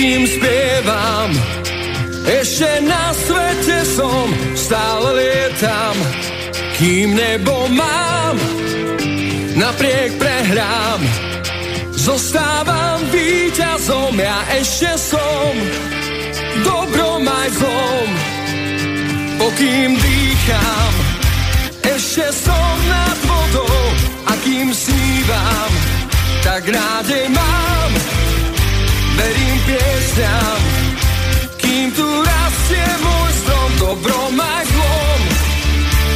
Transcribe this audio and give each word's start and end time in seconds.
pokým 0.00 0.24
spievam. 0.24 1.28
Ešte 2.24 2.80
na 2.88 3.12
svete 3.12 3.84
som, 3.84 4.32
stále 4.56 5.12
lietam, 5.12 5.92
kým 6.80 7.12
nebo 7.12 7.68
mám, 7.68 8.32
napriek 9.60 10.16
prehrám. 10.16 11.04
Zostávam 11.92 13.04
víťazom, 13.12 14.16
ja 14.16 14.40
ešte 14.56 14.88
som, 14.96 15.52
dobrom 16.64 17.20
aj 17.28 17.48
zlom, 17.60 18.08
pokým 19.36 20.00
dýcham. 20.00 20.92
Ešte 21.84 22.24
som 22.40 22.72
nad 22.88 23.18
vodou 23.28 23.84
a 24.24 24.32
kým 24.48 24.72
snívam, 24.72 25.70
tak 26.40 26.72
nádej 26.72 27.28
mám, 27.36 28.09
verím 29.20 29.58
piesňam, 29.68 30.60
kým 31.60 31.86
tu 31.92 32.06
rastie 32.24 32.86
môj 33.04 33.30
strom, 33.44 33.70
dobrom 33.76 34.34
aj 34.40 34.64
zlom, 34.72 35.20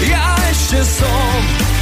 ja 0.08 0.28
ešte 0.48 0.80
som. 0.88 1.73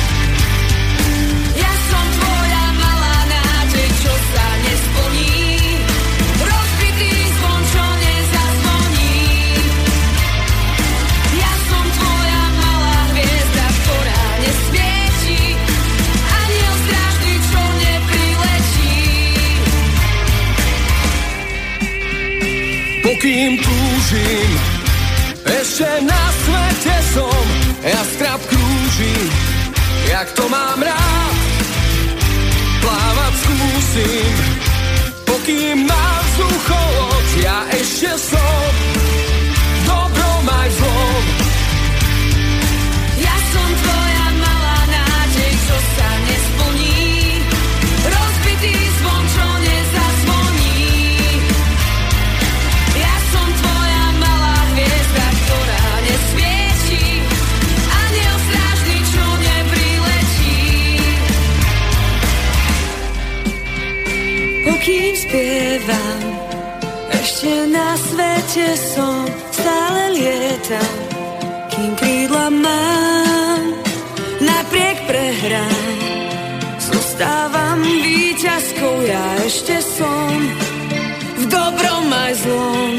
Pokým 23.22 23.54
túžim, 23.54 24.50
ešte 25.46 25.86
na 26.02 26.24
svete 26.42 26.96
som, 27.14 27.44
ja 27.86 28.02
skrap 28.02 28.42
krúžim, 28.50 29.26
jak 30.10 30.26
to 30.34 30.42
mám 30.50 30.82
rád. 30.82 31.36
Plávať 32.82 33.34
skúsim, 33.46 34.34
pokým 35.22 35.86
mám 35.86 36.22
vzducholod, 36.34 37.26
ja 37.46 37.62
ešte 37.70 38.10
som, 38.18 38.81
spievam, 65.32 66.20
ešte 67.16 67.52
na 67.72 67.96
svete 67.96 68.68
som, 68.76 69.24
stále 69.48 70.12
lietam 70.12 70.92
kým 71.72 71.92
krídla 71.96 72.52
mám, 72.52 73.62
napriek 74.44 75.08
prehrám. 75.08 75.96
Zostávam 76.76 77.80
víťazkou, 77.80 78.94
ja 79.08 79.24
ešte 79.48 79.80
som 79.80 80.36
v 81.40 81.44
dobrom 81.48 82.12
aj 82.12 82.32
zlom. 82.44 82.92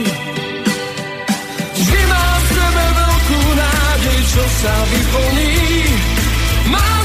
Vždy 1.78 2.02
mám 2.10 2.34
v 2.34 2.50
sebe 2.50 2.86
veľkú 2.98 3.42
nádej, 3.62 4.20
čo 4.26 4.44
sa 4.58 4.74
vyplní. 4.90 5.54
Mám 6.74 7.03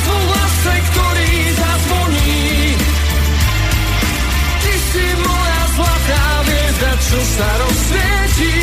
čo 7.09 7.21
sa 7.25 7.49
rozsvietí. 7.65 8.57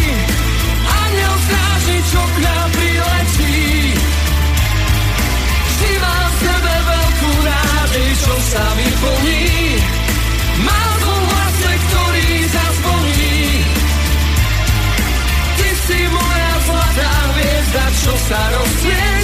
Aniel 0.85 1.35
strážny, 1.49 1.97
čo 2.13 2.21
k 2.21 2.35
nám 2.45 2.67
priletí. 2.77 3.57
Vždy 5.65 5.91
mám 5.97 6.29
v 6.29 6.37
sebe 6.45 6.75
veľkú 6.85 7.31
nádej, 7.41 8.09
čo 8.21 8.35
sa 8.53 8.65
vyplní. 8.77 9.45
Mám 10.61 10.93
v 10.93 11.05
hlase, 11.09 11.71
ktorý 11.73 12.29
zazvoní. 12.53 13.41
Ty 15.57 15.69
si 15.89 15.99
moja 16.13 16.53
zlatá 16.69 17.13
hviezda, 17.33 17.85
čo 17.97 18.13
sa 18.29 18.41
rozsvietí. 18.53 19.14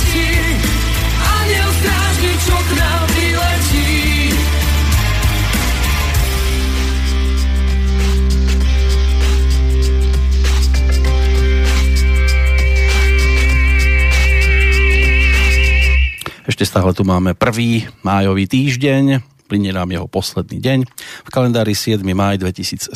Ešte 16.62 16.78
stále 16.78 16.94
tu 16.94 17.02
máme 17.02 17.34
prvý 17.34 17.90
májový 18.06 18.46
týždeň, 18.46 19.26
plinie 19.50 19.74
nám 19.74 19.90
jeho 19.90 20.06
posledný 20.06 20.62
deň. 20.62 20.80
V 21.26 21.30
kalendári 21.34 21.74
7. 21.74 22.06
máj 22.14 22.38
2017 22.38 22.94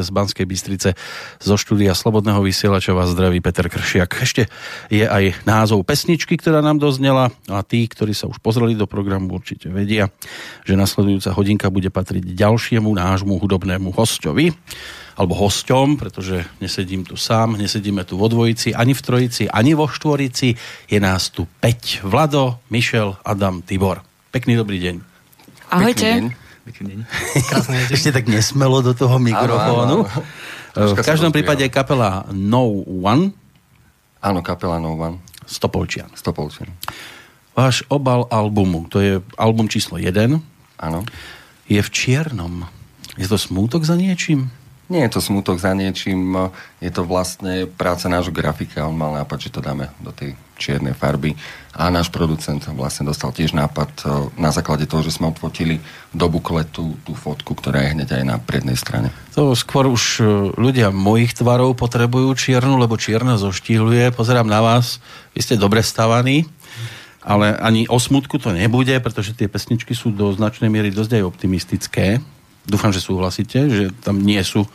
z 0.00 0.08
Banskej 0.08 0.48
Bystrice 0.48 0.96
zo 1.44 1.54
štúdia 1.60 1.92
Slobodného 1.92 2.40
vysielača 2.40 2.96
vás 2.96 3.12
zdraví 3.12 3.44
Peter 3.44 3.68
Kršiak. 3.68 4.24
Ešte 4.24 4.48
je 4.88 5.04
aj 5.04 5.44
názov 5.44 5.84
pesničky, 5.84 6.40
ktorá 6.40 6.64
nám 6.64 6.80
doznela 6.80 7.28
a 7.52 7.60
tí, 7.60 7.84
ktorí 7.84 8.16
sa 8.16 8.32
už 8.32 8.40
pozreli 8.40 8.72
do 8.72 8.88
programu, 8.88 9.36
určite 9.36 9.68
vedia, 9.68 10.08
že 10.64 10.72
nasledujúca 10.72 11.36
hodinka 11.36 11.68
bude 11.68 11.92
patriť 11.92 12.32
ďalšiemu 12.32 12.88
nášmu 12.96 13.36
hudobnému 13.36 13.92
hostovi 13.92 14.56
alebo 15.20 15.36
hosťom, 15.36 16.00
pretože 16.00 16.48
nesedím 16.64 17.04
tu 17.04 17.12
sám, 17.12 17.60
nesedíme 17.60 18.08
tu 18.08 18.16
vo 18.16 18.24
dvojici, 18.32 18.72
ani 18.72 18.96
v 18.96 19.02
trojici, 19.04 19.52
ani 19.52 19.76
vo 19.76 19.84
štvorici. 19.84 20.56
Je 20.88 20.96
nás 20.96 21.28
tu 21.28 21.44
5. 21.60 22.08
Vlado, 22.08 22.56
Mišel, 22.72 23.20
Adam, 23.20 23.60
Tibor. 23.60 24.00
Pekný 24.32 24.56
dobrý 24.56 24.80
deň. 24.80 24.94
Ahojte. 25.68 26.32
Ešte 27.92 28.16
tak 28.16 28.32
nesmelo 28.32 28.80
do 28.80 28.96
toho 28.96 29.20
mikrofónu. 29.20 30.08
Áno, 30.08 30.08
áno, 30.08 30.88
áno. 30.88 30.96
V 30.96 31.04
každom 31.04 31.36
prípade 31.36 31.68
kapela 31.68 32.24
No 32.32 32.80
One, 32.88 33.36
Áno, 34.24 34.40
kapela 34.40 34.80
No 34.80 34.96
One, 34.96 35.20
Stopolčian. 35.44 36.08
Stopolčan. 36.16 36.72
Váš 37.52 37.84
obal 37.92 38.24
albumu, 38.32 38.88
to 38.88 39.04
je 39.04 39.20
album 39.36 39.68
číslo 39.68 40.00
1, 40.00 40.16
Áno. 40.80 41.00
je 41.68 41.80
v 41.80 41.90
čiernom. 41.92 42.64
Je 43.20 43.28
to 43.28 43.36
smútok 43.36 43.84
za 43.84 44.00
niečím? 44.00 44.48
Nie 44.90 45.06
je 45.06 45.14
to 45.14 45.20
smutok 45.22 45.62
za 45.62 45.70
niečím, 45.70 46.34
je 46.82 46.90
to 46.90 47.06
vlastne 47.06 47.70
práca 47.70 48.10
nášho 48.10 48.34
grafika. 48.34 48.90
On 48.90 48.98
mal 48.98 49.14
nápad, 49.14 49.38
že 49.38 49.54
to 49.54 49.62
dáme 49.62 49.86
do 50.02 50.10
tej 50.10 50.34
čiernej 50.58 50.98
farby. 50.98 51.38
A 51.78 51.94
náš 51.94 52.10
producent 52.10 52.58
vlastne 52.74 53.06
dostal 53.06 53.30
tiež 53.30 53.54
nápad 53.54 53.90
eh, 54.02 54.10
na 54.34 54.50
základe 54.50 54.90
toho, 54.90 55.06
že 55.06 55.14
sme 55.14 55.30
odfotili 55.30 55.78
do 56.10 56.26
bukletu 56.26 56.98
tú 57.06 57.14
fotku, 57.14 57.54
ktorá 57.54 57.86
je 57.86 57.94
hneď 57.94 58.18
aj 58.18 58.24
na 58.26 58.36
prednej 58.42 58.74
strane. 58.74 59.14
To 59.38 59.54
skôr 59.54 59.86
už 59.86 60.18
e, 60.18 60.22
ľudia 60.58 60.90
mojich 60.90 61.38
tvarov 61.38 61.78
potrebujú 61.78 62.34
čiernu, 62.34 62.74
lebo 62.74 62.98
čierna 62.98 63.38
zoštíhluje. 63.38 64.10
Pozerám 64.10 64.50
na 64.50 64.58
vás, 64.58 64.98
vy 65.38 65.40
ste 65.46 65.54
dobre 65.54 65.86
stavaní, 65.86 66.50
ale 67.22 67.54
ani 67.62 67.86
o 67.86 67.94
smutku 68.02 68.42
to 68.42 68.50
nebude, 68.50 68.98
pretože 68.98 69.38
tie 69.38 69.46
pesničky 69.46 69.94
sú 69.94 70.10
do 70.10 70.34
značnej 70.34 70.66
miery 70.66 70.90
dosť 70.90 71.22
aj 71.22 71.28
optimistické. 71.30 72.18
Dúfam, 72.68 72.92
že 72.92 73.04
súhlasíte, 73.04 73.58
že 73.68 73.84
tam 74.04 74.20
nie 74.20 74.40
sú 74.44 74.64
e, 74.64 74.70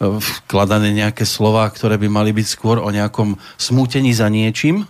vkladané 0.00 0.92
nejaké 0.92 1.28
slova, 1.28 1.68
ktoré 1.68 2.00
by 2.00 2.08
mali 2.08 2.30
byť 2.32 2.46
skôr 2.46 2.80
o 2.80 2.88
nejakom 2.88 3.36
smútení 3.60 4.14
za 4.16 4.28
niečím. 4.32 4.88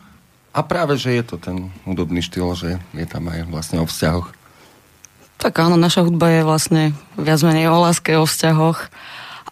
A 0.51 0.67
práve, 0.67 0.99
že 0.99 1.15
je 1.15 1.23
to 1.23 1.37
ten 1.39 1.71
hudobný 1.87 2.23
štýl, 2.23 2.55
že 2.59 2.83
je 2.95 3.07
tam 3.07 3.31
aj 3.31 3.47
vlastne 3.47 3.79
o 3.79 3.87
vzťahoch. 3.87 4.35
Tak 5.41 5.57
áno, 5.57 5.81
naša 5.81 6.05
hudba 6.05 6.29
je 6.29 6.43
vlastne 6.45 6.83
viac 7.17 7.41
menej 7.41 7.73
o 7.73 7.81
láske, 7.81 8.13
o 8.19 8.29
vzťahoch 8.29 8.93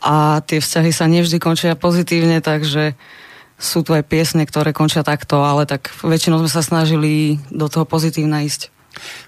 a 0.04 0.44
tie 0.44 0.60
vzťahy 0.60 0.90
sa 0.92 1.08
nevždy 1.08 1.40
končia 1.40 1.78
pozitívne, 1.78 2.44
takže 2.44 2.92
sú 3.58 3.82
tu 3.82 3.90
aj 3.90 4.06
piesne, 4.06 4.46
ktoré 4.46 4.70
končia 4.70 5.02
takto, 5.02 5.42
ale 5.42 5.66
tak 5.66 5.90
väčšinou 6.06 6.38
sme 6.44 6.50
sa 6.50 6.62
snažili 6.62 7.42
do 7.50 7.66
toho 7.66 7.82
pozitívna 7.82 8.46
ísť. 8.46 8.70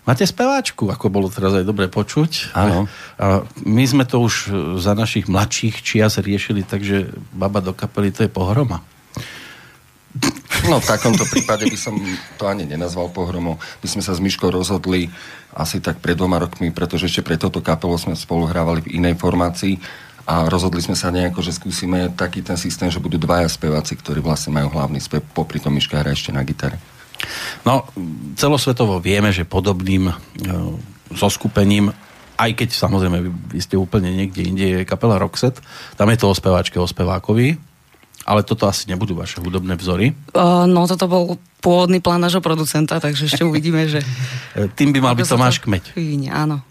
Máte 0.09 0.27
speváčku, 0.27 0.91
ako 0.91 1.12
bolo 1.12 1.29
teraz 1.31 1.55
aj 1.55 1.65
dobre 1.69 1.87
počuť. 1.87 2.57
Áno. 2.57 2.91
A 3.21 3.47
my 3.62 3.85
sme 3.87 4.05
to 4.09 4.19
už 4.25 4.51
za 4.81 4.97
našich 4.97 5.31
mladších 5.31 5.85
čias 5.85 6.19
riešili, 6.19 6.67
takže 6.67 7.12
baba 7.31 7.62
do 7.62 7.77
kapely 7.77 8.11
to 8.11 8.27
je 8.27 8.31
pohroma. 8.33 8.83
No 10.67 10.83
v 10.83 10.91
takomto 10.91 11.23
prípade 11.31 11.71
by 11.71 11.79
som 11.79 11.95
to 12.35 12.51
ani 12.51 12.67
nenazval 12.67 13.15
pohromou. 13.15 13.62
My 13.81 13.87
sme 13.87 14.03
sa 14.03 14.11
s 14.11 14.19
Myškou 14.19 14.51
rozhodli 14.51 15.07
asi 15.55 15.79
tak 15.79 16.03
pred 16.03 16.19
dvoma 16.19 16.43
rokmi, 16.43 16.75
pretože 16.75 17.06
ešte 17.06 17.23
pre 17.23 17.39
toto 17.39 17.63
kapelu 17.63 17.95
sme 17.95 18.19
spolu 18.19 18.51
hrávali 18.51 18.83
v 18.83 18.99
inej 18.99 19.15
formácii 19.23 19.79
a 20.27 20.51
rozhodli 20.51 20.83
sme 20.83 20.99
sa 20.99 21.15
nejako, 21.15 21.41
že 21.47 21.56
skúsime 21.56 22.11
taký 22.13 22.43
ten 22.43 22.59
systém, 22.59 22.91
že 22.91 23.03
budú 23.03 23.17
dvaja 23.23 23.47
speváci, 23.47 23.95
ktorí 23.95 24.19
vlastne 24.19 24.53
majú 24.53 24.75
hlavný 24.75 24.99
spev, 24.99 25.23
popri 25.31 25.63
tom 25.63 25.75
Miška 25.79 26.03
hra 26.03 26.13
ešte 26.13 26.35
na 26.35 26.43
gitare. 26.43 26.79
No, 27.64 27.84
celosvetovo 28.37 28.99
vieme, 28.99 29.31
že 29.31 29.49
podobným 29.49 30.11
e, 30.11 30.14
zoskupením 31.14 31.93
aj 32.40 32.56
keď 32.56 32.69
samozrejme 32.72 33.19
vy, 33.52 33.61
ste 33.61 33.76
úplne 33.76 34.08
niekde 34.17 34.40
inde, 34.40 34.64
je 34.64 34.88
kapela 34.88 35.20
Roxet, 35.20 35.61
tam 36.00 36.08
je 36.08 36.17
to 36.17 36.32
o 36.32 36.34
speváčke, 36.34 36.81
o 36.81 36.88
spevákovi, 36.88 37.61
ale 38.25 38.40
toto 38.49 38.64
asi 38.64 38.88
nebudú 38.88 39.12
vaše 39.12 39.44
hudobné 39.44 39.76
vzory. 39.76 40.17
Uh, 40.32 40.64
no, 40.64 40.88
toto 40.88 41.05
bol 41.05 41.37
pôvodný 41.61 42.00
plán 42.00 42.25
nášho 42.25 42.40
producenta, 42.40 42.96
takže 42.96 43.28
ešte 43.28 43.44
uvidíme, 43.44 43.84
že... 43.84 44.00
E, 44.56 44.72
Tým 44.72 44.96
by 44.96 45.05
mal 45.05 45.12
byť 45.12 45.28
Tomáš 45.28 45.61
Kmeď. 45.61 45.93
Vyvinie, 45.93 46.32
áno. 46.32 46.64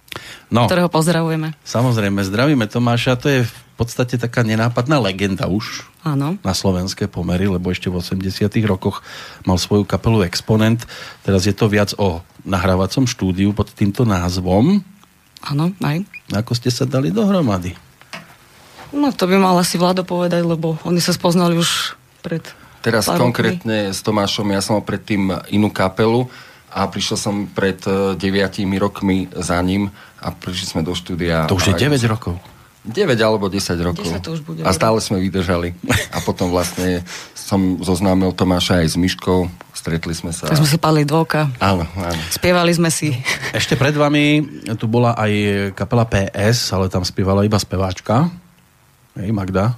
No, 0.49 0.65
Ktorého 0.65 0.89
pozdravujeme. 0.89 1.53
samozrejme, 1.61 2.25
zdravíme 2.25 2.65
Tomáša, 2.65 3.13
to 3.21 3.29
je 3.29 3.39
v 3.45 3.53
podstate 3.79 4.19
taká 4.19 4.43
nenápadná 4.43 4.99
legenda 4.99 5.47
už 5.47 5.87
Áno. 6.03 6.35
na 6.43 6.51
slovenské 6.51 7.07
pomery, 7.07 7.47
lebo 7.47 7.71
ešte 7.71 7.87
v 7.87 8.03
80 8.03 8.51
rokoch 8.67 8.99
mal 9.47 9.55
svoju 9.55 9.87
kapelu 9.87 10.27
Exponent. 10.27 10.83
Teraz 11.23 11.47
je 11.47 11.55
to 11.55 11.71
viac 11.71 11.95
o 11.95 12.19
nahrávacom 12.43 13.07
štúdiu 13.07 13.55
pod 13.55 13.71
týmto 13.71 14.03
názvom. 14.03 14.83
Áno, 15.39 15.71
aj. 15.79 16.03
Ako 16.35 16.51
ste 16.51 16.67
sa 16.67 16.83
dali 16.83 17.15
dohromady? 17.15 17.73
No, 18.91 19.13
to 19.15 19.29
by 19.29 19.39
mal 19.39 19.55
asi 19.55 19.79
Vlado 19.79 20.03
povedať, 20.03 20.43
lebo 20.43 20.75
oni 20.83 20.99
sa 20.99 21.15
spoznali 21.15 21.55
už 21.55 21.95
pred 22.19 22.43
Teraz 22.79 23.11
pár 23.11 23.19
konkrétne 23.19 23.91
s 23.91 23.99
Tomášom, 23.99 24.55
ja 24.55 24.63
som 24.63 24.79
mal 24.79 24.85
predtým 24.87 25.35
inú 25.51 25.67
kapelu 25.67 26.31
a 26.71 26.87
prišiel 26.87 27.17
som 27.19 27.35
pred 27.47 27.79
eh, 27.83 28.15
deviatimi 28.15 28.79
rokmi 28.79 29.27
za 29.35 29.59
ním 29.59 29.91
a 30.19 30.31
prišli 30.31 30.65
sme 30.75 30.81
do 30.83 30.95
štúdia. 30.95 31.47
To 31.51 31.59
už 31.59 31.71
je 31.71 31.75
a- 31.75 31.81
9 31.91 31.99
rokov. 32.07 32.39
9 32.81 32.95
alebo 33.19 33.47
10 33.47 33.59
rokov. 33.81 34.07
10 34.07 34.19
to 34.19 34.31
už 34.31 34.41
bude, 34.41 34.61
a 34.63 34.71
stále 34.71 34.97
sme 34.99 35.19
vydržali. 35.19 35.75
A 36.09 36.23
potom 36.23 36.47
vlastne 36.47 37.03
som 37.33 37.77
zoznámil 37.77 38.31
Tomáša 38.31 38.79
aj 38.79 38.87
s 38.87 38.95
Myškou, 38.95 39.39
stretli 39.73 40.13
sme 40.13 40.31
sa. 40.31 40.47
Tak 40.47 40.57
sme 40.57 40.69
si 40.69 40.77
padli 40.77 41.03
dvoka, 41.03 41.51
Áno, 41.57 41.83
áno. 41.89 42.21
spievali 42.29 42.71
sme 42.71 42.87
si. 42.87 43.11
Ešte 43.51 43.75
pred 43.75 43.91
vami 43.91 44.45
tu 44.75 44.85
bola 44.85 45.11
aj 45.13 45.31
kapela 45.73 46.05
PS, 46.05 46.71
ale 46.71 46.87
tam 46.87 47.01
spievala 47.01 47.43
iba 47.43 47.57
speváčka. 47.57 48.31
Hej, 49.17 49.33
Magda. 49.33 49.75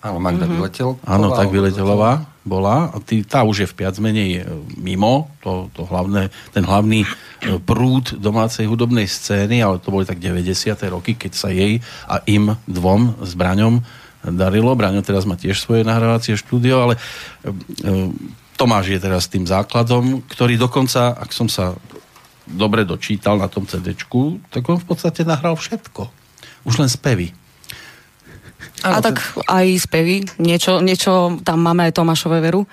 Áno, 0.00 0.16
Magda 0.18 0.48
Mhm. 0.48 0.52
vyletel. 0.52 0.90
Áno, 1.04 1.30
tak 1.30 1.52
Vyletelová 1.52 2.24
bola. 2.44 2.88
Tá 3.28 3.44
už 3.44 3.64
je 3.64 3.68
v 3.68 3.84
viac 3.84 3.96
menej 4.00 4.30
e, 4.40 4.42
mimo, 4.80 5.28
to, 5.44 5.68
to 5.76 5.84
hlavné, 5.84 6.32
ten 6.56 6.64
hlavný 6.64 7.04
e, 7.04 7.08
prúd 7.60 8.16
domácej 8.16 8.64
hudobnej 8.64 9.04
scény, 9.04 9.60
ale 9.60 9.76
to 9.80 9.92
boli 9.92 10.08
tak 10.08 10.20
90. 10.20 10.72
roky, 10.88 11.16
keď 11.16 11.32
sa 11.36 11.52
jej 11.52 11.84
a 12.08 12.24
im 12.24 12.56
dvom 12.64 13.20
s 13.20 13.36
Braňom 13.36 13.84
darilo. 14.24 14.72
Braňo 14.72 15.04
teraz 15.04 15.28
má 15.28 15.36
tiež 15.36 15.60
svoje 15.60 15.84
nahrávacie 15.84 16.36
štúdio, 16.36 16.80
ale 16.80 16.94
e, 16.96 17.50
Tomáš 18.56 18.92
je 18.92 19.00
teraz 19.00 19.24
tým 19.28 19.48
základom, 19.48 20.20
ktorý 20.28 20.60
dokonca, 20.60 21.16
ak 21.16 21.32
som 21.32 21.48
sa 21.48 21.72
dobre 22.44 22.84
dočítal 22.84 23.40
na 23.40 23.48
tom 23.48 23.64
CDčku, 23.64 24.52
tak 24.52 24.68
on 24.68 24.76
v 24.76 24.84
podstate 24.84 25.24
nahral 25.24 25.56
všetko. 25.56 26.12
Už 26.68 26.76
len 26.76 26.92
spevy. 26.92 27.32
A 28.80 29.04
tak 29.04 29.20
aj 29.44 29.66
spevy, 29.76 30.24
niečo, 30.40 30.80
niečo 30.80 31.36
tam 31.44 31.60
máme 31.60 31.88
aj 31.88 31.96
Tomášové 32.00 32.40
veru. 32.40 32.64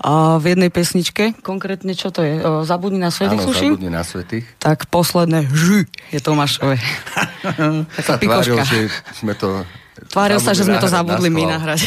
A 0.00 0.40
v 0.40 0.56
jednej 0.56 0.72
pesničke, 0.72 1.36
konkrétne 1.44 1.92
čo 1.92 2.08
to 2.08 2.24
je, 2.24 2.40
Zabudni 2.64 2.96
na 2.96 3.12
svety, 3.12 3.36
Áno, 3.36 3.52
zabudni 3.52 3.92
na 3.92 4.00
svetých. 4.00 4.48
Tak 4.56 4.88
posledné 4.88 5.44
ž 5.52 5.84
je 6.08 6.20
Tomášové. 6.24 6.80
Sa 8.00 8.16
Taká 8.16 8.16
tváril, 8.16 8.56
pikoška. 8.56 8.64
že 8.64 8.78
sme 9.12 9.36
to... 9.36 9.64
Tváril 10.08 10.40
sa, 10.40 10.56
že 10.56 10.64
sme 10.64 10.80
to 10.80 10.88
zabudli 10.88 11.28
my 11.28 11.44
nahrať. 11.44 11.84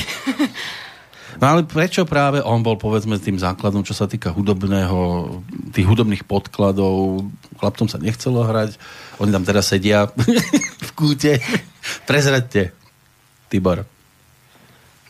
No 1.41 1.57
ale 1.57 1.65
prečo 1.65 2.05
práve 2.05 2.39
on 2.45 2.61
bol 2.61 2.77
povedzme 2.77 3.17
tým 3.17 3.41
základom, 3.41 3.81
čo 3.81 3.97
sa 3.97 4.05
týka 4.05 4.29
hudobného, 4.29 5.27
tých 5.73 5.83
hudobných 5.89 6.23
podkladov, 6.29 7.25
chlapcom 7.57 7.89
sa 7.89 7.97
nechcelo 7.97 8.45
hrať, 8.45 8.77
oni 9.17 9.33
tam 9.33 9.43
teraz 9.43 9.73
sedia 9.73 10.07
v 10.87 10.91
kúte. 10.93 11.41
Prezradte, 12.05 12.71
Tibor. 13.53 13.85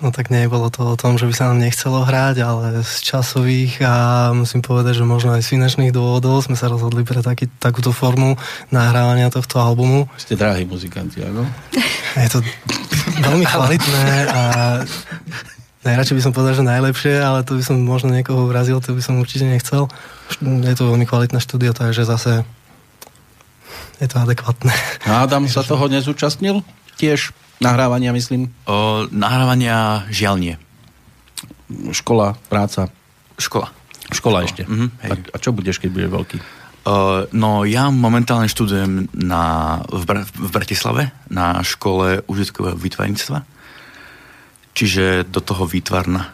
No 0.04 0.12
tak 0.12 0.28
nebolo 0.28 0.68
to 0.68 0.84
o 0.84 1.00
tom, 1.00 1.16
že 1.16 1.24
by 1.24 1.31
sa 1.31 1.48
nám 1.48 1.63
nechcelo 1.63 2.04
hrať, 2.04 2.44
ale 2.44 2.84
z 2.84 2.95
časových 3.07 3.80
a 3.88 3.94
musím 4.36 4.60
povedať, 4.60 5.00
že 5.00 5.07
možno 5.07 5.31
aj 5.31 5.48
z 5.48 5.56
finančných 5.56 5.95
dôvodov 5.95 6.44
sme 6.44 6.60
sa 6.60 6.68
rozhodli 6.68 7.07
pre 7.07 7.24
taký, 7.24 7.48
takúto 7.63 7.95
formu 7.95 8.36
nahrávania 8.68 9.31
tohto 9.31 9.63
albumu. 9.63 10.12
Ste 10.19 10.36
drahí 10.36 10.68
muzikanti, 10.68 11.24
áno? 11.24 11.48
Je 12.19 12.28
to 12.28 12.44
veľmi 13.24 13.48
kvalitné 13.48 14.07
a 14.28 14.42
najradšej 15.88 16.16
by 16.19 16.24
som 16.28 16.34
povedal, 16.36 16.60
že 16.60 16.68
najlepšie, 16.68 17.16
ale 17.24 17.48
to 17.48 17.56
by 17.56 17.63
som 17.63 17.80
možno 17.80 18.12
niekoho 18.12 18.44
urazil, 18.44 18.84
to 18.84 18.92
by 18.92 19.00
som 19.00 19.24
určite 19.24 19.48
nechcel. 19.48 19.88
Je 20.44 20.75
to 20.75 20.92
veľmi 20.92 21.07
kvalitné 21.07 21.39
štúdio, 21.39 21.72
takže 21.72 22.04
zase 22.04 22.44
je 24.04 24.07
to 24.12 24.19
adekvátne. 24.19 24.75
A 25.07 25.24
Adam 25.24 25.48
sa 25.48 25.63
toho 25.63 25.88
nezúčastnil? 25.88 26.60
Tiež 27.03 27.35
nahrávania, 27.59 28.15
myslím. 28.15 28.47
O, 28.63 29.03
nahrávania 29.11 30.07
žiaľ 30.07 30.35
nie. 30.39 30.55
Škola, 31.91 32.39
práca. 32.47 32.88
Škola. 33.35 33.75
Škola 34.07 34.47
ešte. 34.47 34.63
Mhm, 34.63 34.88
hej. 35.03 35.11
tak, 35.11 35.21
a 35.35 35.38
čo 35.44 35.51
budeš, 35.51 35.83
keď 35.83 35.89
bude 35.91 36.07
veľký? 36.07 36.38
Uh, 36.83 37.27
no 37.31 37.63
ja 37.63 37.88
momentálne 37.91 38.51
študujem 38.51 39.07
na, 39.15 39.44
v, 39.88 40.03
Br- 40.03 40.27
v 40.27 40.50
Bratislave 40.51 41.15
na 41.31 41.63
škole 41.63 42.23
užitkového 42.27 42.75
výtvarníctva. 42.75 43.44
Čiže 44.75 45.27
do 45.27 45.39
toho 45.39 45.63
výtvarna. 45.63 46.31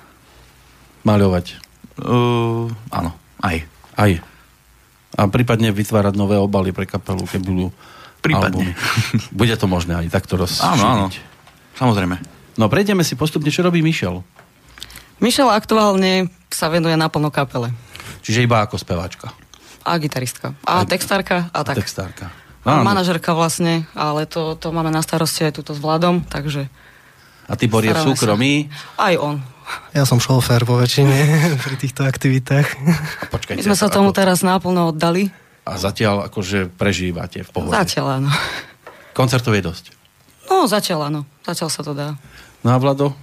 Maľovať. 1.06 1.46
Uh, 2.02 2.70
áno, 2.94 3.14
aj. 3.42 3.66
Aj. 3.98 4.12
A 5.18 5.22
prípadne 5.30 5.74
vytvárať 5.74 6.14
nové 6.18 6.38
obaly 6.38 6.74
pre 6.74 6.90
kapelu, 6.90 7.26
keď 7.26 7.42
budú 7.42 7.66
Prípadne. 8.20 8.72
albumy. 8.72 8.72
Bude 9.40 9.54
to 9.54 9.66
možné 9.66 9.96
aj 9.98 10.12
takto 10.12 10.36
rozšíriť. 10.36 10.66
Áno, 10.70 10.86
áno. 10.86 11.06
Samozrejme. 11.74 12.16
No 12.56 12.68
prejdeme 12.68 13.02
si 13.02 13.14
postupne, 13.14 13.48
čo 13.48 13.62
robí 13.62 13.80
Michel. 13.80 14.20
Mišela 15.18 15.54
aktuálne 15.54 16.28
sa 16.48 16.68
venuje 16.68 16.94
naplno 16.94 17.28
kapele. 17.30 17.72
Čiže 18.22 18.44
iba 18.44 18.60
ako 18.60 18.76
speváčka. 18.76 19.32
A 19.82 19.96
gitaristka. 19.96 20.56
A 20.62 20.84
textárka. 20.84 21.48
A 21.50 21.60
tak. 21.62 21.76
Textárka. 21.78 22.32
A 22.62 22.76
Áno. 22.76 22.84
manažerka 22.84 23.32
vlastne, 23.32 23.88
ale 23.94 24.24
to, 24.26 24.54
to 24.54 24.70
máme 24.70 24.90
na 24.90 25.00
starosti 25.00 25.44
aj 25.44 25.56
túto 25.56 25.72
s 25.72 25.80
Vladom, 25.80 26.20
takže 26.22 26.68
A 27.48 27.56
Tibor 27.56 27.80
je 27.80 27.90
v 27.90 27.96
Staráme 27.96 28.04
sa. 28.06 28.12
súkromí. 28.14 28.54
aj 28.98 29.16
on. 29.16 29.36
Ja 29.92 30.04
som 30.04 30.18
šofér 30.18 30.64
vo 30.64 30.76
väčšine 30.76 31.16
pri 31.64 31.76
týchto 31.78 32.04
aktivitách. 32.04 32.68
A 33.22 33.26
počkajte, 33.28 33.56
My 33.56 33.66
sme 33.66 33.74
sa 33.74 33.88
ako- 33.88 33.96
tomu 33.96 34.10
teraz 34.12 34.42
náplno 34.42 34.92
oddali. 34.92 35.32
A 35.70 35.78
zatiaľ 35.78 36.26
akože 36.26 36.74
prežívate 36.74 37.46
v 37.46 37.50
pohode. 37.54 37.78
Zatiaľ 37.78 38.18
áno. 38.18 38.30
Koncertov 39.14 39.54
je 39.54 39.62
dosť. 39.62 39.86
No, 40.50 40.66
zatiaľ 40.66 41.14
áno. 41.14 41.22
Zatiaľ 41.46 41.70
sa 41.70 41.82
to 41.86 41.94
dá. 41.94 42.18
No 42.66 42.74
a 42.74 42.78
Vlado? 42.82 43.14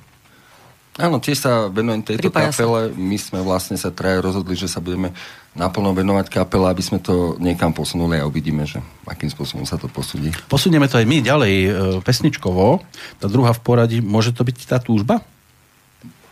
Áno, 0.96 1.20
tiež 1.20 1.36
sa 1.36 1.68
venujem 1.68 2.00
tejto 2.00 2.24
Pripája 2.24 2.56
sa. 2.56 2.64
kapele. 2.64 2.88
My 2.96 3.20
sme 3.20 3.44
vlastne 3.44 3.76
sa 3.76 3.92
traja 3.92 4.24
rozhodli, 4.24 4.56
že 4.56 4.64
sa 4.64 4.80
budeme 4.80 5.12
naplno 5.52 5.92
venovať 5.92 6.32
kapele, 6.32 6.72
aby 6.72 6.80
sme 6.80 7.04
to 7.04 7.36
niekam 7.36 7.76
posunuli 7.76 8.16
a 8.16 8.24
uvidíme, 8.24 8.64
že 8.64 8.80
akým 9.04 9.28
spôsobom 9.28 9.68
sa 9.68 9.76
to 9.76 9.92
posúdi. 9.92 10.32
Posunieme 10.48 10.88
to 10.88 10.96
aj 10.96 11.04
my 11.04 11.20
ďalej 11.20 11.52
e, 11.52 11.70
pesničkovo. 12.00 12.80
Tá 13.20 13.28
druhá 13.28 13.52
v 13.52 13.60
poradí, 13.60 13.98
môže 14.00 14.32
to 14.32 14.40
byť 14.40 14.56
tá 14.64 14.80
túžba? 14.80 15.20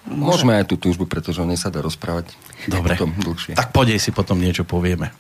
Môžeme 0.09 0.57
aj 0.57 0.69
tú 0.73 0.77
túžbu, 0.81 1.05
pretože 1.09 1.41
o 1.41 1.49
nej 1.49 1.61
sa 1.61 1.73
dá 1.73 1.81
rozprávať 1.85 2.33
Dobre. 2.69 2.97
potom 2.97 3.13
dlhšie. 3.21 3.57
Tak 3.57 3.73
podej 3.73 4.01
si 4.01 4.13
potom 4.17 4.37
niečo 4.41 4.65
povieme. 4.65 5.13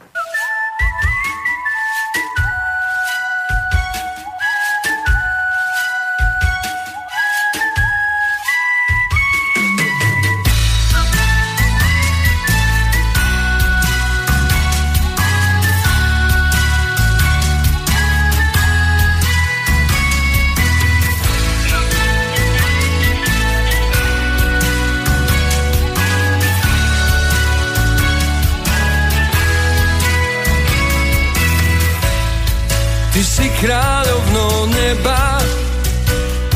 Ty 33.14 33.22
si 33.22 33.46
kráľovnou 33.62 34.66
neba, 34.74 35.38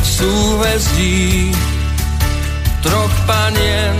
súhvezdí 0.03 1.55
troch 2.83 3.15
panien. 3.31 3.95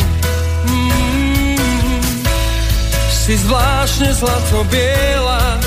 Mm, 0.67 2.03
si 3.15 3.39
zvláštne 3.47 4.11
zlato-biela, 4.11 5.63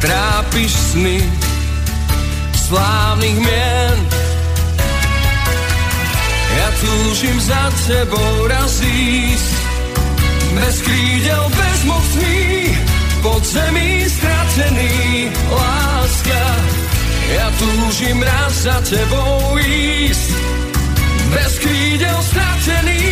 trápiš 0.00 0.72
sny 0.72 1.20
slávnych 2.68 3.36
mien. 3.36 3.96
túžim 6.78 7.36
za 7.40 7.72
tebou 7.86 8.46
raz 8.46 8.80
ísť. 8.80 9.52
Bez 10.56 10.76
krídel, 10.82 11.44
bezmocný, 11.52 12.72
pod 13.22 13.44
zemí 13.44 14.04
stratený, 14.08 15.30
láska. 15.50 16.44
Ja 17.28 17.46
túžim 17.58 18.18
raz 18.22 18.52
za 18.64 18.78
tebou 18.82 19.58
ísť. 19.60 20.30
Bez 21.28 21.52
krídel 21.60 22.18
stratený, 22.24 23.04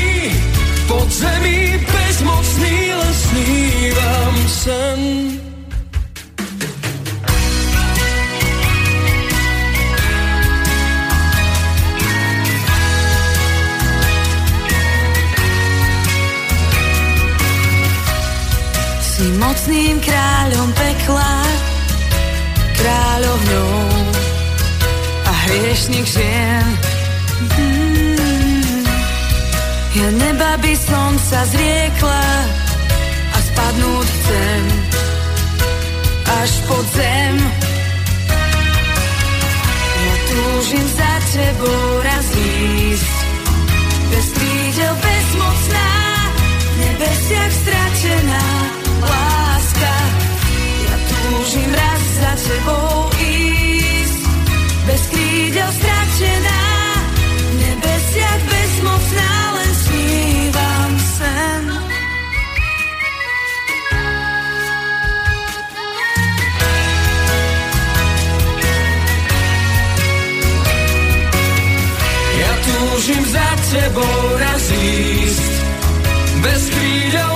pod 0.89 1.09
zemí 1.13 1.77
bezmocný, 1.85 2.79
len 3.93 4.35
sen. 4.49 5.01
Si 19.17 19.33
mocným 19.41 19.97
kráľom 19.97 20.77
pekla, 20.77 21.41
kráľ 22.77 23.23
ohňov 23.25 24.13
a 25.25 25.33
hriešných 25.49 26.05
žien. 26.05 26.67
Mm. 27.57 28.85
Ja 29.97 30.09
neba 30.21 30.61
by 30.61 30.75
som 30.77 31.17
sa 31.17 31.49
zriekla 31.49 32.29
a 33.33 33.39
spadnúť 33.41 34.05
chcem 34.05 34.63
až 36.45 36.53
pod 36.69 36.85
zem. 36.93 37.35
Ja 39.97 40.15
túžim 40.29 40.87
za 40.93 41.13
tebou 41.33 42.05
raz 42.05 42.27
ísť, 42.37 43.17
bez 44.13 44.27
krídel 44.37 44.93
bezmocná, 45.01 45.89
v 46.53 46.75
nebesiach 46.85 47.53
stratená 47.65 48.76
túžim 51.47 51.71
raz 51.75 52.03
za 52.19 52.33
tebou 52.43 53.07
ísť, 53.23 54.23
bez 54.83 55.03
krídel 55.15 55.71
stratená, 55.79 56.63
v 57.23 57.55
nebesiach 57.63 58.43
bezmocná, 58.51 59.33
len 59.55 59.73
snívam 59.79 60.93
sen. 60.99 61.63
Ja 72.43 72.53
túžim 72.67 73.23
za 73.31 73.49
tebou 73.71 74.19
raz 74.35 74.67
ísť, 74.75 75.53
bez 76.43 76.63
krídel, 76.75 77.36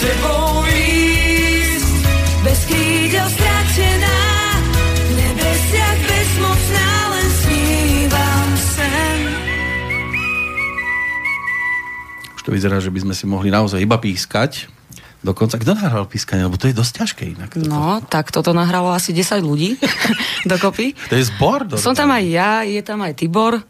tebou 0.00 0.64
ísť. 0.66 1.92
Bez 2.40 2.60
krídel 2.64 3.26
stratená, 3.28 4.16
v 4.80 5.10
nebesiach 5.14 5.98
bezmocná, 6.02 6.88
len 7.10 7.28
snívam 7.38 8.48
sen. 8.58 9.18
Už 12.32 12.42
to 12.42 12.50
vyzerá, 12.50 12.80
že 12.80 12.88
by 12.88 13.00
sme 13.02 13.14
si 13.14 13.24
mohli 13.24 13.52
naozaj 13.52 13.78
iba 13.78 14.00
pískať. 14.00 14.66
Dokonca, 15.20 15.60
kto 15.60 15.76
nahral 15.76 16.08
pískanie? 16.08 16.48
Lebo 16.48 16.56
to 16.56 16.64
je 16.64 16.72
dosť 16.72 16.92
ťažké 16.96 17.22
inak. 17.36 17.52
Toto. 17.52 17.68
No, 17.68 18.00
tak 18.00 18.32
toto 18.32 18.56
nahralo 18.56 18.88
asi 18.88 19.12
10 19.12 19.44
ľudí 19.44 19.76
dokopy. 20.48 20.96
To 21.12 21.14
je 21.14 21.28
zbor. 21.28 21.68
do- 21.68 21.76
Som 21.76 21.92
tam 21.92 22.08
aj 22.08 22.24
ja, 22.24 22.64
je 22.64 22.80
tam 22.80 23.04
aj 23.04 23.20
Tibor, 23.20 23.60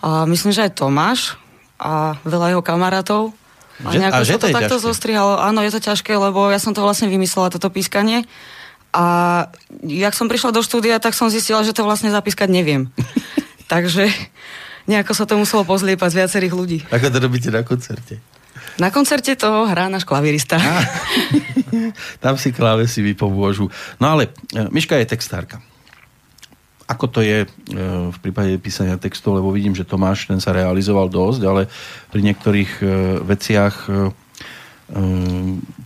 a 0.00 0.24
myslím, 0.24 0.52
že 0.52 0.68
aj 0.68 0.76
Tomáš 0.76 1.40
a 1.76 2.12
veľa 2.24 2.52
jeho 2.52 2.60
kamarátov. 2.60 3.32
A 3.80 3.90
Že- 3.90 4.00
a 4.12 4.18
že 4.20 4.34
to 4.36 4.40
to 4.40 4.46
je 4.48 4.54
takto 4.54 4.76
ťažké? 4.76 4.86
zostrihalo. 4.86 5.40
Áno, 5.40 5.64
je 5.64 5.72
to 5.72 5.80
ťažké, 5.80 6.12
lebo 6.12 6.52
ja 6.52 6.60
som 6.60 6.76
to 6.76 6.84
vlastne 6.84 7.08
vymyslela, 7.08 7.48
toto 7.48 7.72
pískanie. 7.72 8.28
A 8.90 9.46
jak 9.86 10.12
som 10.12 10.26
prišla 10.26 10.50
do 10.50 10.60
štúdia, 10.60 10.98
tak 10.98 11.14
som 11.14 11.30
zistila, 11.30 11.62
že 11.62 11.70
to 11.72 11.86
vlastne 11.86 12.10
zapískať 12.10 12.50
neviem. 12.50 12.90
Takže 13.72 14.10
nejako 14.90 15.12
sa 15.14 15.24
to 15.24 15.38
muselo 15.38 15.62
pozliepať 15.62 16.10
z 16.10 16.18
viacerých 16.26 16.54
ľudí. 16.54 16.78
Ako 16.90 17.06
to 17.08 17.18
robíte 17.22 17.48
na 17.54 17.62
koncerte? 17.62 18.18
Na 18.82 18.90
koncerte 18.90 19.32
to 19.38 19.64
hrá 19.70 19.86
náš 19.86 20.02
klavirista. 20.02 20.58
Tam 22.24 22.34
si 22.34 22.50
klávesy 22.50 23.00
vypomôžu. 23.02 23.70
No 24.02 24.06
ale 24.10 24.32
e, 24.50 24.66
Miška 24.72 24.98
je 24.98 25.06
textárka. 25.06 25.62
Ako 26.90 27.06
to 27.06 27.22
je 27.22 27.46
e, 27.46 27.48
v 28.10 28.18
prípade 28.18 28.58
písania 28.58 28.98
textov, 28.98 29.38
lebo 29.38 29.54
vidím, 29.54 29.78
že 29.78 29.86
Tomáš 29.86 30.26
ten 30.26 30.42
sa 30.42 30.50
realizoval 30.50 31.06
dosť, 31.06 31.40
ale 31.46 31.70
pri 32.10 32.20
niektorých 32.26 32.72
e, 32.82 32.84
veciach 33.22 33.74
e, 33.86 34.10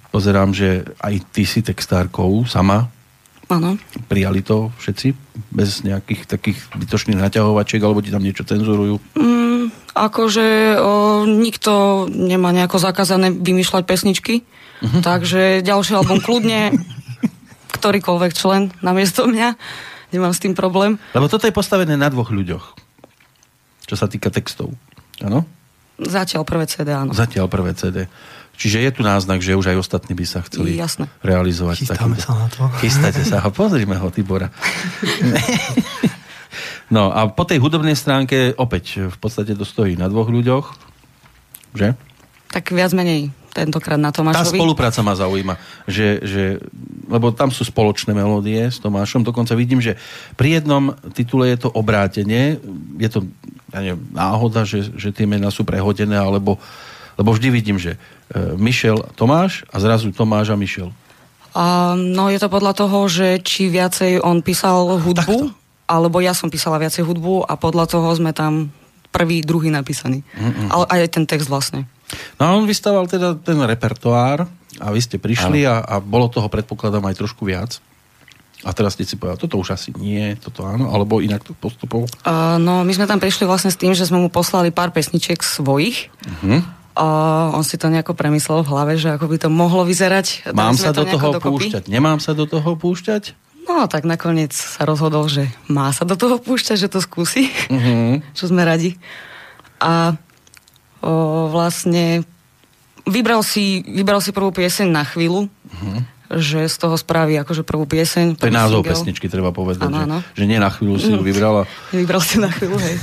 pozerám, 0.08 0.56
že 0.56 0.88
aj 1.04 1.14
ty 1.28 1.44
si 1.44 1.60
textárkou 1.60 2.48
sama. 2.48 2.88
Áno. 3.52 3.76
Prijali 4.08 4.40
to 4.40 4.72
všetci? 4.80 5.12
Bez 5.52 5.84
nejakých 5.84 6.24
takých 6.24 6.58
bytočných 6.72 7.20
naťahovačiek, 7.20 7.84
alebo 7.84 8.00
ti 8.00 8.08
tam 8.08 8.24
niečo 8.24 8.48
cenzurujú? 8.48 8.96
Mm, 9.20 9.68
akože 9.92 10.80
o, 10.80 10.92
nikto 11.28 12.06
nemá 12.08 12.56
nejako 12.56 12.80
zakázané 12.80 13.28
vymýšľať 13.28 13.82
pesničky, 13.84 14.34
uh-huh. 14.40 15.04
takže 15.04 15.60
ďalší 15.60 15.92
album 16.00 16.24
kľudne 16.24 16.72
ktorýkoľvek 17.84 18.32
člen 18.32 18.72
namiesto 18.80 19.28
mňa, 19.28 19.60
nemám 20.14 20.30
s 20.30 20.38
tým 20.38 20.54
problém. 20.54 20.94
Lebo 21.10 21.26
toto 21.26 21.44
je 21.44 21.54
postavené 21.54 21.98
na 21.98 22.06
dvoch 22.06 22.30
ľuďoch, 22.30 22.64
čo 23.84 23.94
sa 23.98 24.06
týka 24.06 24.30
textov. 24.30 24.70
Áno? 25.18 25.42
Zatiaľ 25.98 26.46
prvé 26.46 26.70
CD, 26.70 26.94
áno. 26.94 27.10
Zatiaľ 27.10 27.46
prvé 27.50 27.74
CD. 27.74 28.06
Čiže 28.54 28.86
je 28.86 28.90
tu 28.94 29.02
náznak, 29.02 29.42
že 29.42 29.58
už 29.58 29.74
aj 29.74 29.82
ostatní 29.82 30.14
by 30.14 30.26
sa 30.26 30.38
chceli 30.46 30.78
Jasné. 30.78 31.10
realizovať. 31.26 31.82
Chystáme 31.82 32.14
takýto- 32.14 32.22
sa 32.22 32.32
na 32.38 32.46
to. 32.46 32.62
Chystáte 32.82 33.22
sa 33.26 33.42
ho, 33.42 33.50
pozrime 33.50 33.98
ho, 33.98 34.06
Tibora. 34.14 34.50
no 36.94 37.10
a 37.10 37.26
po 37.30 37.42
tej 37.42 37.58
hudobnej 37.58 37.98
stránke 37.98 38.54
opäť 38.54 39.10
v 39.10 39.16
podstate 39.18 39.58
to 39.58 39.66
stojí 39.66 39.98
na 39.98 40.06
dvoch 40.06 40.30
ľuďoch, 40.30 40.66
že? 41.74 41.98
Tak 42.54 42.70
viac 42.70 42.94
menej 42.94 43.34
tentokrát 43.54 43.94
na 43.94 44.10
Tá 44.10 44.18
Tomášovi. 44.20 44.58
spolupráca 44.58 45.00
ma 45.06 45.14
zaujíma, 45.14 45.54
že, 45.86 46.18
že, 46.26 46.42
lebo 47.06 47.30
tam 47.30 47.54
sú 47.54 47.62
spoločné 47.62 48.10
melódie 48.10 48.66
s 48.66 48.82
Tomášom, 48.82 49.22
dokonca 49.22 49.54
vidím, 49.54 49.78
že 49.78 49.94
pri 50.34 50.58
jednom 50.58 50.98
titule 51.14 51.54
je 51.54 51.62
to 51.62 51.70
obrátenie, 51.70 52.58
je 52.98 53.08
to 53.08 53.22
ja 53.70 53.78
neviem, 53.82 54.02
náhoda, 54.14 54.66
že, 54.66 54.86
že 54.98 55.14
tie 55.14 55.26
mená 55.26 55.54
sú 55.54 55.62
prehodené, 55.62 56.18
alebo 56.18 56.58
lebo 57.14 57.30
vždy 57.30 57.48
vidím, 57.50 57.78
že 57.78 57.94
e, 57.94 57.98
Michel 58.58 58.98
Tomáš 59.14 59.62
a 59.70 59.78
zrazu 59.78 60.10
Tomáš 60.10 60.50
a 60.50 60.58
Michel. 60.58 60.90
A, 61.54 61.94
no 61.94 62.26
je 62.26 62.42
to 62.42 62.50
podľa 62.50 62.74
toho, 62.74 63.06
že 63.06 63.38
či 63.38 63.70
viacej 63.70 64.18
on 64.18 64.42
písal 64.42 64.98
hudbu, 64.98 65.54
alebo 65.86 66.18
ja 66.18 66.34
som 66.34 66.50
písala 66.50 66.82
viacej 66.82 67.06
hudbu 67.06 67.46
a 67.46 67.54
podľa 67.54 67.86
toho 67.86 68.10
sme 68.18 68.34
tam 68.34 68.74
prvý, 69.14 69.46
druhý 69.46 69.70
napísaní. 69.70 70.26
Mm-mm. 70.34 70.74
Ale 70.74 70.84
aj 70.90 71.14
ten 71.14 71.24
text 71.30 71.46
vlastne. 71.46 71.86
No 72.38 72.42
a 72.46 72.50
on 72.56 72.64
vystával 72.64 73.06
teda 73.06 73.38
ten 73.38 73.58
repertoár 73.60 74.46
a 74.82 74.86
vy 74.90 75.00
ste 75.00 75.22
prišli 75.22 75.66
a, 75.68 75.82
a 75.82 75.94
bolo 76.02 76.26
toho 76.26 76.50
predpokladám 76.50 77.04
aj 77.06 77.18
trošku 77.18 77.46
viac. 77.46 77.78
A 78.64 78.72
teraz 78.72 78.96
ste 78.96 79.04
si 79.04 79.20
povedali, 79.20 79.44
toto 79.44 79.60
už 79.60 79.76
asi 79.76 79.92
nie, 79.92 80.40
toto 80.40 80.64
áno, 80.64 80.88
alebo 80.88 81.20
inak 81.20 81.44
to 81.44 81.52
postupoval. 81.52 82.08
Uh, 82.24 82.56
no, 82.56 82.80
my 82.80 82.92
sme 82.96 83.04
tam 83.04 83.20
prišli 83.20 83.44
vlastne 83.44 83.68
s 83.68 83.76
tým, 83.76 83.92
že 83.92 84.08
sme 84.08 84.16
mu 84.16 84.32
poslali 84.32 84.72
pár 84.72 84.88
pesničiek 84.88 85.36
svojich. 85.44 86.08
Uh-huh. 86.24 86.64
A 86.96 87.06
on 87.52 87.60
si 87.60 87.76
to 87.76 87.92
nejako 87.92 88.16
premyslel 88.16 88.64
v 88.64 88.70
hlave, 88.72 88.92
že 88.96 89.12
ako 89.20 89.28
by 89.28 89.36
to 89.36 89.48
mohlo 89.52 89.84
vyzerať. 89.84 90.48
Mám 90.56 90.80
sa 90.80 90.96
to 90.96 91.04
do 91.04 91.12
toho 91.12 91.36
dokopy. 91.36 91.68
púšťať? 91.68 91.84
Nemám 91.92 92.24
sa 92.24 92.32
do 92.32 92.48
toho 92.48 92.72
púšťať? 92.72 93.36
No, 93.68 93.84
tak 93.84 94.08
nakoniec 94.08 94.56
sa 94.56 94.88
rozhodol, 94.88 95.28
že 95.28 95.52
má 95.68 95.92
sa 95.92 96.08
do 96.08 96.16
toho 96.16 96.40
púšťať, 96.40 96.88
že 96.88 96.88
to 96.88 97.04
skúsi. 97.04 97.52
Uh-huh. 97.68 98.24
čo 98.38 98.48
sme 98.48 98.64
radi. 98.64 98.96
A 99.76 100.16
o, 101.04 101.12
vlastne 101.48 102.24
vybral 103.04 103.44
si, 103.44 103.84
vybral 103.84 104.18
si 104.18 104.32
prvú 104.32 104.48
pieseň 104.50 104.88
na 104.88 105.04
chvíľu, 105.04 105.52
Uh-huh. 105.74 106.00
že 106.38 106.64
z 106.64 106.76
toho 106.78 106.94
spraví 106.94 107.34
akože 107.36 107.62
prvú 107.62 107.84
pieseň. 107.84 108.38
To 108.38 108.46
je 108.46 108.54
názov 108.54 108.80
single. 108.80 108.90
pesničky, 108.94 109.26
treba 109.28 109.50
povedať. 109.50 109.84
Áno, 109.84 109.98
že, 109.98 110.04
áno. 110.06 110.18
že 110.32 110.44
nie 110.46 110.56
na 110.56 110.70
chvíľu 110.70 110.96
si 110.96 111.10
ju 111.10 111.20
Mm. 111.20 111.26
vybrala. 111.26 111.62
Vybral 111.92 112.22
si 112.24 112.38
na 112.38 112.48
chvíľu, 112.48 112.78
hej. 112.80 112.96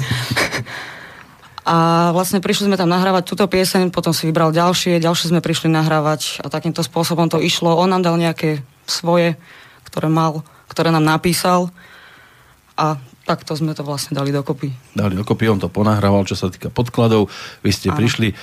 A 1.61 2.09
vlastne 2.09 2.41
prišli 2.41 2.65
sme 2.65 2.75
tam 2.75 2.89
nahrávať 2.89 3.23
túto 3.29 3.45
pieseň, 3.45 3.93
potom 3.93 4.17
si 4.17 4.25
vybral 4.25 4.49
ďalšie, 4.49 4.97
ďalšie 4.97 5.29
sme 5.29 5.45
prišli 5.45 5.69
nahrávať 5.69 6.41
a 6.41 6.49
takýmto 6.49 6.81
spôsobom 6.81 7.29
to 7.29 7.37
išlo. 7.37 7.77
On 7.77 7.85
nám 7.85 8.01
dal 8.01 8.17
nejaké 8.17 8.65
svoje, 8.89 9.37
ktoré 9.85 10.09
mal, 10.09 10.41
ktoré 10.65 10.89
nám 10.89 11.05
napísal 11.05 11.69
a 12.73 12.97
takto 13.31 13.55
sme 13.55 13.71
to 13.71 13.87
vlastne 13.87 14.11
dali 14.11 14.35
dokopy. 14.35 14.75
Dali 14.91 15.15
dokopy, 15.15 15.47
on 15.47 15.63
to 15.63 15.71
ponahrával, 15.71 16.27
čo 16.27 16.35
sa 16.35 16.51
týka 16.51 16.67
podkladov. 16.67 17.31
Vy 17.63 17.71
ste 17.71 17.87
Áno. 17.87 17.95
prišli 17.95 18.35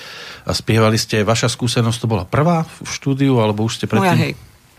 a 0.49 0.57
spievali 0.57 0.97
ste. 0.97 1.29
Vaša 1.29 1.53
skúsenosť 1.53 1.99
to 2.01 2.07
bola 2.09 2.25
prvá 2.25 2.65
v 2.65 2.89
štúdiu, 2.89 3.37
alebo 3.37 3.69
už 3.69 3.85
ste 3.85 3.85
predtým? 3.85 4.17
Moja 4.17 4.25
hej. 4.25 4.35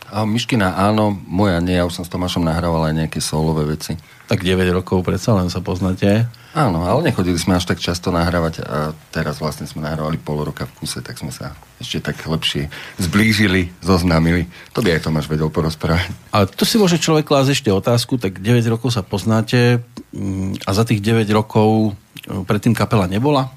A 0.10 0.26
Myškina 0.26 0.74
áno, 0.74 1.14
moja 1.14 1.62
nie, 1.62 1.78
ja 1.78 1.86
už 1.86 2.02
som 2.02 2.06
s 2.06 2.10
Tomášom 2.10 2.42
nahrával 2.42 2.90
aj 2.90 3.06
nejaké 3.06 3.22
solové 3.22 3.78
veci. 3.78 3.94
Tak 4.26 4.42
9 4.42 4.66
rokov 4.74 5.06
predsa 5.06 5.38
len 5.38 5.54
sa 5.54 5.62
poznáte. 5.62 6.26
Áno, 6.58 6.82
ale 6.82 7.14
nechodili 7.14 7.38
sme 7.38 7.62
až 7.62 7.70
tak 7.70 7.78
často 7.78 8.10
nahrávať 8.10 8.66
a 8.66 8.90
teraz 9.14 9.38
vlastne 9.38 9.70
sme 9.70 9.86
nahrávali 9.86 10.18
pol 10.18 10.42
roka 10.42 10.66
v 10.66 10.82
kuse, 10.82 11.06
tak 11.06 11.22
sme 11.22 11.30
sa 11.30 11.54
ešte 11.78 12.02
tak 12.02 12.26
lepšie 12.26 12.74
zblížili, 12.98 13.70
zoznámili. 13.86 14.50
To 14.74 14.82
by 14.82 14.98
aj 14.98 15.06
Tomáš 15.06 15.30
vedel 15.30 15.54
porozprávať. 15.54 16.10
Ale 16.34 16.50
tu 16.50 16.66
si 16.66 16.82
môže 16.82 16.98
človek 16.98 17.30
klásť 17.30 17.54
ešte 17.54 17.70
otázku, 17.70 18.18
tak 18.18 18.42
9 18.42 18.66
rokov 18.66 18.98
sa 18.98 19.06
poznáte 19.06 19.78
a 20.66 20.70
za 20.74 20.84
tých 20.90 21.06
9 21.06 21.30
rokov 21.30 21.94
e, 22.26 22.42
predtým 22.42 22.74
kapela 22.74 23.06
nebola? 23.06 23.54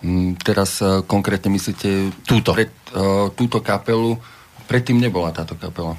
Mm, 0.00 0.38
Teraz 0.40 0.80
eh, 0.80 1.02
konkrétne 1.04 1.52
myslíte... 1.52 2.14
Túto. 2.24 2.56
Pred, 2.56 2.72
uh, 2.96 3.28
túto 3.36 3.60
kapelu. 3.60 4.16
Predtým 4.64 4.96
nebola 4.96 5.34
táto 5.34 5.58
kapela. 5.58 5.98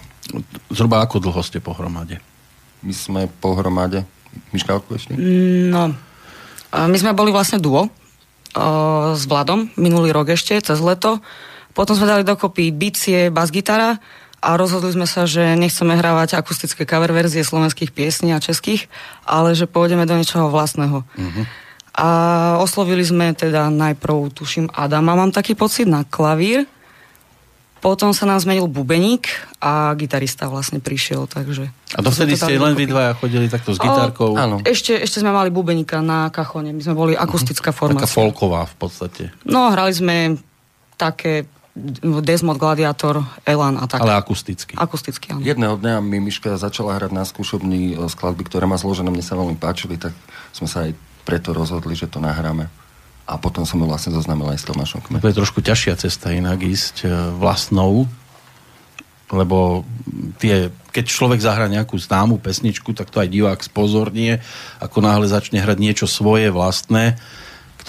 Zhruba 0.72 1.04
ako 1.04 1.22
dlho 1.22 1.42
ste 1.44 1.62
pohromade? 1.62 2.18
My 2.82 2.94
sme 2.96 3.22
pohromade... 3.30 4.08
Miškálku 4.56 4.96
ešte? 4.96 5.12
No, 5.68 5.92
my 6.72 6.96
sme 6.96 7.12
boli 7.12 7.36
vlastne 7.36 7.60
duo 7.60 7.92
s 9.12 9.28
Vladom 9.28 9.68
minulý 9.76 10.16
rok 10.16 10.32
ešte, 10.32 10.56
cez 10.64 10.80
leto. 10.80 11.20
Potom 11.76 12.00
sme 12.00 12.08
dali 12.08 12.24
dokopy 12.24 12.72
bicie, 12.72 13.28
bas-gitara 13.28 14.00
a 14.42 14.58
rozhodli 14.58 14.90
sme 14.90 15.06
sa, 15.06 15.30
že 15.30 15.54
nechceme 15.54 15.94
hrávať 15.94 16.34
akustické 16.34 16.82
cover 16.82 17.14
verzie 17.14 17.46
slovenských 17.46 17.94
piesní 17.94 18.34
a 18.34 18.42
českých, 18.42 18.90
ale 19.22 19.54
že 19.54 19.70
pôjdeme 19.70 20.10
do 20.10 20.18
niečoho 20.18 20.50
vlastného. 20.50 21.06
Uh-huh. 21.06 21.46
A 21.94 22.08
oslovili 22.58 23.06
sme 23.06 23.38
teda 23.38 23.70
najprv, 23.70 24.34
tuším, 24.34 24.74
Adama, 24.74 25.14
mám 25.14 25.30
taký 25.30 25.54
pocit, 25.54 25.86
na 25.86 26.02
klavír. 26.02 26.66
Potom 27.82 28.14
sa 28.14 28.30
nám 28.30 28.38
zmenil 28.38 28.70
bubeník 28.70 29.26
a 29.58 29.94
gitarista 29.98 30.46
vlastne 30.46 30.78
prišiel, 30.78 31.26
takže... 31.26 31.70
A 31.98 32.00
dovtedy 32.02 32.38
ste 32.38 32.62
len 32.62 32.78
vy 32.78 32.86
dvaja 32.86 33.18
chodili 33.18 33.50
takto 33.50 33.74
s 33.74 33.82
gitárkou? 33.82 34.38
áno. 34.38 34.62
Ešte, 34.62 35.02
ešte 35.02 35.22
sme 35.22 35.34
mali 35.34 35.50
bubeníka 35.50 35.98
na 36.02 36.30
kachone, 36.30 36.74
my 36.74 36.82
sme 36.82 36.94
boli 36.94 37.14
akustická 37.18 37.74
Taká 37.74 37.78
formácia. 37.78 38.14
folková 38.14 38.70
v 38.70 38.76
podstate. 38.78 39.24
No, 39.50 39.74
hrali 39.74 39.98
sme 39.98 40.38
také 40.94 41.50
Desmod 42.22 42.62
Gladiator, 42.62 43.26
Elan 43.44 43.82
a 43.82 43.90
tak. 43.90 44.06
Ale 44.06 44.14
akusticky. 44.14 44.78
Akusticky, 44.78 45.34
áno. 45.34 45.42
Jedného 45.42 45.76
dňa 45.82 46.00
mi 46.00 46.22
Miška 46.22 46.56
začala 46.56 46.96
hrať 46.96 47.12
na 47.12 47.26
skúšobní 47.26 47.98
e, 47.98 48.08
skladby, 48.08 48.46
ktoré 48.46 48.70
má 48.70 48.78
zložené, 48.78 49.10
mne 49.10 49.26
sa 49.26 49.34
veľmi 49.34 49.58
páčili, 49.58 49.98
tak 49.98 50.14
sme 50.54 50.70
sa 50.70 50.86
aj 50.86 50.94
preto 51.26 51.52
rozhodli, 51.52 51.98
že 51.98 52.06
to 52.06 52.22
nahráme. 52.22 52.70
A 53.26 53.34
potom 53.38 53.66
som 53.66 53.82
ho 53.82 53.88
vlastne 53.90 54.14
zoznámil 54.14 54.50
aj 54.54 54.62
s 54.62 54.68
Tomášom 54.70 55.02
Kmetom. 55.02 55.24
To 55.24 55.32
je 55.32 55.40
trošku 55.42 55.60
ťažšia 55.66 55.94
cesta 55.98 56.30
inak 56.34 56.62
ísť 56.62 56.96
e, 57.04 57.10
vlastnou, 57.36 58.06
lebo 59.32 59.88
tie, 60.38 60.70
keď 60.92 61.06
človek 61.08 61.40
zahrá 61.40 61.72
nejakú 61.72 61.96
známu 61.96 62.44
pesničku, 62.44 62.92
tak 62.92 63.10
to 63.10 63.24
aj 63.24 63.32
divák 63.32 63.60
spozornie, 63.64 64.44
ako 64.84 65.00
náhle 65.00 65.26
začne 65.26 65.64
hrať 65.64 65.78
niečo 65.80 66.06
svoje 66.06 66.52
vlastné, 66.52 67.16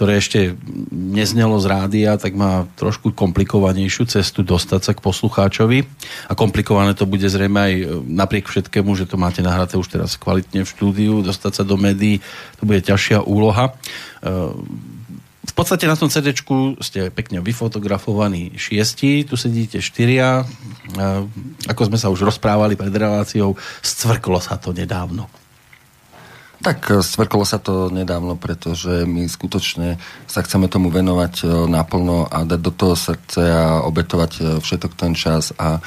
ktoré 0.02 0.18
ešte 0.18 0.58
neznelo 0.90 1.62
z 1.62 1.70
rádia, 1.70 2.18
tak 2.18 2.34
má 2.34 2.66
trošku 2.74 3.14
komplikovanejšiu 3.14 4.10
cestu 4.10 4.42
dostať 4.42 4.80
sa 4.82 4.92
k 4.98 5.04
poslucháčovi. 5.06 5.86
A 6.26 6.34
komplikované 6.34 6.98
to 6.98 7.06
bude 7.06 7.22
zrejme 7.22 7.54
aj 7.54 7.74
e, 7.78 7.84
napriek 8.10 8.50
všetkému, 8.50 8.98
že 8.98 9.06
to 9.06 9.14
máte 9.14 9.46
nahraté 9.46 9.78
už 9.78 9.94
teraz 9.94 10.18
kvalitne 10.18 10.66
v 10.66 10.72
štúdiu, 10.74 11.22
dostať 11.22 11.52
sa 11.54 11.62
do 11.62 11.78
médií, 11.78 12.18
to 12.58 12.66
bude 12.66 12.82
ťažšia 12.82 13.22
úloha. 13.22 13.70
E, 13.70 14.50
v 15.42 15.52
podstate 15.54 15.86
na 15.86 15.94
tom 15.94 16.10
CD 16.10 16.34
ste 16.82 17.14
pekne 17.14 17.38
vyfotografovaní 17.38 18.58
šiesti, 18.58 19.22
tu 19.22 19.38
sedíte 19.38 19.78
štyria. 19.78 20.42
A 20.98 21.22
Ako 21.70 21.86
sme 21.86 21.94
sa 21.94 22.10
už 22.10 22.26
rozprávali 22.26 22.74
pred 22.74 22.90
reláciou, 22.90 23.54
scvrklo 23.86 24.42
sa 24.42 24.58
to 24.58 24.74
nedávno. 24.74 25.30
Tak 26.62 26.78
e, 26.88 27.02
stvrklo 27.02 27.42
sa 27.42 27.58
to 27.58 27.90
nedávno, 27.90 28.38
pretože 28.38 29.02
my 29.02 29.26
skutočne 29.26 29.98
sa 30.30 30.46
chceme 30.46 30.70
tomu 30.70 30.94
venovať 30.94 31.34
e, 31.42 31.46
naplno 31.66 32.30
a 32.30 32.46
dať 32.46 32.60
do 32.62 32.72
toho 32.72 32.94
srdce 32.94 33.42
a 33.42 33.82
obetovať 33.82 34.32
e, 34.38 34.42
všetok 34.62 34.92
ten 34.94 35.12
čas 35.18 35.50
a, 35.58 35.82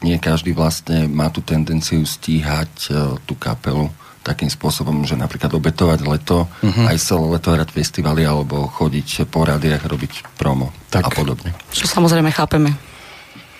nie 0.00 0.16
každý 0.16 0.56
vlastne 0.56 1.04
má 1.04 1.28
tú 1.28 1.44
tendenciu 1.44 2.00
stíhať 2.08 2.96
tú 3.28 3.36
kapelu 3.36 3.92
takým 4.24 4.48
spôsobom, 4.48 5.04
že 5.04 5.20
napríklad 5.20 5.52
obetovať 5.52 6.00
leto, 6.00 6.48
uh-huh. 6.48 6.88
aj 6.88 6.96
celé 6.96 7.26
leto 7.28 7.52
hrať 7.52 7.68
festivaly 7.68 8.24
alebo 8.24 8.72
chodiť 8.72 9.28
po 9.28 9.44
rádiách, 9.44 9.84
robiť 9.84 10.32
promo 10.40 10.72
Tak. 10.88 11.02
a 11.04 11.08
podobne. 11.12 11.52
Čo 11.76 11.92
samozrejme 11.92 12.32
chápeme. 12.32 12.72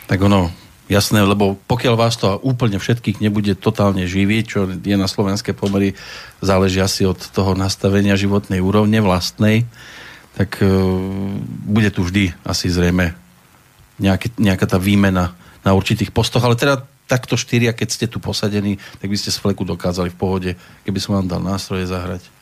Tak 0.09 0.25
ono, 0.25 0.49
jasné, 0.91 1.23
lebo 1.23 1.55
pokiaľ 1.71 1.95
vás 1.95 2.19
to 2.19 2.37
úplne 2.43 2.83
všetkých 2.83 3.23
nebude 3.23 3.55
totálne 3.55 4.03
živiť, 4.05 4.45
čo 4.45 4.67
je 4.67 4.97
na 4.99 5.07
slovenské 5.07 5.55
pomery, 5.55 5.95
záleží 6.43 6.83
asi 6.83 7.07
od 7.07 7.17
toho 7.31 7.55
nastavenia 7.55 8.19
životnej 8.19 8.59
úrovne 8.59 8.99
vlastnej, 8.99 9.65
tak 10.35 10.59
e, 10.59 10.67
bude 11.71 11.95
tu 11.95 12.03
vždy 12.03 12.35
asi 12.43 12.67
zrejme 12.67 13.15
nejaké, 14.03 14.35
nejaká 14.35 14.67
tá 14.67 14.79
výmena 14.83 15.33
na 15.63 15.73
určitých 15.79 16.11
postoch, 16.11 16.43
ale 16.43 16.59
teda 16.59 16.83
takto 17.07 17.39
štyria, 17.39 17.75
keď 17.75 17.89
ste 17.91 18.07
tu 18.11 18.19
posadení, 18.23 18.79
tak 18.99 19.11
by 19.11 19.17
ste 19.19 19.35
z 19.35 19.39
fleku 19.39 19.63
dokázali 19.63 20.11
v 20.11 20.19
pohode, 20.19 20.51
keby 20.87 20.99
som 20.99 21.19
vám 21.19 21.27
dal 21.27 21.43
nástroje 21.43 21.87
zahrať. 21.87 22.40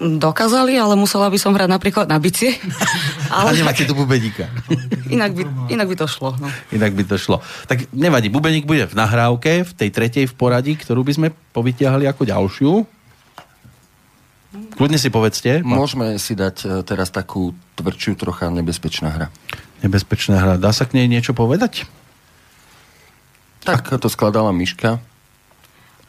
Dokázali, 0.00 0.80
ale 0.80 0.96
musela 0.96 1.28
by 1.28 1.36
som 1.36 1.52
hrať 1.52 1.68
napríklad 1.68 2.08
na 2.08 2.16
bicie. 2.16 2.56
Ale 3.30 3.54
ale 3.54 3.62
nemáte 3.62 3.86
tu 3.86 3.94
bubeníka. 3.94 4.50
inak 5.06 5.30
by, 5.30 5.42
inak 5.70 5.86
by 5.86 5.94
to 5.94 6.10
šlo. 6.10 6.34
No. 6.42 6.50
Inak 6.74 6.98
by 6.98 7.06
to 7.06 7.14
šlo. 7.14 7.38
Tak 7.70 7.86
nevadí, 7.94 8.26
bubeník 8.26 8.66
bude 8.66 8.90
v 8.90 8.94
nahrávke, 8.98 9.62
v 9.62 9.70
tej 9.70 9.94
tretej 9.94 10.24
v 10.26 10.34
poradí, 10.34 10.74
ktorú 10.74 11.06
by 11.06 11.12
sme 11.14 11.28
povytiahli 11.54 12.10
ako 12.10 12.26
ďalšiu. 12.26 12.72
Kľudne 14.50 14.98
si 14.98 15.14
povedzte. 15.14 15.62
Môžeme 15.62 16.18
si 16.18 16.34
dať 16.34 16.56
e, 16.66 16.68
teraz 16.82 17.14
takú 17.14 17.54
tvrdšiu, 17.78 18.18
trocha 18.18 18.50
nebezpečná 18.50 19.14
hra. 19.14 19.26
Nebezpečná 19.86 20.42
hra. 20.42 20.54
Dá 20.58 20.74
sa 20.74 20.90
k 20.90 20.98
nej 20.98 21.06
niečo 21.06 21.30
povedať? 21.30 21.86
Tak 23.62 23.94
to 24.02 24.08
skladala 24.10 24.50
Miška, 24.50 24.98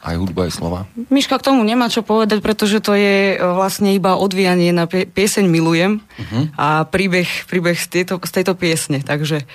aj 0.02 0.16
hudba, 0.18 0.50
aj 0.50 0.54
slova. 0.58 0.80
Miška 1.14 1.38
k 1.38 1.54
tomu 1.54 1.62
nemá 1.62 1.86
čo 1.88 2.02
povedať, 2.02 2.42
pretože 2.42 2.82
to 2.82 2.98
je 2.98 3.34
e, 3.34 3.36
vlastne 3.38 3.94
iba 3.94 4.18
odvíjanie 4.18 4.74
na 4.74 4.90
pie- 4.90 5.06
pieseň 5.06 5.46
Milujem 5.46 6.02
uh-huh. 6.02 6.44
a 6.58 6.68
príbeh, 6.90 7.30
príbeh 7.46 7.78
z, 7.78 8.02
tejto, 8.02 8.18
z 8.18 8.32
tejto 8.42 8.58
piesne, 8.58 9.06
takže 9.06 9.46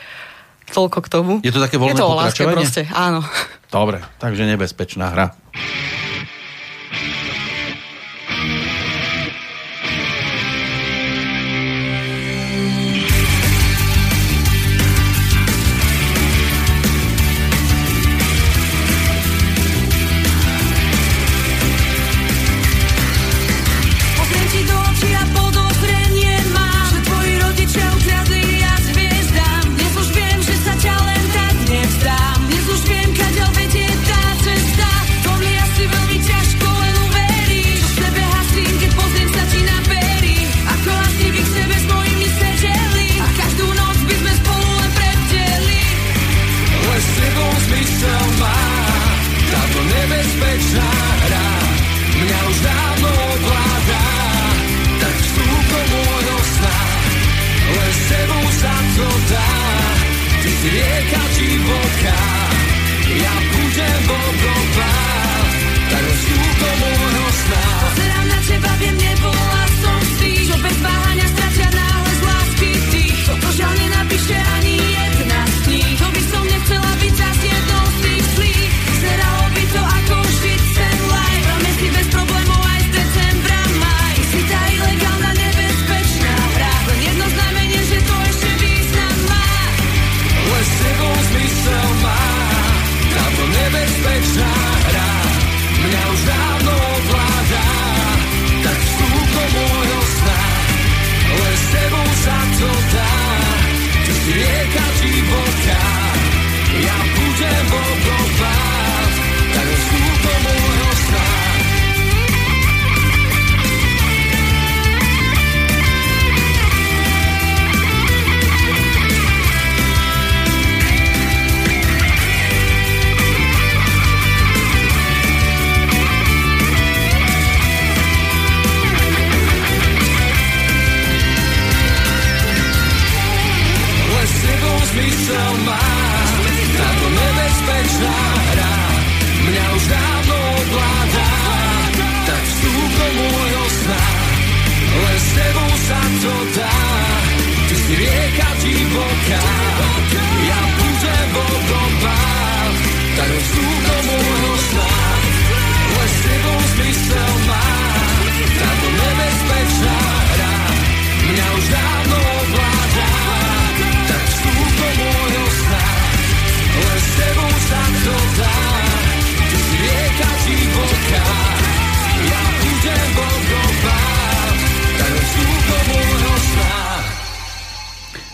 toľko 0.70 0.98
k 1.02 1.08
tomu. 1.10 1.32
Je 1.42 1.50
to 1.50 1.62
také 1.62 1.78
voľné 1.78 1.94
Je 1.94 2.02
to 2.02 2.06
o 2.06 2.14
láske 2.14 2.42
proste, 2.46 2.82
áno. 2.94 3.26
Dobre, 3.70 4.02
takže 4.22 4.46
nebezpečná 4.46 5.10
hra. 5.14 5.26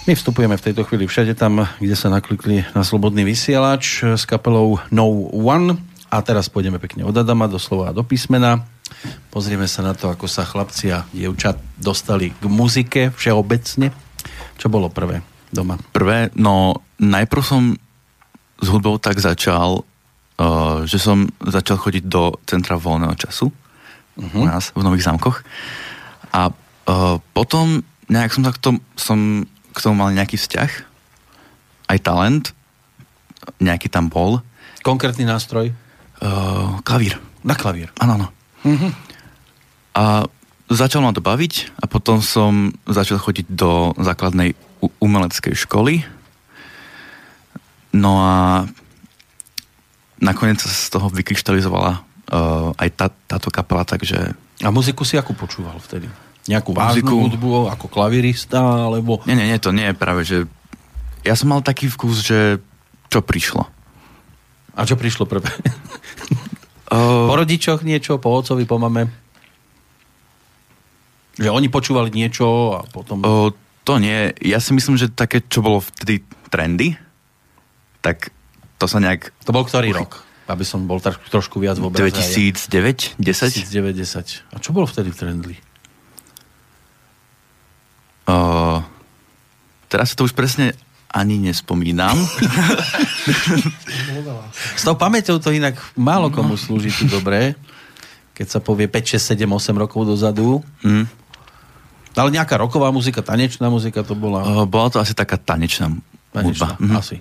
My 0.03 0.19
vstupujeme 0.19 0.59
v 0.59 0.67
tejto 0.67 0.83
chvíli 0.83 1.07
všade 1.07 1.39
tam, 1.39 1.63
kde 1.79 1.95
sa 1.95 2.11
naklikli 2.11 2.67
na 2.75 2.83
slobodný 2.83 3.23
vysielač 3.23 4.03
s 4.03 4.27
kapelou 4.27 4.83
No 4.91 5.07
One 5.31 5.79
a 6.11 6.19
teraz 6.27 6.51
pôjdeme 6.51 6.83
pekne 6.83 7.07
od 7.07 7.15
Adama 7.15 7.47
do 7.47 7.55
slova 7.63 7.95
a 7.95 7.95
do 7.95 8.03
písmena. 8.03 8.67
Pozrieme 9.31 9.71
sa 9.71 9.87
na 9.87 9.95
to, 9.95 10.11
ako 10.11 10.27
sa 10.27 10.43
chlapci 10.43 10.91
a 10.91 11.07
dievčat 11.15 11.55
dostali 11.79 12.35
k 12.35 12.43
muzike 12.51 13.15
všeobecne. 13.15 13.95
Čo 14.59 14.67
bolo 14.67 14.91
prvé 14.91 15.23
doma? 15.55 15.79
Prvé, 15.95 16.35
no 16.35 16.83
najprv 16.99 17.43
som 17.47 17.79
s 18.59 18.67
hudbou 18.75 18.99
tak 18.99 19.23
začal, 19.23 19.87
uh, 19.87 20.83
že 20.83 20.99
som 20.99 21.31
začal 21.39 21.79
chodiť 21.79 22.11
do 22.11 22.43
centra 22.43 22.75
voľného 22.75 23.15
času 23.15 23.55
uh-huh. 24.19 24.35
u 24.35 24.51
nás 24.51 24.75
v 24.75 24.83
Nových 24.83 25.07
zámkoch. 25.07 25.47
A 26.35 26.51
uh, 26.51 27.23
potom 27.31 27.87
nejak 28.11 28.35
som, 28.35 28.43
takto, 28.43 28.83
som 28.99 29.47
k 29.73 29.83
tomu 29.83 30.05
mal 30.05 30.13
nejaký 30.13 30.37
vzťah, 30.37 30.71
aj 31.93 31.99
talent, 32.05 32.45
nejaký 33.59 33.89
tam 33.89 34.13
bol. 34.13 34.45
Konkrétny 34.85 35.27
nástroj? 35.27 35.73
Uh, 36.23 36.79
klavír. 36.87 37.19
Na 37.43 37.59
klavír. 37.59 37.91
Áno, 37.99 38.15
áno. 38.21 38.29
Mhm. 38.63 38.89
A 39.93 40.25
začal 40.73 41.05
ma 41.05 41.13
to 41.13 41.21
baviť 41.21 41.77
a 41.83 41.85
potom 41.85 42.25
som 42.25 42.73
začal 42.89 43.21
chodiť 43.21 43.47
do 43.53 43.93
základnej 44.01 44.57
umeleckej 45.03 45.53
školy. 45.53 46.01
No 47.93 48.13
a 48.25 48.65
nakoniec 50.23 50.63
sa 50.65 50.71
z 50.71 50.89
toho 50.89 51.13
vykryštalizovala 51.13 52.01
uh, 52.01 52.73
aj 52.81 52.89
tá, 52.97 53.07
táto 53.29 53.53
kapela, 53.53 53.85
takže... 53.85 54.33
A 54.65 54.71
muziku 54.73 55.05
si 55.05 55.21
ako 55.21 55.37
počúval 55.37 55.77
vtedy? 55.83 56.09
Nejakú 56.51 56.75
vážnu 56.75 57.07
Muziku- 57.07 57.23
hudbu 57.31 57.51
ako 57.71 57.87
klavirista, 57.87 58.91
alebo... 58.91 59.23
Nie, 59.29 59.39
nie, 59.39 59.47
nie, 59.47 59.59
to 59.63 59.71
nie 59.71 59.87
je 59.91 59.95
práve, 59.95 60.27
že... 60.27 60.51
Ja 61.23 61.39
som 61.39 61.55
mal 61.55 61.63
taký 61.63 61.87
vkus, 61.87 62.19
že 62.27 62.59
čo 63.07 63.23
prišlo. 63.23 63.63
A 64.75 64.83
čo 64.83 64.99
prišlo 64.99 65.27
prvé? 65.29 65.47
Uh, 66.93 67.25
Po 67.25 67.41
rodičoch 67.41 67.89
niečo, 67.89 68.21
po 68.21 68.37
otcovi, 68.37 68.69
po 68.69 68.77
mame? 68.77 69.09
Že 71.41 71.49
oni 71.49 71.73
počúvali 71.73 72.13
niečo 72.13 72.77
a 72.77 72.85
potom... 72.85 73.25
O, 73.25 73.49
to 73.89 73.97
nie. 73.97 74.37
Ja 74.45 74.61
si 74.61 74.77
myslím, 74.77 75.01
že 75.01 75.09
také, 75.09 75.41
čo 75.41 75.65
bolo 75.65 75.81
vtedy 75.81 76.21
trendy, 76.53 77.01
tak 78.05 78.29
to 78.77 78.85
sa 78.85 79.01
nejak... 79.01 79.33
To 79.49 79.57
bol 79.57 79.65
ktorý 79.65 79.97
rok? 79.97 80.21
Aby 80.53 80.69
som 80.69 80.85
bol 80.85 81.01
trošku 81.01 81.65
viac 81.65 81.81
v 81.81 81.89
obraze. 81.89 82.13
2009, 82.13 83.17
10? 83.17 83.73
2009, 83.73 83.97
10. 83.97 84.53
A 84.53 84.57
čo 84.61 84.77
bolo 84.77 84.85
vtedy 84.85 85.09
v 85.09 85.17
O, 88.27 88.79
teraz 89.91 90.13
si 90.13 90.17
to 90.17 90.25
už 90.25 90.35
presne 90.37 90.73
ani 91.13 91.37
nespomínam. 91.37 92.17
S 94.79 94.83
tou 94.83 94.97
pamäťou 94.97 95.39
to 95.39 95.53
inak 95.53 95.77
málo 95.95 96.33
komu 96.33 96.57
slúži 96.57 96.89
tu 96.91 97.05
dobre, 97.07 97.55
keď 98.33 98.47
sa 98.49 98.59
povie 98.65 98.89
5, 98.89 99.21
6, 99.21 99.37
7, 99.37 99.45
8 99.45 99.83
rokov 99.83 100.09
dozadu. 100.09 100.65
Mm. 100.81 101.05
Ale 102.13 102.29
nejaká 102.29 102.61
roková 102.61 102.93
muzika, 102.93 103.25
tanečná 103.25 103.73
muzika 103.73 104.05
to 104.05 104.13
bola. 104.13 104.45
O, 104.45 104.65
bola 104.69 104.89
to 104.93 105.01
asi 105.01 105.17
taká 105.17 105.37
tanečná 105.41 105.93
Tanečná, 106.33 106.77
hudba. 106.77 106.81
Mhm. 106.81 106.97
asi. 106.97 107.17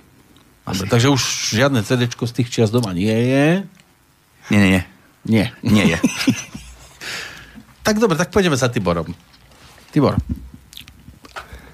Dobre, 0.61 0.87
takže 0.87 1.07
už 1.11 1.21
žiadne 1.51 1.83
CD 1.83 2.07
z 2.07 2.31
tých 2.31 2.47
čias 2.47 2.71
doma 2.71 2.95
nie 2.95 3.11
je. 3.11 3.47
Nie, 4.53 4.59
nie, 4.59 4.69
nie. 4.71 4.83
Nie. 5.27 5.45
Nie 5.63 5.85
je. 5.95 5.99
Tak 7.81 7.97
dobre, 7.97 8.13
tak 8.13 8.29
pôjdeme 8.29 8.53
za 8.53 8.69
Tiborom. 8.69 9.09
Tibor. 9.89 10.13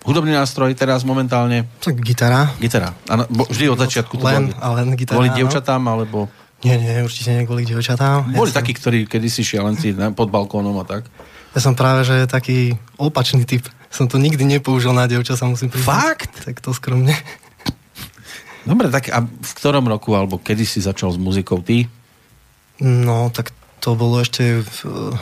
Hudobný 0.08 0.32
nástroj 0.32 0.72
teraz 0.72 1.04
momentálne 1.04 1.68
Tak 1.84 2.00
gitara. 2.00 2.56
gitara. 2.64 2.96
A 3.12 3.14
na, 3.20 3.24
bo, 3.28 3.44
vždy 3.44 3.68
od 3.68 3.76
začiatku 3.76 4.16
to 4.16 4.24
Len, 4.24 4.56
bolo 4.56 4.64
a 4.64 4.68
len 4.80 4.88
gitara. 4.96 5.20
kvôli 5.20 5.30
dievčatám, 5.36 5.84
alebo... 5.84 6.32
Nie, 6.64 6.80
nie, 6.80 7.04
určite 7.04 7.36
nie 7.36 7.44
kvôli 7.44 7.68
dievčatám. 7.68 8.32
Boli 8.34 8.50
ja 8.50 8.56
som, 8.56 8.60
takí, 8.64 8.72
ktorí 8.72 9.04
kedysi 9.06 9.44
šialenci 9.44 9.94
pod 10.16 10.32
balkónom 10.32 10.80
a 10.80 10.88
tak. 10.88 11.06
Ja 11.54 11.60
som 11.60 11.76
práve, 11.76 12.08
že 12.08 12.24
taký 12.26 12.80
opačný 12.96 13.44
typ. 13.44 13.68
Som 13.92 14.08
to 14.08 14.16
nikdy 14.16 14.48
nepoužil 14.48 14.96
na 14.96 15.06
dievča, 15.12 15.36
sa 15.36 15.44
musím 15.46 15.70
priznať. 15.70 15.92
Fakt? 15.92 16.34
Tak 16.48 16.64
to 16.64 16.72
skromne. 16.72 17.14
Dobre, 18.64 18.88
tak 18.88 19.12
a 19.12 19.22
v 19.28 19.52
ktorom 19.60 19.92
roku, 19.92 20.16
alebo 20.16 20.40
kedy 20.40 20.64
si 20.64 20.80
začal 20.80 21.12
s 21.14 21.20
muzikou 21.20 21.60
ty? 21.60 21.88
No, 22.80 23.28
tak 23.30 23.52
to 23.84 23.94
bolo 24.00 24.24
ešte... 24.24 24.64
V, 24.64 25.14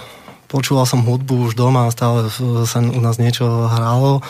počúval 0.47 0.86
som 0.86 1.03
hudbu 1.03 1.49
už 1.49 1.53
doma, 1.58 1.89
stále 1.91 2.29
v- 2.29 2.65
sa 2.65 2.79
u 2.81 3.01
nás 3.01 3.17
niečo 3.17 3.45
hralo, 3.69 4.21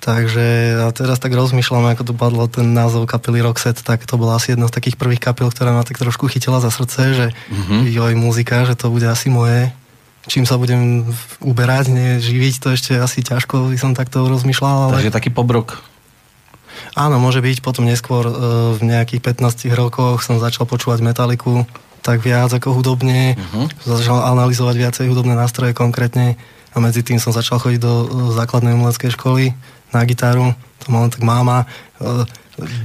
takže 0.00 0.78
a 0.84 0.88
teraz 0.94 1.18
tak 1.18 1.34
rozmýšľam, 1.34 1.92
ako 1.94 2.02
to 2.08 2.14
padlo 2.14 2.44
ten 2.46 2.72
názov 2.72 3.10
kapely 3.10 3.42
Roxette, 3.42 3.82
tak 3.82 4.06
to 4.06 4.14
bola 4.16 4.38
asi 4.38 4.54
jedna 4.54 4.70
z 4.70 4.76
takých 4.76 4.96
prvých 4.96 5.22
kapel, 5.22 5.50
ktorá 5.50 5.74
ma 5.74 5.86
tak 5.86 5.98
trošku 5.98 6.30
chytila 6.30 6.62
za 6.62 6.70
srdce, 6.70 7.00
že 7.14 7.26
mm-hmm. 7.30 7.80
joj, 7.90 8.12
muzika, 8.16 8.64
že 8.64 8.78
to 8.78 8.90
bude 8.90 9.04
asi 9.04 9.28
moje. 9.28 9.74
Čím 10.24 10.48
sa 10.48 10.56
budem 10.56 11.04
uberať, 11.44 11.92
nie, 11.92 12.16
živiť, 12.16 12.54
to 12.56 12.68
ešte 12.72 12.96
asi 12.96 13.20
ťažko, 13.20 13.68
by 13.68 13.76
som 13.76 13.92
takto 13.92 14.24
rozmýšľal, 14.24 14.88
ale... 14.88 15.04
Takže 15.04 15.12
taký 15.12 15.28
pobrok. 15.28 15.84
Áno, 16.94 17.18
môže 17.18 17.42
byť. 17.42 17.60
Potom 17.60 17.84
neskôr 17.84 18.24
e, 18.24 18.32
v 18.78 18.80
nejakých 18.82 19.20
15 19.20 19.68
rokoch 19.74 20.22
som 20.22 20.38
začal 20.38 20.64
počúvať 20.64 21.02
metaliku 21.02 21.66
tak 22.04 22.20
viac 22.20 22.52
ako 22.52 22.76
hudobne. 22.76 23.32
Uh-huh. 23.32 23.64
Začal 23.80 24.20
analyzovať 24.36 24.76
viacej 24.76 25.06
hudobné 25.08 25.32
nástroje 25.32 25.72
konkrétne 25.72 26.36
a 26.70 26.76
medzi 26.78 27.00
tým 27.00 27.16
som 27.16 27.32
začal 27.32 27.56
chodiť 27.56 27.80
do 27.80 27.92
e, 28.04 28.06
základnej 28.36 28.76
umeleckej 28.76 29.16
školy 29.16 29.56
na 29.96 30.04
gitaru. 30.04 30.52
To 30.84 30.86
mala 30.92 31.08
tak 31.08 31.24
máma. 31.24 31.64
E, 31.96 32.28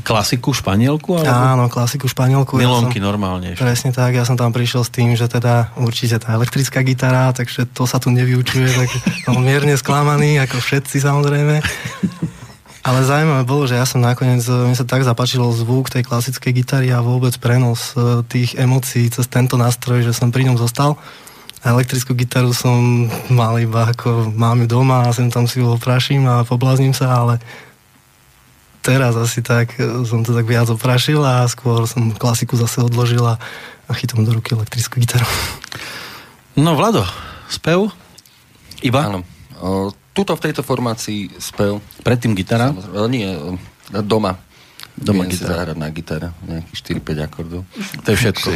Klasiku, 0.02 0.50
španielku? 0.50 1.22
Alebo... 1.22 1.30
áno, 1.30 1.64
klasiku 1.70 2.10
španielku. 2.10 2.58
Milonky 2.58 2.98
som, 2.98 3.06
normálne 3.06 3.54
ešte. 3.54 3.62
Presne 3.62 3.90
tak, 3.94 4.18
ja 4.18 4.26
som 4.26 4.34
tam 4.34 4.50
prišiel 4.50 4.82
s 4.82 4.90
tým, 4.90 5.14
že 5.14 5.30
teda 5.30 5.78
určite 5.78 6.18
tá 6.18 6.34
elektrická 6.34 6.82
gitara, 6.82 7.30
takže 7.38 7.70
to 7.70 7.86
sa 7.86 8.02
tu 8.02 8.10
nevyučuje, 8.10 8.66
tak 8.66 8.90
som 9.30 9.38
mierne 9.38 9.78
sklamaný, 9.78 10.42
ako 10.42 10.58
všetci 10.58 11.06
samozrejme. 11.06 11.62
Ale 12.80 13.04
zaujímavé 13.04 13.44
bolo, 13.44 13.68
že 13.68 13.76
ja 13.76 13.84
som 13.84 14.00
nakoniec, 14.00 14.40
e, 14.48 14.72
mi 14.72 14.76
sa 14.76 14.88
tak 14.88 15.04
zapáčil 15.04 15.44
zvuk 15.52 15.92
tej 15.92 16.08
klasickej 16.08 16.64
gitary 16.64 16.90
a 16.96 17.04
vôbec 17.04 17.36
prenos 17.36 17.92
e, 17.94 18.24
tých 18.24 18.56
emócií 18.56 19.12
cez 19.12 19.28
tento 19.28 19.60
nástroj, 19.60 20.08
že 20.08 20.16
som 20.16 20.32
pri 20.32 20.48
ňom 20.48 20.56
zostal. 20.56 20.96
A 21.60 21.76
elektrickú 21.76 22.16
gitaru 22.16 22.56
som 22.56 23.12
mal 23.28 23.60
iba 23.60 23.92
ako 23.92 24.32
mám 24.32 24.64
ju 24.64 24.68
doma 24.80 25.04
a 25.04 25.12
sem 25.12 25.28
tam 25.28 25.44
si 25.44 25.60
ho 25.60 25.76
opraším 25.76 26.24
a 26.24 26.48
poblázním 26.48 26.96
sa, 26.96 27.20
ale 27.20 27.44
teraz 28.80 29.20
asi 29.20 29.44
tak 29.44 29.76
e, 29.76 30.08
som 30.08 30.24
to 30.24 30.32
tak 30.32 30.48
viac 30.48 30.72
oprašil 30.72 31.20
a 31.20 31.44
skôr 31.52 31.84
som 31.84 32.16
klasiku 32.16 32.56
zase 32.56 32.80
odložil 32.80 33.28
a, 33.28 33.36
a 33.86 33.92
chytám 33.92 34.24
do 34.24 34.32
ruky 34.32 34.56
elektrickú 34.56 35.04
gitaru. 35.04 35.28
No, 36.56 36.80
Vlado, 36.80 37.04
spev? 37.52 37.92
Iba? 38.80 39.12
Áno. 39.12 39.20
O, 39.60 39.92
tuto 40.20 40.36
v 40.36 40.52
tejto 40.52 40.68
formácii 40.68 41.40
spev. 41.40 41.80
Predtým 42.04 42.36
gitara? 42.36 42.76
Samozrejme, 42.76 43.08
nie, 43.08 43.32
o, 43.32 43.56
doma. 44.04 44.36
Doma 45.00 45.24
Viem 45.24 45.32
si 45.32 45.40
gitara. 45.40 45.64
zahrať 45.64 45.78
na 45.80 45.88
gitare, 45.96 46.28
nejakých 46.44 47.00
4-5 47.00 47.28
akordov. 47.32 47.62
To 48.04 48.08
je 48.12 48.18
všetko. 48.20 48.48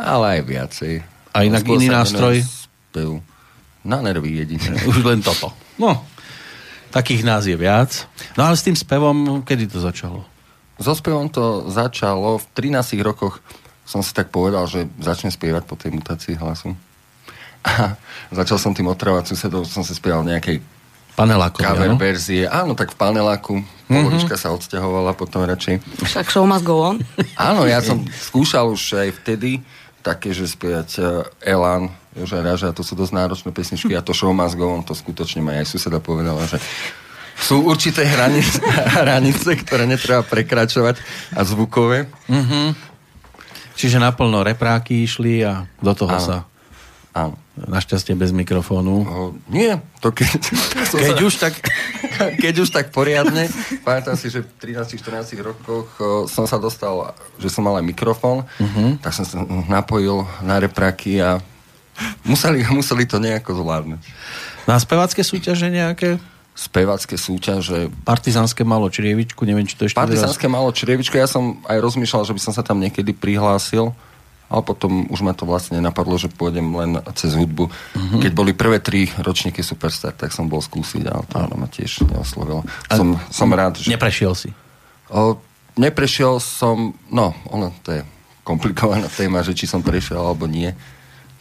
Ale 0.00 0.24
aj 0.24 0.40
viacej. 0.48 0.92
A 1.36 1.44
inak 1.44 1.68
Skôr 1.68 1.76
iný 1.76 1.86
nástroj? 1.92 2.36
Spev. 2.40 3.20
Na 3.84 4.00
nervy 4.00 4.40
jedine. 4.40 4.72
Už 4.88 5.04
len 5.04 5.20
toto. 5.20 5.52
No, 5.76 6.00
takých 6.88 7.28
nás 7.28 7.44
je 7.44 7.60
viac. 7.60 8.08
No 8.40 8.48
ale 8.48 8.56
s 8.56 8.64
tým 8.64 8.72
spevom, 8.72 9.44
kedy 9.44 9.68
to 9.68 9.84
začalo? 9.84 10.24
So 10.80 10.96
spevom 10.96 11.28
to 11.28 11.68
začalo 11.68 12.40
v 12.40 12.44
13 12.56 13.04
rokoch. 13.04 13.44
Som 13.84 14.00
si 14.00 14.16
tak 14.16 14.32
povedal, 14.32 14.64
že 14.64 14.88
začnem 14.96 15.28
spievať 15.28 15.68
po 15.68 15.76
tej 15.76 15.92
mutácii 15.92 16.40
hlasu. 16.40 16.72
A 17.64 17.96
začal 18.40 18.56
som 18.56 18.72
tým 18.72 18.88
otravať 18.88 19.32
susedov, 19.32 19.68
som 19.68 19.84
si 19.84 19.92
spieval 19.92 20.24
nejakej 20.24 20.60
Panelákovi, 21.20 21.60
cover 21.66 21.90
áno? 21.92 22.00
verzie. 22.00 22.48
Áno, 22.48 22.72
tak 22.72 22.94
v 22.94 22.96
paneláku. 22.96 23.60
Povodička 23.90 24.38
sa 24.38 24.54
odsťahovala 24.54 25.18
potom 25.18 25.42
radšej. 25.44 25.82
Však 26.06 26.30
show 26.30 26.46
must 26.46 26.62
go 26.62 26.78
on. 26.80 26.96
Áno, 27.50 27.66
ja 27.66 27.82
som 27.82 28.06
skúšal 28.06 28.70
už 28.70 28.94
aj 28.94 29.10
vtedy 29.20 29.58
také, 30.00 30.30
že 30.30 30.46
spievať 30.46 30.90
uh, 31.02 31.26
Elan, 31.42 31.90
Joža 32.14 32.40
Raža, 32.40 32.70
to 32.72 32.86
sú 32.86 32.94
dosť 32.94 33.12
náročné 33.12 33.50
pesničky 33.50 33.92
a 33.92 34.00
to 34.00 34.14
show 34.14 34.30
must 34.30 34.56
go 34.56 34.70
on, 34.70 34.86
to 34.86 34.94
skutočne 34.94 35.42
ma 35.44 35.58
aj 35.60 35.68
suseda 35.68 35.98
povedala, 36.00 36.46
že 36.46 36.56
sú 37.36 37.66
určité 37.66 38.06
hranice, 38.06 38.62
hranice, 39.02 39.58
ktoré 39.60 39.84
netreba 39.84 40.24
prekračovať 40.24 40.96
a 41.36 41.42
zvukové. 41.44 42.08
Čiže 43.76 44.00
naplno 44.00 44.40
repráky 44.40 45.04
išli 45.04 45.44
a 45.44 45.68
do 45.82 45.92
toho 45.92 46.16
Áno. 46.16 46.24
sa 46.24 46.36
Áno. 47.10 47.34
Našťastie 47.66 48.14
bez 48.14 48.30
mikrofónu. 48.30 48.94
O, 49.04 49.20
nie, 49.48 49.76
to 50.00 50.12
keď... 50.12 50.40
Keď 51.10 51.18
už 51.20 51.34
tak... 51.36 51.54
keď 52.44 52.54
už 52.64 52.68
tak 52.68 52.92
poriadne. 52.92 53.48
Pamätám 53.80 54.12
si, 54.12 54.28
že 54.28 54.44
v 54.44 54.76
13-14 54.76 55.40
rokoch 55.40 55.88
som 56.28 56.44
sa 56.44 56.60
dostal, 56.60 57.16
že 57.40 57.48
som 57.48 57.64
mal 57.64 57.80
aj 57.80 57.84
mikrofón, 57.86 58.44
Mhm. 58.60 59.00
tak 59.00 59.12
som 59.16 59.24
sa 59.24 59.40
napojil 59.68 60.28
na 60.44 60.60
repraky 60.60 61.16
a 61.20 61.40
museli, 62.24 62.60
museli 62.68 63.08
to 63.08 63.16
nejako 63.16 63.56
zvládnuť. 63.56 64.00
Na 64.68 64.76
spevácké 64.76 65.24
súťaže 65.24 65.72
nejaké? 65.72 66.20
Spevacké 66.52 67.16
súťaže, 67.16 67.88
Partizánske 68.04 68.68
malo 68.68 68.92
črievičku, 68.92 69.48
neviem, 69.48 69.64
či 69.64 69.80
to 69.80 69.88
ešte 69.88 69.96
Partizánske 69.96 70.44
malo 70.44 70.68
črievičko, 70.68 71.16
ja 71.16 71.24
som 71.24 71.56
aj 71.64 71.80
rozmýšľal, 71.80 72.28
že 72.28 72.36
by 72.36 72.40
som 72.42 72.52
sa 72.52 72.60
tam 72.60 72.76
niekedy 72.84 73.16
prihlásil, 73.16 73.96
ale 74.50 74.66
potom 74.66 75.06
už 75.06 75.22
ma 75.22 75.30
to 75.30 75.46
vlastne 75.46 75.78
napadlo, 75.78 76.18
že 76.18 76.26
pôjdem 76.26 76.74
len 76.74 76.98
cez 77.14 77.38
hudbu. 77.38 77.70
Mhm. 77.94 78.18
Keď 78.26 78.32
boli 78.34 78.52
prvé 78.52 78.82
tri 78.82 79.06
ročníky 79.06 79.62
Superstar, 79.62 80.10
tak 80.10 80.34
som 80.34 80.50
bol 80.50 80.58
skúsiť, 80.58 81.06
ale 81.06 81.22
to 81.30 81.54
ma 81.54 81.70
tiež 81.70 82.02
neoslovilo. 82.10 82.66
Som, 82.90 83.16
som 83.30 83.48
rád, 83.54 83.78
že... 83.78 83.94
Neprešiel 83.94 84.34
si. 84.34 84.50
O, 85.06 85.38
neprešiel 85.78 86.42
som, 86.42 86.98
no, 87.08 87.30
ono 87.46 87.70
to 87.86 87.94
je 87.94 88.02
komplikovaná 88.42 89.06
téma, 89.18 89.46
že 89.46 89.54
či 89.54 89.70
som 89.70 89.86
prešiel 89.86 90.18
alebo 90.18 90.50
nie, 90.50 90.74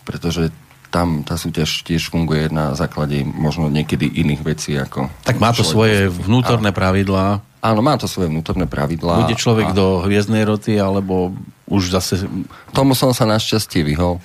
pretože 0.05 0.53
tam 0.89 1.21
tá 1.21 1.37
súťaž 1.37 1.85
tiež 1.85 2.09
funguje 2.09 2.49
na 2.49 2.73
základe 2.73 3.21
možno 3.21 3.69
niekedy 3.69 4.09
iných 4.09 4.41
vecí 4.41 4.73
ako... 4.73 5.09
Tak 5.21 5.37
má 5.37 5.53
to 5.53 5.61
svoje 5.61 6.09
vnútorné 6.09 6.73
pravidlá. 6.73 7.45
Áno, 7.61 7.79
má 7.85 7.93
to 8.01 8.09
svoje 8.09 8.33
vnútorné 8.33 8.65
pravidlá. 8.65 9.29
Bude 9.29 9.37
človek 9.37 9.69
a 9.69 9.75
do 9.77 10.01
hviezdnej 10.01 10.49
roty, 10.49 10.81
alebo 10.81 11.37
už 11.69 11.93
zase... 11.93 12.25
Tomu 12.73 12.97
som 12.97 13.13
sa 13.13 13.29
našťastie 13.29 13.85
vyhol. 13.85 14.17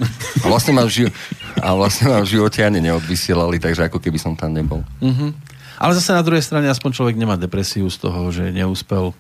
A 0.43 0.45
vlastne 0.49 0.73
ma 0.73 0.83
v, 0.89 0.91
ži- 0.91 1.15
a 1.61 1.77
vlastne 1.77 2.09
ma 2.09 2.25
v 2.25 2.29
živote 2.29 2.65
ani 2.65 2.81
neodvysielali, 2.81 3.61
takže 3.61 3.87
ako 3.93 4.01
keby 4.01 4.17
som 4.17 4.33
tam 4.35 4.57
nebol. 4.57 4.81
Mhm. 5.05 5.37
Ale 5.75 5.93
zase 5.99 6.15
na 6.15 6.23
druhej 6.23 6.41
strane 6.41 6.71
aspoň 6.71 6.91
človek 6.95 7.17
nemá 7.19 7.35
depresiu 7.35 7.91
z 7.91 7.99
toho, 7.99 8.31
že 8.31 8.55
neúspel. 8.55 9.13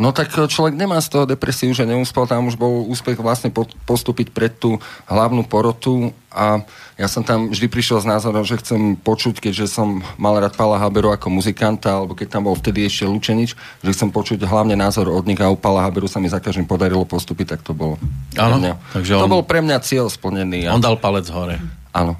No 0.00 0.16
tak 0.16 0.32
človek 0.32 0.72
nemá 0.72 0.96
z 1.04 1.12
toho 1.12 1.28
depresiu, 1.28 1.76
že 1.76 1.84
neúspel, 1.84 2.24
tam 2.24 2.48
už 2.48 2.56
bol 2.56 2.88
úspech 2.88 3.20
vlastne 3.20 3.52
po- 3.52 3.68
postúpiť 3.84 4.32
pred 4.32 4.48
tú 4.48 4.80
hlavnú 5.04 5.44
porotu 5.44 6.16
a 6.32 6.64
ja 6.96 7.04
som 7.04 7.20
tam 7.20 7.52
vždy 7.52 7.68
prišiel 7.68 8.00
s 8.00 8.08
názorom, 8.08 8.40
že 8.40 8.56
chcem 8.64 8.96
počuť, 8.96 9.44
keďže 9.44 9.68
som 9.68 10.00
mal 10.16 10.40
rád 10.40 10.56
Pala 10.56 10.80
Haberu 10.80 11.12
ako 11.12 11.28
muzikanta, 11.28 12.00
alebo 12.00 12.16
keď 12.16 12.32
tam 12.32 12.48
bol 12.48 12.56
vtedy 12.56 12.88
ešte 12.88 13.04
Lučenič, 13.04 13.52
že 13.84 13.90
chcem 13.92 14.08
počuť 14.08 14.40
hlavne 14.40 14.72
názor 14.72 15.12
od 15.12 15.28
nich 15.28 15.36
a 15.36 15.52
u 15.52 15.58
Pala 15.60 15.84
Haberu 15.84 16.08
sa 16.08 16.16
mi 16.16 16.32
za 16.32 16.40
každým 16.40 16.64
podarilo 16.64 17.04
postúpiť, 17.04 17.56
tak 17.56 17.60
to 17.60 17.76
bolo 17.76 18.00
Áno, 18.40 18.56
takže 18.96 19.20
to 19.20 19.28
on- 19.28 19.32
bol 19.36 19.44
pre 19.44 19.60
mňa 19.60 19.84
cieľ 19.84 20.08
splnený. 20.08 20.64
On 20.72 20.80
dal 20.80 20.96
palec 20.96 21.28
hore. 21.28 21.60
Áno. 21.92 22.16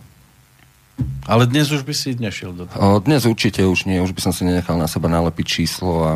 Ale 1.25 1.49
dnes 1.49 1.73
už 1.73 1.81
by 1.81 1.95
si 1.97 2.13
nešiel 2.13 2.53
do 2.53 2.69
toho. 2.69 2.77
O, 2.77 3.01
dnes 3.01 3.25
určite 3.25 3.65
už 3.65 3.89
nie, 3.89 4.05
už 4.05 4.13
by 4.13 4.21
som 4.21 4.33
si 4.37 4.45
nenechal 4.45 4.77
na 4.77 4.85
seba 4.85 5.09
nalepiť 5.09 5.47
číslo 5.49 5.93
a, 6.05 6.13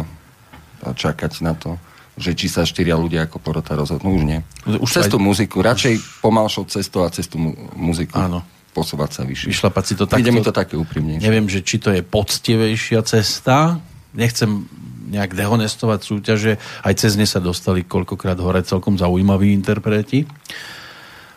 a 0.84 0.92
čakať 0.92 1.40
na 1.40 1.56
to, 1.56 1.80
že 2.14 2.36
či 2.38 2.46
sa 2.46 2.62
štyria 2.62 2.94
ľudia 2.94 3.26
ako 3.26 3.42
porota 3.42 3.74
rozhodnú, 3.74 4.14
už 4.14 4.22
nie. 4.22 4.38
Už 4.68 4.86
cez 4.86 5.10
aj- 5.10 5.12
tú 5.12 5.18
muziku, 5.18 5.64
radšej 5.64 6.22
pomalšou 6.22 6.70
cestou 6.70 7.02
a 7.02 7.10
cez 7.10 7.26
tú 7.26 7.42
mu- 7.42 7.56
muziku 7.74 8.14
Áno. 8.14 8.46
posúvať 8.70 9.10
sa 9.10 9.22
vyššie. 9.26 9.50
Vyšlapať 9.50 9.84
si 9.84 9.94
to 9.98 10.04
takto. 10.06 10.30
mi 10.30 10.44
to 10.44 10.54
také 10.54 10.78
úprimnejšie. 10.78 11.24
Neviem, 11.26 11.50
že 11.50 11.66
či 11.66 11.82
to 11.82 11.90
je 11.90 12.06
poctivejšia 12.06 13.02
cesta. 13.02 13.82
Nechcem 14.14 14.68
nejak 15.10 15.34
dehonestovať 15.34 16.00
súťaže. 16.06 16.52
Aj 16.86 16.94
cez 16.94 17.18
ne 17.18 17.26
sa 17.26 17.42
dostali 17.42 17.82
koľkokrát 17.82 18.38
hore 18.38 18.62
celkom 18.62 18.94
zaujímaví 18.94 19.50
interpreti. 19.50 20.26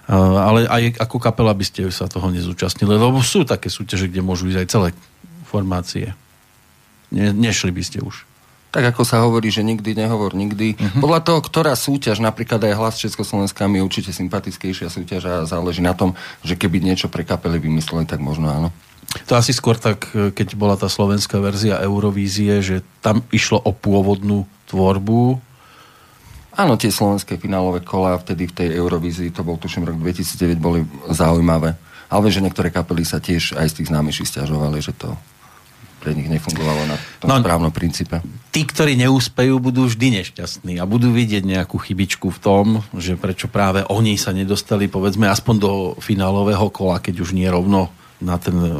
Uh, 0.07 0.39
ale 0.39 0.59
aj 0.71 1.03
ako 1.03 1.19
kapela 1.19 1.51
by 1.51 1.67
ste 1.67 1.83
sa 1.91 2.07
toho 2.07 2.31
nezúčastnili, 2.31 2.95
lebo 2.95 3.19
sú 3.19 3.43
také 3.43 3.67
súťaže, 3.67 4.07
kde 4.07 4.23
môžu 4.23 4.47
ísť 4.47 4.59
aj 4.63 4.67
celé 4.71 4.89
formácie. 5.51 6.15
Ne, 7.11 7.35
nešli 7.35 7.75
by 7.75 7.83
ste 7.83 7.99
už. 7.99 8.23
Tak 8.77 8.93
ako 8.93 9.01
sa 9.09 9.25
hovorí, 9.25 9.49
že 9.49 9.65
nikdy 9.65 9.97
nehovor 9.97 10.37
nikdy. 10.37 10.77
Mhm. 10.77 11.01
Podľa 11.01 11.25
toho, 11.25 11.41
ktorá 11.41 11.73
súťaž, 11.73 12.21
napríklad 12.21 12.61
aj 12.61 12.77
hlas 12.77 13.01
Československá 13.01 13.65
mi 13.65 13.81
je 13.81 13.87
určite 13.89 14.13
sympatickejšia 14.13 14.93
súťaž 14.93 15.21
a 15.25 15.35
záleží 15.49 15.81
na 15.81 15.97
tom, 15.97 16.13
že 16.45 16.53
keby 16.53 16.77
niečo 16.85 17.09
pre 17.09 17.25
kapely 17.25 17.57
vymysleli, 17.57 18.05
tak 18.05 18.21
možno 18.21 18.53
áno. 18.53 18.69
To 19.25 19.33
asi 19.33 19.49
skôr 19.49 19.81
tak, 19.81 20.13
keď 20.13 20.53
bola 20.53 20.77
tá 20.77 20.85
slovenská 20.85 21.41
verzia 21.41 21.81
Eurovízie, 21.81 22.61
že 22.61 22.85
tam 23.01 23.25
išlo 23.33 23.57
o 23.65 23.73
pôvodnú 23.73 24.45
tvorbu. 24.69 25.41
Áno, 26.53 26.77
tie 26.77 26.93
slovenské 26.93 27.41
finálové 27.41 27.81
kola 27.81 28.13
vtedy 28.21 28.45
v 28.45 28.53
tej 28.61 28.69
Eurovízii, 28.77 29.33
to 29.33 29.41
bol 29.41 29.57
tuším 29.57 29.89
rok 29.89 29.97
2009, 29.97 30.61
boli 30.61 30.85
zaujímavé. 31.09 31.73
Ale 32.13 32.29
že 32.29 32.45
niektoré 32.45 32.69
kapely 32.69 33.01
sa 33.01 33.17
tiež 33.17 33.57
aj 33.57 33.73
z 33.73 33.75
tých 33.81 33.89
známejších 33.89 34.37
stiažovali, 34.37 34.85
že 34.85 34.93
to 34.93 35.17
pre 35.97 36.13
nich 36.13 36.29
nefungovalo 36.29 36.81
na 36.87 36.95
tom 37.19 37.27
No, 37.27 37.35
no, 37.37 37.43
správnom 37.43 37.73
princípe. 37.73 38.21
Tí, 38.53 38.61
ktorí 38.63 38.95
neúspejú, 38.97 39.57
budú 39.57 39.89
vždy 39.89 40.21
nešťastní 40.21 40.77
a 40.77 40.85
budú 40.85 41.09
vidieť 41.11 41.43
nejakú 41.43 41.77
chybičku 41.81 42.29
v 42.31 42.39
tom, 42.39 42.65
že 42.95 43.17
prečo 43.17 43.49
práve 43.49 43.83
oni 43.89 44.15
sa 44.15 44.31
nedostali, 44.31 44.87
povedzme, 44.87 45.27
aspoň 45.27 45.55
do 45.57 45.71
finálového 45.99 46.69
kola, 46.69 47.01
keď 47.01 47.25
už 47.25 47.33
nie 47.33 47.49
rovno 47.49 47.89
na 48.21 48.37
ten 48.41 48.57
e, 48.57 48.71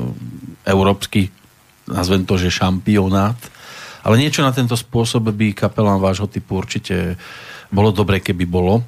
európsky, 0.65 1.29
nazvem 1.89 2.25
to, 2.25 2.37
že 2.37 2.53
šampionát. 2.53 3.37
Ale 4.05 4.15
niečo 4.17 4.45
na 4.45 4.55
tento 4.55 4.77
spôsob 4.77 5.29
by 5.35 5.51
kapelám 5.51 5.99
vášho 5.99 6.31
typu 6.31 6.57
určite 6.57 7.19
bolo 7.67 7.91
dobre, 7.91 8.23
keby 8.23 8.47
bolo. 8.47 8.85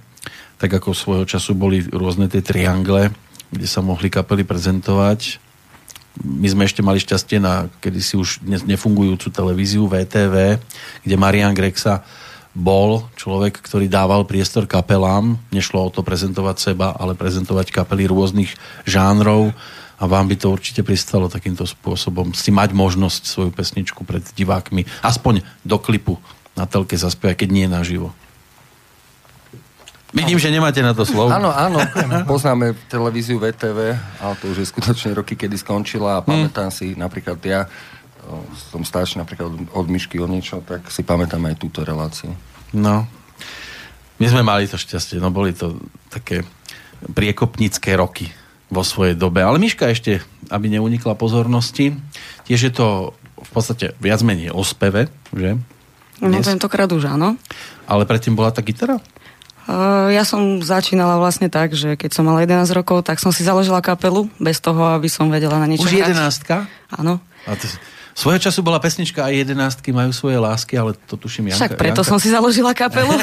Tak 0.60 0.80
ako 0.80 0.96
svojho 0.96 1.26
času 1.28 1.56
boli 1.56 1.84
rôzne 1.84 2.32
tie 2.32 2.44
triangle, 2.44 3.12
kde 3.52 3.68
sa 3.68 3.84
mohli 3.84 4.08
kapely 4.08 4.48
prezentovať. 4.48 5.49
My 6.20 6.52
sme 6.52 6.68
ešte 6.68 6.84
mali 6.84 7.00
šťastie 7.00 7.40
na 7.40 7.72
kedysi 7.80 8.20
už 8.20 8.44
dnes 8.44 8.68
nefungujúcu 8.68 9.32
televíziu 9.32 9.88
VTV, 9.88 10.60
kde 11.08 11.16
Marian 11.16 11.56
Grexa 11.56 12.04
bol 12.52 13.08
človek, 13.16 13.64
ktorý 13.64 13.88
dával 13.88 14.28
priestor 14.28 14.68
kapelám. 14.68 15.40
Nešlo 15.54 15.88
o 15.88 15.94
to 15.94 16.04
prezentovať 16.04 16.58
seba, 16.60 16.92
ale 16.98 17.16
prezentovať 17.16 17.72
kapely 17.72 18.12
rôznych 18.12 18.52
žánrov 18.84 19.56
a 20.00 20.04
vám 20.08 20.28
by 20.28 20.36
to 20.36 20.52
určite 20.52 20.84
pristalo 20.84 21.32
takýmto 21.32 21.68
spôsobom 21.68 22.32
si 22.36 22.52
mať 22.52 22.76
možnosť 22.76 23.24
svoju 23.24 23.52
pesničku 23.56 24.04
pred 24.08 24.24
divákmi, 24.36 24.88
aspoň 25.04 25.44
do 25.64 25.80
klipu 25.80 26.20
na 26.56 26.68
telke 26.68 27.00
zaspievať, 27.00 27.46
keď 27.46 27.50
nie 27.52 27.68
naživo. 27.72 28.12
Vidím, 30.10 30.42
že 30.42 30.50
nemáte 30.50 30.82
na 30.82 30.98
to 30.98 31.06
slovo. 31.06 31.30
Áno, 31.30 31.54
áno, 31.54 31.78
poznáme 32.26 32.74
televíziu 32.90 33.38
VTV, 33.38 33.94
ale 34.18 34.34
to 34.42 34.50
už 34.50 34.66
je 34.66 34.68
skutočne 34.68 35.14
roky, 35.14 35.38
kedy 35.38 35.54
skončila 35.54 36.18
a 36.18 36.26
pamätám 36.26 36.74
si 36.74 36.98
napríklad 36.98 37.38
ja, 37.46 37.70
som 38.74 38.82
starší 38.82 39.22
napríklad 39.22 39.54
od- 39.54 39.70
od 39.70 39.86
Myšky 39.86 40.18
o 40.18 40.26
niečo, 40.26 40.66
tak 40.66 40.90
si 40.90 41.06
pamätám 41.06 41.46
aj 41.46 41.62
túto 41.62 41.86
reláciu. 41.86 42.34
No. 42.74 43.06
My 44.18 44.26
sme 44.26 44.42
mali 44.42 44.66
to 44.66 44.82
šťastie, 44.82 45.22
no 45.22 45.30
boli 45.30 45.54
to 45.54 45.78
také 46.10 46.42
priekopnícke 47.06 47.94
roky 47.94 48.34
vo 48.68 48.82
svojej 48.82 49.14
dobe. 49.14 49.46
Ale 49.46 49.62
Miška 49.62 49.88
ešte, 49.88 50.20
aby 50.50 50.74
neunikla 50.74 51.14
pozornosti, 51.14 51.94
tiež 52.46 52.60
je 52.70 52.74
to 52.74 52.88
v 53.40 53.50
podstate 53.50 53.94
viac 53.98 54.20
menej 54.22 54.52
o 54.52 54.62
speve, 54.66 55.08
že? 55.32 55.56
No 56.20 56.28
Dnes. 56.28 56.44
tentokrát 56.44 56.92
už 56.92 57.08
áno. 57.08 57.40
Ale 57.88 58.04
predtým 58.04 58.36
bola 58.36 58.52
tá 58.52 58.60
gitara? 58.60 59.00
Uh, 59.70 60.10
ja 60.10 60.26
som 60.26 60.66
začínala 60.66 61.22
vlastne 61.22 61.46
tak, 61.46 61.78
že 61.78 61.94
keď 61.94 62.10
som 62.18 62.26
mala 62.26 62.42
11 62.42 62.74
rokov, 62.74 63.06
tak 63.06 63.22
som 63.22 63.30
si 63.30 63.46
založila 63.46 63.86
kapelu, 63.86 64.26
bez 64.42 64.58
toho, 64.58 64.98
aby 64.98 65.06
som 65.06 65.30
vedela 65.30 65.62
na 65.62 65.70
niečo 65.70 65.86
Už 65.86 65.94
hrať. 65.94 66.10
jedenástka? 66.10 66.66
Áno. 66.90 67.22
A 67.46 67.54
to, 67.54 67.70
svojho 68.18 68.42
času 68.42 68.66
bola 68.66 68.82
pesnička 68.82 69.30
aj 69.30 69.46
jedenástky 69.46 69.94
majú 69.94 70.10
svoje 70.10 70.42
lásky, 70.42 70.74
ale 70.74 70.98
to 71.06 71.22
tuším 71.22 71.54
Janka. 71.54 71.70
Však 71.70 71.78
preto 71.78 72.02
Janka, 72.02 72.10
som 72.10 72.18
si 72.18 72.34
založila 72.34 72.74
kapelu. 72.74 73.14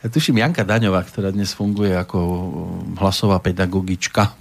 Ja 0.00 0.08
tuším 0.16 0.40
Janka 0.40 0.64
Daňová, 0.64 1.04
ktorá 1.04 1.28
dnes 1.28 1.52
funguje 1.52 1.92
ako 1.92 2.18
hlasová 2.96 3.36
pedagogička. 3.44 4.32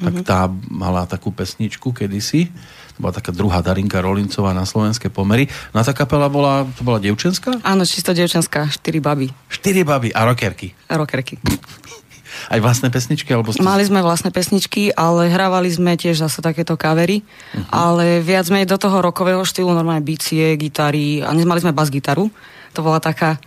Tak 0.00 0.14
tá 0.22 0.46
mala 0.70 1.02
takú 1.04 1.34
pesničku 1.34 1.90
kedysi. 1.90 2.48
To 2.96 3.04
bola 3.04 3.12
taká 3.12 3.28
druhá 3.28 3.60
Darinka 3.60 4.00
Rolincová 4.00 4.50
na 4.50 4.64
slovenské 4.64 5.12
pomery. 5.12 5.46
No 5.70 5.80
a 5.80 5.84
tá 5.84 5.92
kapela 5.92 6.26
bola, 6.26 6.64
to 6.64 6.80
bola 6.80 6.96
devčenská? 6.96 7.60
Áno, 7.60 7.84
čisto 7.84 8.10
devčenská, 8.10 8.72
štyri 8.72 8.98
baby, 8.98 9.28
Štyri 9.46 9.84
baby 9.84 10.10
a 10.10 10.24
rockerky. 10.24 10.72
rockerky. 10.88 11.36
Aj 12.46 12.60
vlastné 12.60 12.88
pesničky? 12.88 13.32
Alebo 13.32 13.48
ste... 13.48 13.60
Mali 13.60 13.80
sme 13.82 14.00
vlastné 14.00 14.28
pesničky, 14.28 14.92
ale 14.92 15.28
hrávali 15.28 15.68
sme 15.68 15.96
tiež 15.96 16.20
zase 16.20 16.40
takéto 16.40 16.76
kavery, 16.76 17.24
Mhm. 17.52 17.68
ale 17.68 18.04
viac 18.20 18.48
menej 18.48 18.64
do 18.66 18.76
toho 18.76 19.00
rokového 19.00 19.40
štýlu, 19.40 19.72
normálne 19.72 20.00
bicie, 20.00 20.52
gitary 20.54 21.20
a 21.20 21.32
nemali 21.32 21.60
sme 21.60 21.72
bas-gitaru. 21.72 22.28
To 22.72 22.80
bola 22.80 22.96
taká 22.96 23.40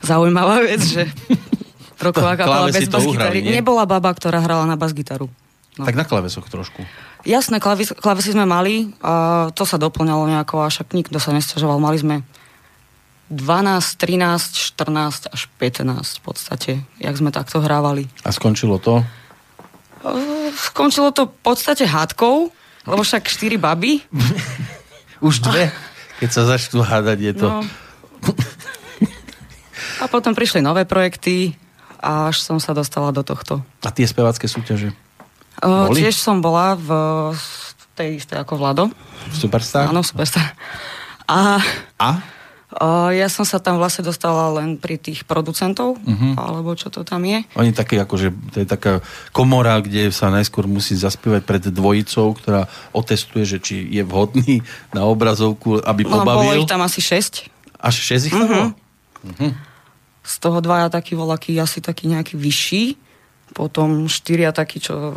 zaujímavá 0.00 0.60
vec, 0.60 0.80
že 0.80 1.04
roková 2.04 2.36
kapela 2.36 2.68
bez 2.68 2.88
uhrali, 2.88 3.40
nie? 3.40 3.52
Nebola 3.54 3.84
baba, 3.84 4.08
ktorá 4.08 4.40
hrala 4.40 4.64
na 4.64 4.76
bas-gitaru. 4.76 5.28
No. 5.74 5.84
Tak 5.84 5.94
na 5.94 6.04
klavesoch 6.04 6.46
trošku. 6.46 6.80
Jasné, 7.24 7.56
klavis, 7.56 7.88
klavesy 7.96 8.36
sme 8.36 8.44
mali 8.44 8.92
a 9.00 9.48
to 9.56 9.64
sa 9.64 9.80
doplňalo 9.80 10.28
nejako 10.28 10.60
a 10.60 10.68
však 10.68 10.92
nikto 10.92 11.16
sa 11.16 11.32
nesťažoval. 11.32 11.80
Mali 11.80 11.96
sme 11.96 12.16
12, 13.32 13.96
13, 13.96 14.76
14 14.76 15.32
až 15.32 15.42
15 15.56 16.04
v 16.04 16.20
podstate, 16.20 16.72
jak 17.00 17.16
sme 17.16 17.32
takto 17.32 17.64
hrávali. 17.64 18.12
A 18.22 18.30
skončilo 18.30 18.76
to? 18.76 19.00
Skončilo 20.52 21.16
to 21.16 21.32
v 21.32 21.36
podstate 21.40 21.88
hádkou, 21.88 22.52
lebo 22.84 23.00
však 23.00 23.24
4 23.24 23.56
baby. 23.56 24.04
Už 25.24 25.40
dve? 25.40 25.72
Keď 26.20 26.28
sa 26.28 26.44
začnú 26.44 26.84
hádať, 26.84 27.18
je 27.24 27.32
to... 27.40 27.48
No. 27.48 27.64
A 30.00 30.08
potom 30.12 30.36
prišli 30.36 30.60
nové 30.60 30.84
projekty 30.84 31.56
a 31.96 32.28
až 32.28 32.44
som 32.44 32.60
sa 32.60 32.76
dostala 32.76 33.08
do 33.16 33.24
tohto. 33.24 33.64
A 33.80 33.88
tie 33.88 34.04
spevácké 34.04 34.44
súťaže? 34.44 34.92
Boli? 35.60 36.00
tiež 36.00 36.14
som 36.14 36.38
bola 36.38 36.74
v 36.74 36.88
tej 37.92 38.18
istej 38.18 38.38
ako 38.38 38.54
Vlado. 38.54 38.84
Superstar? 39.30 39.86
Áno, 39.86 40.00
Superstar. 40.00 40.52
A 41.24 41.62
A? 41.96 42.10
o, 42.74 42.86
ja 43.08 43.26
som 43.26 43.42
sa 43.42 43.56
tam 43.56 43.78
vlastne 43.78 44.02
dostala 44.02 44.50
len 44.52 44.74
pri 44.74 44.96
tých 44.96 45.22
producentov, 45.22 45.94
Mhm. 45.96 46.34
alebo 46.34 46.74
čo 46.74 46.90
to 46.90 47.00
tam 47.00 47.22
je. 47.22 47.46
Oni 47.54 47.70
také, 47.70 47.96
akože, 47.96 48.34
to 48.50 48.56
je 48.58 48.66
taká 48.66 48.98
komora, 49.30 49.78
kde 49.78 50.10
sa 50.10 50.28
najskôr 50.28 50.66
musí 50.66 50.92
zaspievať 50.92 51.42
pred 51.42 51.62
dvojicou, 51.64 52.34
ktorá 52.34 52.66
otestuje, 52.90 53.46
že 53.46 53.58
či 53.58 53.74
je 53.88 54.02
vhodný 54.02 54.60
na 54.90 55.06
obrazovku, 55.06 55.78
aby 55.80 56.02
No, 56.02 56.18
bolo 56.18 56.22
pobavil. 56.44 56.60
ich 56.60 56.68
tam 56.68 56.82
asi 56.82 56.98
6. 56.98 57.46
Až 57.78 57.94
6 57.96 58.26
ich 58.26 58.34
tam 58.34 58.44
bolo? 58.44 58.68
Z 60.20 60.34
toho 60.38 60.58
dvaja 60.58 60.88
taký 60.88 61.14
voľaký 61.14 61.56
asi 61.56 61.78
taký 61.78 62.08
nejaký 62.08 62.34
vyšší. 62.34 62.84
Potom 63.54 64.10
štyria 64.10 64.50
takí, 64.50 64.82
čo 64.82 65.14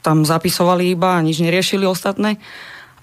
tam 0.00 0.24
zapisovali 0.24 0.90
iba 0.92 1.16
a 1.16 1.24
nič 1.24 1.44
neriešili 1.44 1.84
ostatné. 1.84 2.40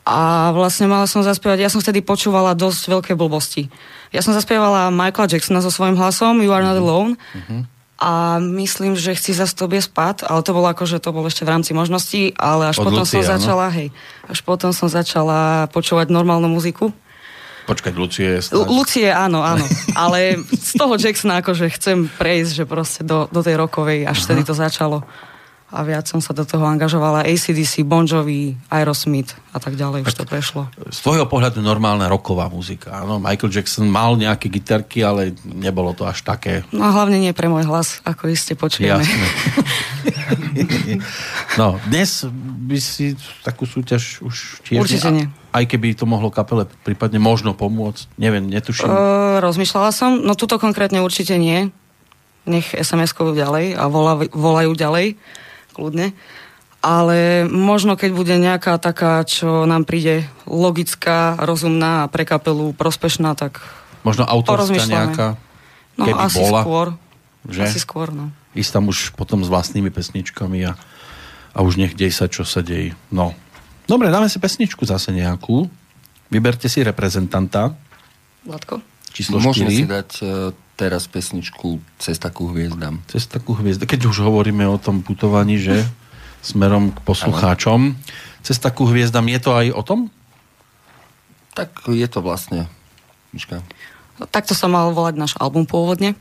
A 0.01 0.49
vlastne 0.57 0.89
mala 0.89 1.05
som 1.05 1.21
zaspievať, 1.21 1.61
ja 1.61 1.69
som 1.69 1.77
vtedy 1.77 2.01
počúvala 2.01 2.57
dosť 2.57 2.89
veľké 2.89 3.11
blbosti. 3.13 3.69
Ja 4.09 4.25
som 4.25 4.33
zaspievala 4.33 4.89
Michaela 4.89 5.29
Jacksona 5.29 5.61
so 5.61 5.69
svojím 5.69 5.93
hlasom 5.93 6.41
You 6.41 6.49
are 6.49 6.65
not 6.65 6.81
alone. 6.81 7.21
A 8.01 8.41
myslím, 8.41 8.97
že 8.97 9.13
chci 9.13 9.37
za 9.37 9.45
tobie 9.45 9.77
spát, 9.77 10.25
ale 10.25 10.41
to 10.41 10.57
bolo 10.57 10.65
ako, 10.73 10.89
že 10.89 10.97
to 10.97 11.13
bolo 11.13 11.29
ešte 11.29 11.45
v 11.45 11.53
rámci 11.53 11.77
možností, 11.77 12.33
ale 12.33 12.73
až 12.73 12.81
Od 12.81 12.89
potom 12.89 13.05
Lucie, 13.05 13.21
som 13.21 13.37
začala, 13.37 13.69
hej, 13.69 13.93
až 14.25 14.41
potom 14.41 14.73
som 14.73 14.89
začala 14.89 15.69
počúvať 15.69 16.09
normálnu 16.09 16.49
muziku. 16.49 16.89
Počkať, 17.71 17.93
Lucie 17.95 18.27
je 18.35 18.41
stále... 18.43 18.67
Lucie, 18.67 19.07
áno, 19.07 19.39
áno. 19.47 19.63
Ale 20.03 20.43
z 20.51 20.71
toho 20.75 20.99
Jacksona 20.99 21.39
akože 21.39 21.71
chcem 21.71 22.11
prejsť, 22.19 22.51
že 22.51 22.63
proste 22.67 23.01
do, 23.07 23.31
do 23.31 23.39
tej 23.39 23.55
rokovej, 23.55 24.03
až 24.03 24.27
vtedy 24.27 24.43
to 24.43 24.51
začalo. 24.51 25.07
A 25.71 25.87
viac 25.87 26.03
som 26.03 26.19
sa 26.19 26.35
do 26.35 26.43
toho 26.43 26.67
angažovala. 26.67 27.23
ACDC, 27.23 27.87
Bon 27.87 28.03
Jovi, 28.03 28.59
Aerosmith 28.67 29.39
a 29.55 29.59
tak 29.63 29.79
ďalej, 29.79 30.03
už 30.03 30.15
to 30.19 30.27
prešlo. 30.27 30.67
Z 30.91 30.99
tvojho 30.99 31.31
pohľadu 31.31 31.63
normálna 31.63 32.11
roková 32.11 32.51
muzika. 32.51 33.03
Áno, 33.03 33.23
Michael 33.23 33.55
Jackson 33.55 33.87
mal 33.87 34.19
nejaké 34.19 34.51
gitarky, 34.51 34.99
ale 34.99 35.31
nebolo 35.47 35.95
to 35.95 36.03
až 36.03 36.27
také. 36.27 36.67
No 36.75 36.91
hlavne 36.91 37.23
nie 37.23 37.31
pre 37.31 37.47
môj 37.47 37.63
hlas, 37.71 38.03
ako 38.03 38.27
iste 38.27 38.59
počujeme. 38.59 38.99
Jasné. 38.99 39.27
no, 41.59 41.79
dnes 41.87 42.27
by 42.67 42.79
si 42.79 43.15
takú 43.43 43.63
súťaž 43.63 44.19
už 44.23 44.63
tiež... 44.67 44.79
Určite 44.83 45.09
nie. 45.11 45.25
Aj 45.51 45.63
keby 45.67 45.95
to 45.95 46.07
mohlo 46.07 46.31
kapele 46.31 46.67
prípadne 46.83 47.19
možno 47.19 47.55
pomôcť. 47.55 48.11
Neviem, 48.15 48.47
netuším. 48.47 48.87
Uh, 48.87 49.39
rozmýšľala 49.43 49.91
som, 49.91 50.19
no 50.19 50.35
tuto 50.35 50.59
konkrétne 50.59 51.03
určite 51.03 51.35
nie. 51.35 51.71
Nech 52.47 52.71
SMS-kujú 52.75 53.37
ďalej 53.37 53.77
a 53.77 53.85
volajú 54.31 54.71
ďalej, 54.73 55.19
kľudne. 55.73 56.13
Ale 56.81 57.45
možno 57.45 57.93
keď 57.93 58.09
bude 58.09 58.35
nejaká 58.41 58.81
taká, 58.81 59.21
čo 59.21 59.69
nám 59.69 59.85
príde 59.85 60.25
logická, 60.49 61.37
rozumná 61.37 62.05
a 62.05 62.09
pre 62.09 62.25
kapelu 62.25 62.73
prospešná, 62.73 63.37
tak 63.37 63.61
Možno 64.01 64.25
autorská 64.25 64.89
nejaká, 64.89 65.27
no 65.93 66.09
keby 66.09 66.21
asi 66.25 66.41
bola. 66.41 66.61
skôr. 66.65 66.87
Že? 67.45 67.61
Asi 67.69 67.79
skôr, 67.81 68.09
no. 68.09 68.33
Ísť 68.57 68.71
tam 68.73 68.89
už 68.89 69.13
potom 69.13 69.45
s 69.45 69.49
vlastnými 69.49 69.93
pesničkami 69.93 70.65
a, 70.65 70.73
a 71.53 71.57
už 71.61 71.77
nech 71.77 71.93
dej 71.93 72.09
sa, 72.09 72.25
čo 72.25 72.41
sa 72.49 72.65
deje. 72.65 72.97
No. 73.13 73.37
Dobre, 73.85 74.09
dáme 74.09 74.25
si 74.25 74.41
pesničku 74.41 74.81
zase 74.81 75.13
nejakú. 75.13 75.69
Vyberte 76.33 76.65
si 76.65 76.81
reprezentanta. 76.81 77.77
Vladko? 78.41 78.81
Číslo 79.13 79.37
Môžeme 79.37 79.69
4. 79.69 79.77
si 79.77 79.85
dať 79.85 80.09
e, 80.17 80.25
teraz 80.81 81.05
pesničku 81.05 81.77
Cesta 82.01 82.33
ku 82.33 82.49
hviezdam. 82.49 83.05
Cez 83.05 83.29
takú 83.29 83.53
hviezdu. 83.53 83.85
Keď 83.85 84.09
už 84.09 84.25
hovoríme 84.25 84.65
o 84.65 84.81
tom 84.81 85.05
putovaní, 85.05 85.61
že 85.61 85.85
smerom 86.41 86.89
k 86.89 86.97
poslucháčom. 87.05 87.93
Cez 88.41 88.57
takú 88.57 88.89
hviezdam 88.89 89.29
je 89.29 89.37
to 89.37 89.53
aj 89.53 89.67
o 89.77 89.81
tom? 89.85 89.99
Tak 91.53 91.85
je 91.85 92.07
to 92.09 92.25
vlastne... 92.25 92.65
Počkaj. 93.29 93.61
No, 94.17 94.25
Takto 94.25 94.57
sa 94.57 94.65
mal 94.65 94.89
volať 94.89 95.21
náš 95.21 95.33
album 95.37 95.69
pôvodne. 95.69 96.17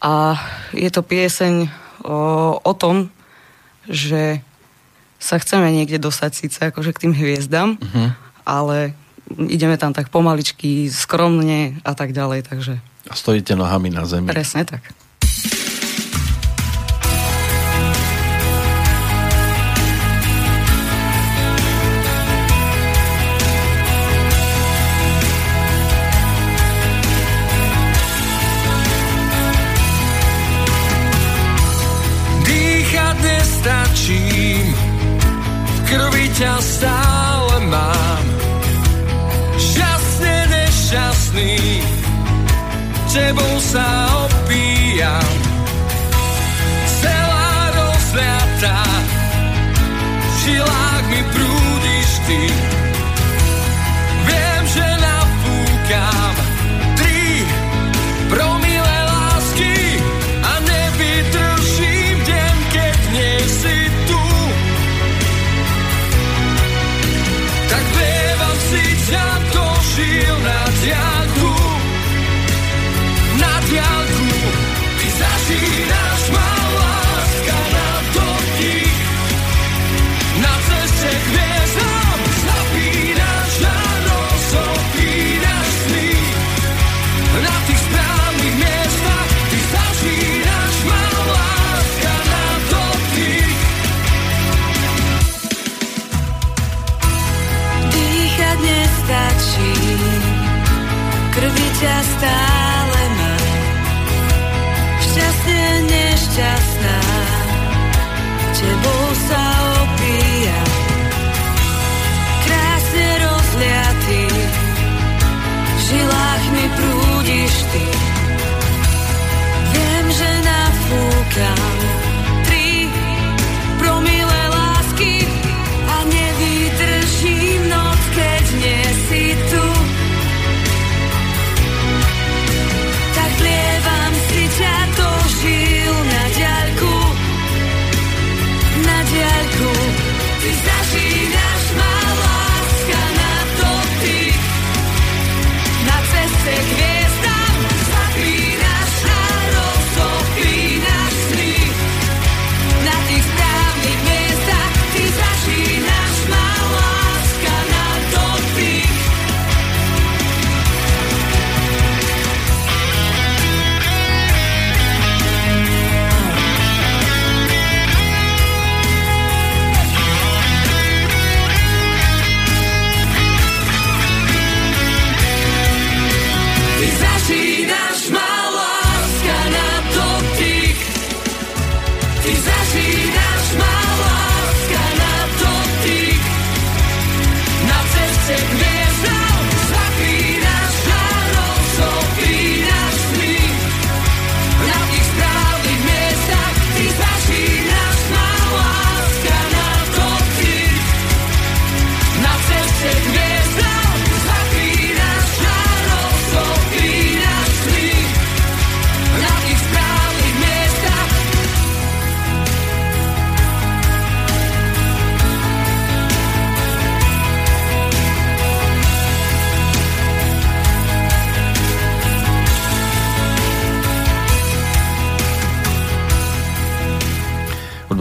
A 0.00 0.40
je 0.72 0.88
to 0.88 1.04
pieseň 1.04 1.68
o, 2.00 2.56
o 2.56 2.72
tom, 2.72 3.12
že 3.84 4.40
sa 5.20 5.36
chceme 5.36 5.68
niekde 5.68 6.00
dostať 6.00 6.30
síce 6.32 6.58
akože 6.64 6.96
k 6.96 7.08
tým 7.08 7.12
hviezdam, 7.12 7.76
uh-huh. 7.76 8.12
ale 8.44 8.96
ideme 9.48 9.80
tam 9.80 9.96
tak 9.96 10.12
pomaličky, 10.12 10.92
skromne 10.92 11.80
a 11.84 11.92
tak 11.96 12.12
ďalej, 12.12 12.44
takže 12.44 12.80
A 13.10 13.14
stojíte 13.14 13.56
nohami 13.56 13.90
na 13.90 14.06
zemi. 14.06 14.26
presne 14.32 14.64
tak. 14.66 14.82
Dýchať 32.46 33.16
nestačím, 33.22 34.66
v 35.66 35.78
krvi 35.86 36.26
ťa 36.34 36.54
stále 36.58 37.05
tebou 43.16 43.56
sa 43.64 43.88
opíjam. 44.28 45.28
Celá 47.00 47.72
rozliatá, 47.72 48.84
v 50.20 50.32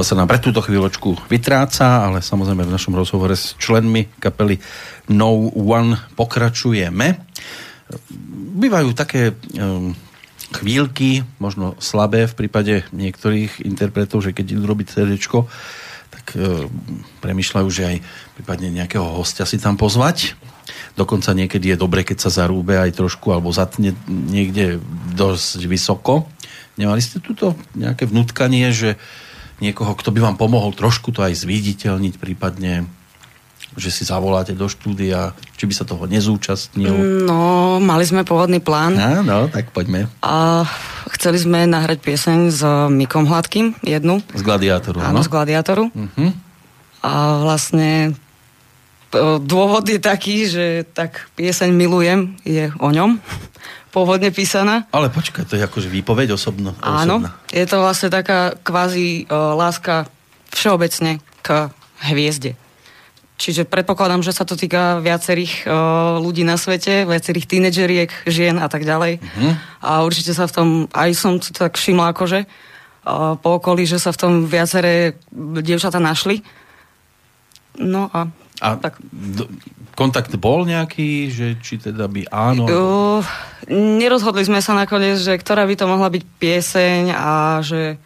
sa 0.06 0.14
nám 0.14 0.30
pre 0.30 0.38
túto 0.38 0.62
chvíľočku 0.62 1.26
vytráca, 1.26 2.06
ale 2.06 2.22
samozrejme 2.22 2.62
v 2.62 2.76
našom 2.78 2.93
rozhovore 2.93 3.34
s 3.34 3.58
členmi 3.58 4.06
kapely 4.22 4.62
No 5.10 5.49
One 5.49 5.97
pokračujeme. 6.14 7.26
Bývajú 8.62 8.93
také 8.93 9.34
um, 9.58 9.97
chvíľky, 10.53 11.26
možno 11.41 11.74
slabé 11.82 12.30
v 12.30 12.38
prípade 12.38 12.86
niektorých 12.93 13.66
interpretov, 13.66 14.22
že 14.22 14.38
keď 14.38 14.53
idú 14.53 14.70
robiť 14.70 14.88
CD, 14.93 15.18
tak 16.14 16.26
um, 16.38 16.70
premyšľajú, 17.26 17.68
že 17.74 17.84
aj 17.89 17.97
prípadne 18.38 18.70
nejakého 18.70 19.10
hostia 19.10 19.49
si 19.49 19.58
tam 19.58 19.74
pozvať. 19.74 20.38
Dokonca 20.93 21.34
niekedy 21.34 21.74
je 21.74 21.82
dobre, 21.82 22.06
keď 22.06 22.30
sa 22.30 22.45
zarúbe 22.45 22.78
aj 22.78 22.93
trošku 22.93 23.34
alebo 23.34 23.49
zatne 23.49 23.97
niekde 24.08 24.78
dosť 25.18 25.66
vysoko. 25.66 26.30
Nemali 26.78 27.01
ste 27.01 27.18
tuto 27.18 27.58
nejaké 27.74 28.06
vnutkanie, 28.06 28.70
že 28.70 29.01
niekoho, 29.60 29.95
kto 29.95 30.12
by 30.12 30.20
vám 30.32 30.36
pomohol 30.39 30.76
trošku 30.76 31.12
to 31.16 31.24
aj 31.24 31.34
zviditeľniť, 31.45 32.14
prípadne 32.20 32.88
že 33.76 33.91
si 33.91 34.08
zavoláte 34.08 34.56
do 34.56 34.72
štúdia, 34.72 35.36
či 35.60 35.68
by 35.68 35.74
sa 35.76 35.84
toho 35.84 36.08
nezúčastnil? 36.08 37.28
No, 37.28 37.78
mali 37.84 38.08
sme 38.08 38.24
pôvodný 38.24 38.64
plán. 38.64 38.95
Áno, 38.95 39.51
tak 39.51 39.76
poďme. 39.76 40.08
A 40.24 40.64
chceli 41.12 41.43
sme 41.43 41.68
nahrať 41.68 41.99
pieseň 41.99 42.39
s 42.56 42.62
Mikom 42.88 43.28
Hladkým, 43.28 43.76
jednu. 43.84 44.24
Z 44.32 44.41
Gladiátoru, 44.47 45.03
Áno, 45.03 45.20
z 45.20 45.28
Gladiátoru. 45.28 45.91
Uh-huh. 45.91 46.32
A 47.03 47.43
vlastne 47.43 48.16
e, 49.12 49.41
dôvod 49.43 49.84
je 49.91 49.99
taký, 49.99 50.47
že 50.47 50.88
tak 50.95 51.28
pieseň 51.36 51.70
Milujem 51.76 52.39
je 52.47 52.72
o 52.80 52.89
ňom 52.95 53.20
pôvodne 53.95 54.27
písaná. 54.35 54.83
Ale 54.91 55.07
počkaj, 55.07 55.47
to 55.47 55.55
je 55.55 55.63
akože 55.63 55.87
výpoveď 55.87 56.35
osobno. 56.35 56.75
Áno, 56.83 57.23
osobná. 57.23 57.31
je 57.47 57.63
to 57.63 57.77
vlastne 57.79 58.11
taká 58.11 58.51
kvázi 58.59 59.23
uh, 59.31 59.55
láska 59.55 60.11
všeobecne 60.51 61.23
k 61.39 61.71
hviezde. 62.11 62.59
Čiže 63.35 63.67
predpokladám, 63.67 64.23
že 64.23 64.35
sa 64.35 64.43
to 64.43 64.59
týka 64.59 64.99
viacerých 64.99 65.63
uh, 65.63 66.19
ľudí 66.19 66.43
na 66.43 66.59
svete, 66.59 67.07
viacerých 67.07 67.47
tínedžeriek, 67.47 68.11
žien 68.27 68.59
a 68.59 68.67
tak 68.67 68.83
ďalej. 68.83 69.23
Mhm. 69.23 69.51
A 69.79 70.03
určite 70.03 70.35
sa 70.35 70.43
v 70.43 70.55
tom, 70.55 70.67
aj 70.91 71.09
som 71.15 71.39
to 71.39 71.55
tak 71.55 71.79
všimla 71.79 72.11
akože, 72.11 72.43
uh, 72.43 73.39
po 73.39 73.63
okolí, 73.63 73.87
že 73.87 74.03
sa 74.03 74.11
v 74.11 74.19
tom 74.19 74.33
viaceré 74.43 75.15
dievčata 75.35 76.03
našli. 76.03 76.43
No 77.79 78.11
a, 78.11 78.27
A 78.64 78.80
tak. 78.80 78.99
d- 79.12 79.47
kontakt 79.95 80.32
bol 80.36 80.68
nejaký, 80.68 81.32
že 81.32 81.47
či 81.60 81.80
teda 81.80 82.08
by 82.12 82.28
áno? 82.32 82.64
Uh, 82.68 83.24
nerozhodli 83.72 84.43
sme 84.43 84.60
sa 84.60 84.76
nakoniec, 84.76 85.20
že 85.20 85.36
ktorá 85.39 85.64
by 85.64 85.76
to 85.76 85.86
mohla 85.88 86.12
byť 86.12 86.24
pieseň 86.39 87.01
a 87.16 87.60
že 87.64 87.99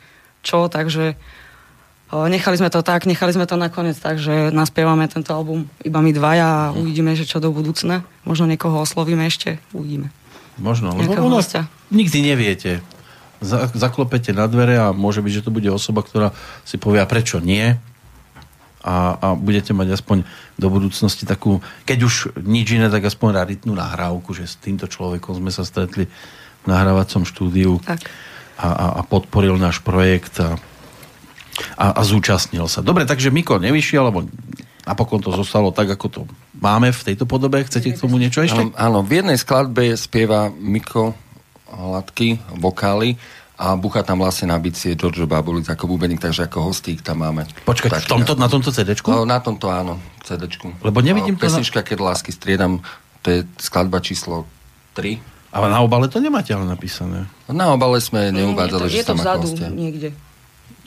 čo, 0.46 0.70
takže 0.70 1.18
uh, 1.18 2.28
nechali 2.30 2.56
sme 2.58 2.70
to 2.70 2.86
tak, 2.86 3.10
nechali 3.10 3.34
sme 3.34 3.50
to 3.50 3.58
nakoniec 3.58 3.98
tak, 3.98 4.22
že 4.22 4.54
naspievame 4.54 5.10
tento 5.10 5.34
album 5.34 5.66
iba 5.82 6.00
my 6.02 6.12
dvaja 6.14 6.48
a 6.48 6.64
uvidíme, 6.78 7.18
že 7.18 7.26
čo 7.30 7.42
do 7.42 7.50
budúcna. 7.50 8.06
Možno 8.26 8.46
niekoho 8.46 8.82
oslovíme 8.82 9.26
ešte, 9.26 9.58
uvidíme. 9.74 10.14
Možno, 10.60 10.92
lebo 10.94 11.16
hostia. 11.32 11.72
nikdy 11.90 12.22
neviete. 12.22 12.84
Za, 13.40 13.72
zaklopete 13.72 14.36
na 14.36 14.52
dvere 14.52 14.76
a 14.76 14.92
môže 14.92 15.24
byť, 15.24 15.32
že 15.40 15.46
to 15.48 15.56
bude 15.56 15.72
osoba, 15.72 16.04
ktorá 16.04 16.36
si 16.68 16.76
povie, 16.76 17.00
prečo 17.08 17.40
nie? 17.40 17.80
A, 18.80 19.20
a 19.20 19.28
budete 19.36 19.76
mať 19.76 20.00
aspoň 20.00 20.24
do 20.56 20.68
budúcnosti 20.72 21.28
takú, 21.28 21.60
keď 21.84 22.00
už 22.08 22.14
nič 22.48 22.80
iné, 22.80 22.88
tak 22.88 23.04
aspoň 23.04 23.36
raritnú 23.36 23.76
nahrávku, 23.76 24.32
že 24.32 24.48
s 24.48 24.56
týmto 24.56 24.88
človekom 24.88 25.36
sme 25.36 25.52
sa 25.52 25.68
stretli 25.68 26.08
v 26.64 26.66
nahrávacom 26.68 27.28
štúdiu 27.28 27.84
Tak. 27.84 28.08
a, 28.56 28.68
a, 28.72 28.86
a 29.00 29.02
podporil 29.04 29.60
náš 29.60 29.84
projekt 29.84 30.40
a, 30.40 30.56
a, 31.76 32.00
a 32.00 32.02
zúčastnil 32.08 32.72
sa. 32.72 32.80
Dobre, 32.80 33.04
takže 33.04 33.36
Miko 33.36 33.60
nevyšiel, 33.60 34.08
lebo 34.08 34.24
napokon 34.88 35.20
to 35.20 35.36
zostalo 35.36 35.76
tak, 35.76 35.92
ako 35.92 36.08
to 36.08 36.22
máme 36.56 36.96
v 36.96 37.02
tejto 37.04 37.28
podobe. 37.28 37.60
Chcete 37.68 37.96
k 37.96 38.00
tomu 38.00 38.16
niečo 38.16 38.48
ešte? 38.48 38.64
Áno, 38.64 38.72
áno, 38.80 39.00
v 39.04 39.20
jednej 39.20 39.36
skladbe 39.36 39.92
spieva 40.00 40.48
Miko 40.56 41.16
Hladky, 41.70 42.42
vokály 42.58 43.20
a 43.60 43.76
bucha 43.76 44.02
tam 44.02 44.24
vlastne 44.24 44.48
na 44.48 44.56
bicie 44.56 44.96
Giorgio 44.96 45.28
Babulic 45.28 45.68
ako 45.68 45.84
bubeník, 45.86 46.18
takže 46.18 46.48
ako 46.48 46.72
hostík 46.72 47.04
tam 47.04 47.20
máme. 47.20 47.44
Počkať, 47.68 47.92
v 47.92 47.94
Taký- 47.94 48.08
tomto, 48.08 48.32
na 48.34 48.48
tomto 48.48 48.72
CD-čku? 48.72 49.12
No, 49.12 49.28
na 49.28 49.44
tomto 49.44 49.68
áno, 49.68 50.00
CDčku. 50.24 50.80
Lebo 50.80 51.04
nevidím 51.04 51.36
to 51.36 51.44
na- 51.44 51.52
Pesnička, 51.52 51.84
keď 51.84 51.98
lásky 52.00 52.32
striedam, 52.32 52.80
to 53.20 53.28
je 53.30 53.40
skladba 53.60 54.00
číslo 54.00 54.48
3. 54.96 55.20
Ale 55.52 55.68
na 55.68 55.84
obale 55.84 56.08
to 56.08 56.18
nemáte 56.18 56.50
ale 56.50 56.64
napísané. 56.64 57.28
Na 57.46 57.76
obale 57.76 58.00
sme 58.00 58.32
neuvádzali, 58.32 58.88
že 58.88 59.04
to 59.04 59.12
tam 59.12 59.18
ako 59.18 59.24
vzadu 59.28 59.48
hostia. 59.50 59.68
niekde. 59.68 60.10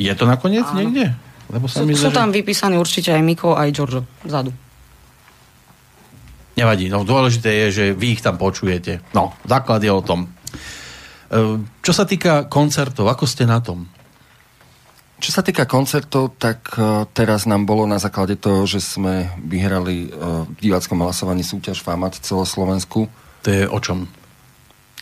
Je 0.00 0.12
to 0.14 0.24
nakoniec 0.24 0.64
Áno. 0.64 0.78
niekde? 0.80 1.12
Lebo 1.52 1.68
sa 1.68 1.82
Sú, 1.82 1.84
mi 1.84 1.92
sú 1.92 2.08
tam 2.08 2.32
vypísaní 2.32 2.80
určite 2.80 3.12
aj 3.12 3.20
Miko, 3.20 3.52
aj 3.52 3.68
Giorgio 3.68 4.08
vzadu. 4.24 4.48
Nevadí, 6.52 6.88
no 6.88 7.02
dôležité 7.02 7.48
je, 7.48 7.66
že 7.70 7.84
vy 7.92 8.16
ich 8.16 8.22
tam 8.22 8.36
počujete. 8.36 9.00
No, 9.12 9.32
základ 9.44 9.80
je 9.80 9.88
o 9.88 10.00
tom. 10.00 10.28
E, 11.32 11.38
Čo 11.80 11.92
sa 11.96 12.04
týka 12.04 12.44
koncertov, 12.52 13.08
ako 13.08 13.24
ste 13.24 13.48
na 13.48 13.58
tom? 13.64 13.88
Čo 15.22 15.38
sa 15.38 15.42
týka 15.46 15.70
koncertov, 15.70 16.34
tak 16.34 16.66
uh, 16.74 17.06
teraz 17.14 17.46
nám 17.46 17.62
bolo 17.62 17.86
na 17.86 18.02
základe 18.02 18.34
toho, 18.34 18.66
že 18.66 18.82
sme 18.82 19.30
vyhrali 19.38 20.10
uh, 20.10 20.42
v 20.50 20.58
diváckom 20.58 20.98
hlasovaní 20.98 21.46
súťaž 21.46 21.78
FAMAT 21.78 22.18
celoslovensku. 22.18 23.06
To 23.46 23.48
je 23.48 23.62
o 23.70 23.78
čom? 23.78 24.10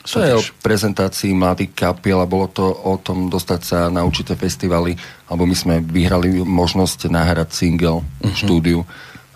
To 0.04 0.20
je 0.20 0.36
o 0.36 0.44
Súťaž. 0.44 0.60
prezentácii 0.60 1.32
mladých 1.32 1.72
kapiel 1.72 2.20
a 2.20 2.28
bolo 2.28 2.52
to 2.52 2.68
o 2.68 3.00
tom 3.00 3.32
dostať 3.32 3.60
sa 3.64 3.78
na 3.88 4.04
určité 4.04 4.36
festivaly, 4.36 4.92
alebo 5.24 5.48
my 5.48 5.56
sme 5.56 5.74
vyhrali 5.80 6.44
možnosť 6.44 7.08
nahrať 7.08 7.56
single 7.56 8.04
uh-huh. 8.04 8.28
v 8.28 8.36
štúdiu 8.36 8.78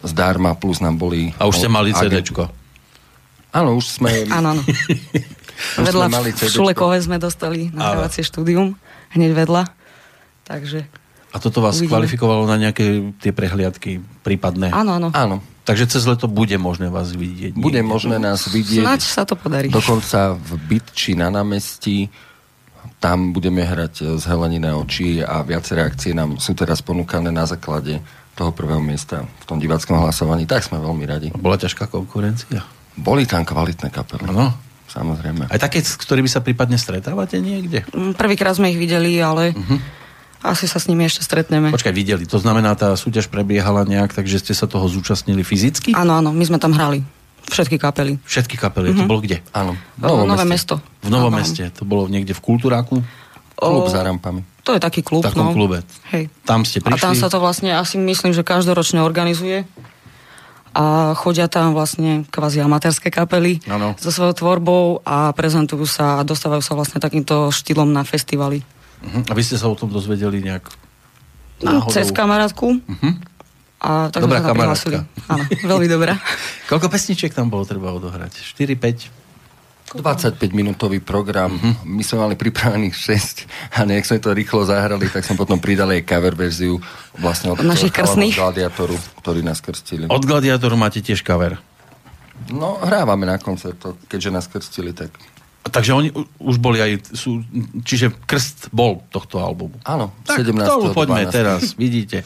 zdarma, 0.04 0.52
plus 0.52 0.84
nám 0.84 1.00
boli... 1.00 1.32
Mhm. 1.32 1.40
A 1.40 1.48
už 1.48 1.64
ste 1.64 1.68
mali 1.72 1.96
CDčko. 1.96 2.44
Áno, 3.56 3.80
už 3.80 3.88
sme... 3.88 4.28
Áno, 4.28 4.52
áno. 4.52 4.62
Vedľa 5.76 6.04
sme 6.04 6.14
mali 6.14 6.30
v. 6.30 6.50
Šulekove 6.50 6.96
sme 6.98 7.16
dostali 7.16 7.70
nahrávacie 7.70 8.22
štúdium, 8.22 8.74
hneď 9.10 9.30
vedľa. 9.36 9.62
Takže, 10.42 10.84
A 11.30 11.36
toto 11.38 11.58
vás 11.58 11.76
Uvidíme. 11.76 11.90
kvalifikovalo 11.90 12.44
na 12.44 12.56
nejaké 12.56 12.84
tie 13.18 13.30
prehliadky 13.30 13.98
prípadné? 14.20 14.70
áno, 14.70 14.96
áno. 14.96 15.08
Áno, 15.10 15.36
Takže 15.64 15.88
cez 15.88 16.04
leto 16.04 16.28
bude 16.28 16.54
možné 16.54 16.86
vás 16.86 17.10
vidieť. 17.10 17.56
bude 17.56 17.80
niekde. 17.80 17.88
možné 17.88 18.16
nás 18.18 18.44
vidieť 18.46 18.84
Snáď 18.84 19.00
sa 19.00 19.24
to 19.24 19.32
podarí. 19.32 19.72
dokonca 19.72 20.36
v 20.36 20.50
Bytči 20.60 21.16
na 21.16 21.32
námestí. 21.32 22.12
Tam 23.00 23.32
budeme 23.32 23.64
hrať 23.64 24.16
z 24.16 24.24
Heleniné 24.24 24.72
oči 24.72 25.24
a 25.24 25.40
viaceré 25.40 25.80
akcie 25.82 26.12
nám 26.12 26.36
sú 26.36 26.52
teraz 26.52 26.80
ponúkané 26.80 27.28
na 27.28 27.44
základe 27.44 28.00
toho 28.34 28.52
prvého 28.52 28.80
miesta 28.80 29.24
v 29.24 29.44
tom 29.46 29.56
diváckom 29.56 29.96
hlasovaní. 29.96 30.44
Tak 30.44 30.68
sme 30.68 30.76
veľmi 30.76 31.04
radi. 31.04 31.28
Bola 31.32 31.56
ťažká 31.56 31.86
konkurencia. 31.86 32.60
Boli 32.94 33.24
tam 33.24 33.42
kvalitné 33.42 33.88
kapely. 33.88 34.28
Áno. 34.28 34.52
Samozrejme. 34.94 35.50
Aj 35.50 35.58
také, 35.58 35.78
s 35.78 35.94
ktorými 35.94 36.26
sa 36.26 36.38
prípadne 36.38 36.76
stretávate 36.76 37.36
niekde? 37.36 37.82
Mm, 37.90 38.14
Prvýkrát 38.14 38.54
sme 38.54 38.70
ich 38.70 38.78
videli, 38.78 39.18
ale 39.18 39.50
Mhm. 39.50 39.76
asi 40.40 40.64
sa 40.64 40.78
s 40.78 40.86
nimi 40.86 41.02
ešte 41.02 41.20
stretneme. 41.20 41.68
Počkaj, 41.68 41.90
videli. 41.90 42.24
To 42.24 42.38
znamená, 42.38 42.72
tá 42.72 42.94
súťaž 42.94 43.26
prebiehala 43.26 43.82
nejak, 43.82 44.12
takže 44.12 44.38
ste 44.38 44.52
sa 44.52 44.64
toho 44.64 44.86
zúčastnili 44.86 45.42
fyzicky? 45.42 45.92
Áno, 45.92 46.14
áno, 46.14 46.30
my 46.30 46.44
sme 46.44 46.56
tam 46.56 46.70
hrali. 46.70 47.02
Všetky 47.44 47.76
kapely. 47.76 48.16
Všetky 48.22 48.56
kapely. 48.56 48.94
To 48.94 49.04
bolo 49.04 49.20
kde? 49.20 49.44
Áno. 49.50 49.76
Novo 49.98 50.24
Nové 50.24 50.46
mesto. 50.46 50.80
V 51.02 51.08
Novom 51.08 51.28
Áno. 51.28 51.42
meste. 51.42 51.68
To 51.72 51.84
bolo 51.84 52.06
niekde 52.06 52.32
v 52.32 52.40
Kultúráku? 52.40 53.04
Klub 53.54 53.84
O, 53.84 53.88
za 53.88 54.00
rampami. 54.00 54.40
To 54.62 54.72
je 54.72 54.80
taký 54.80 55.04
klub, 55.04 55.20
V 55.20 55.28
takom 55.28 55.46
no. 55.46 55.52
klube. 55.52 55.84
Hej. 56.08 56.32
Tam 56.42 56.64
ste 56.64 56.80
A 56.80 56.88
prišli? 56.88 57.02
tam 57.02 57.14
sa 57.14 57.28
to 57.28 57.36
vlastne 57.36 57.70
asi 57.70 57.94
myslím, 57.96 58.32
že 58.32 58.40
každoročne 58.40 58.98
organizuje. 58.98 59.68
A 60.74 61.14
chodia 61.14 61.46
tam 61.46 61.70
vlastne 61.70 62.26
kvázi 62.28 62.58
amatérske 62.58 63.06
kapely 63.08 63.62
Áno. 63.70 63.94
so 63.94 64.10
svojou 64.10 64.34
tvorbou 64.34 64.84
a 65.06 65.30
prezentujú 65.30 65.86
sa 65.86 66.18
a 66.18 66.26
dostávajú 66.26 66.62
sa 66.66 66.74
vlastne 66.74 66.98
takýmto 66.98 67.54
štýlom 67.54 67.94
na 67.94 68.02
festivaly. 68.02 68.66
Uh-huh. 69.06 69.22
A 69.30 69.32
vy 69.38 69.42
ste 69.46 69.54
sa 69.54 69.70
o 69.70 69.78
tom 69.78 69.94
dozvedeli 69.94 70.42
nejak 70.42 70.66
náhodou? 71.62 71.94
cez 71.94 72.10
kamarátku. 72.10 72.82
Uh-huh. 72.82 73.14
A 73.84 74.10
tak 74.10 74.26
Dobrá 74.26 74.42
sme 74.42 74.48
sa 74.48 74.50
kamarátka. 74.50 74.98
Áno, 75.30 75.44
veľmi 75.62 75.86
dobrá. 75.86 76.18
Koľko 76.72 76.90
pesničiek 76.90 77.30
tam 77.30 77.52
bolo 77.52 77.62
treba 77.68 77.94
odohrať? 77.94 78.34
4, 78.34 78.74
5? 78.74 79.23
25-minútový 79.94 80.98
program. 81.00 81.54
Mhm. 81.54 81.86
My 81.96 82.02
sme 82.02 82.18
mali 82.26 82.34
pripravených 82.34 82.94
6 82.94 83.78
a 83.78 83.86
nejak 83.86 84.04
sme 84.04 84.18
to 84.18 84.30
rýchlo 84.34 84.66
zahrali, 84.66 85.06
tak 85.08 85.22
sme 85.22 85.38
potom 85.38 85.62
pridali 85.62 86.02
aj 86.02 86.04
cover 86.08 86.34
verziu 86.34 86.76
vlastne 87.18 87.54
od 87.54 87.62
Našich 87.62 87.94
krstných? 87.94 88.34
Gladiatoru, 88.34 88.96
ktorí 89.22 89.40
nás 89.46 89.62
krstili. 89.62 90.10
Od 90.10 90.22
Gladiátoru 90.22 90.74
máte 90.74 90.98
tiež 90.98 91.22
cover. 91.22 91.56
No, 92.50 92.82
hrávame 92.82 93.24
na 93.24 93.38
koncertoch, 93.38 93.94
keďže 94.10 94.30
nás 94.34 94.50
krstili, 94.50 94.90
tak 94.90 95.14
Takže 95.64 95.96
oni 95.96 96.12
už 96.44 96.60
boli 96.60 96.76
aj... 96.76 97.16
Sú, 97.16 97.40
čiže 97.88 98.12
krst 98.28 98.68
bol 98.68 99.00
tohto 99.08 99.40
albumu. 99.40 99.80
áno, 99.88 100.12
Tak 100.28 100.44
17. 100.44 100.60
k 100.60 100.68
tomu 100.68 100.92
poďme 100.92 101.24
12.. 101.24 101.32
teraz, 101.32 101.60
vidíte. 101.72 102.20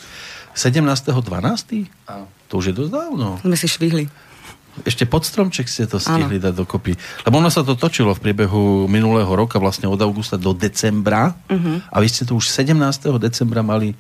17.12. 0.59 1.87
Áno. 2.11 2.27
To 2.51 2.59
už 2.59 2.73
je 2.73 2.75
dosť 2.75 2.91
dávno. 2.91 3.39
Sme 3.39 3.55
si 3.55 3.71
švihli. 3.71 4.11
Ešte 4.85 5.09
pod 5.09 5.25
stromček 5.25 5.67
ste 5.67 5.89
to 5.89 5.99
stihli 5.99 6.39
dať 6.39 6.55
dokopy. 6.55 6.95
Lebo 7.27 7.39
ono 7.39 7.51
sa 7.51 7.63
to 7.67 7.75
točilo 7.75 8.15
v 8.15 8.23
priebehu 8.23 8.87
minulého 8.91 9.31
roka, 9.31 9.59
vlastne 9.59 9.91
od 9.91 9.99
augusta 9.99 10.39
do 10.39 10.55
decembra. 10.55 11.35
Uh-huh. 11.49 11.83
A 11.91 11.97
vy 12.03 12.07
ste 12.11 12.27
to 12.29 12.37
už 12.37 12.51
17. 12.51 12.75
decembra 13.19 13.63
mali 13.63 13.95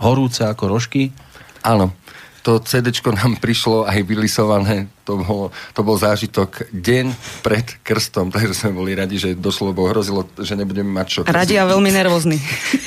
horúce 0.00 0.44
ako 0.44 0.76
rožky. 0.76 1.12
Áno, 1.60 1.92
to 2.40 2.56
CD 2.64 2.88
nám 3.12 3.36
prišlo 3.36 3.84
aj 3.84 4.00
vylisované, 4.00 4.88
to 5.04 5.20
bol, 5.20 5.52
to 5.76 5.80
bol 5.84 5.96
zážitok 6.00 6.72
deň 6.72 7.12
pred 7.44 7.66
krstom, 7.84 8.30
takže 8.34 8.56
sme 8.56 8.72
boli 8.72 8.96
radi, 8.96 9.20
že 9.20 9.36
došlo, 9.36 9.76
lebo 9.76 9.88
hrozilo, 9.88 10.24
že 10.40 10.56
nebudeme 10.56 10.88
mať 10.88 11.06
čo. 11.06 11.20
Radi 11.28 11.60
a 11.60 11.68
veľmi 11.68 11.90
nervózni. 11.92 12.40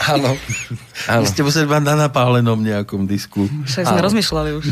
Áno. 0.10 0.34
Áno. 1.14 1.24
Vy 1.26 1.28
ste 1.30 1.46
museli 1.46 1.68
mať 1.70 1.84
na 1.84 1.96
napálenom 2.08 2.58
nejakom 2.58 3.06
disku. 3.06 3.46
Však 3.70 3.92
sme 3.92 4.00
Áno. 4.00 4.06
rozmýšľali 4.10 4.50
už. 4.58 4.66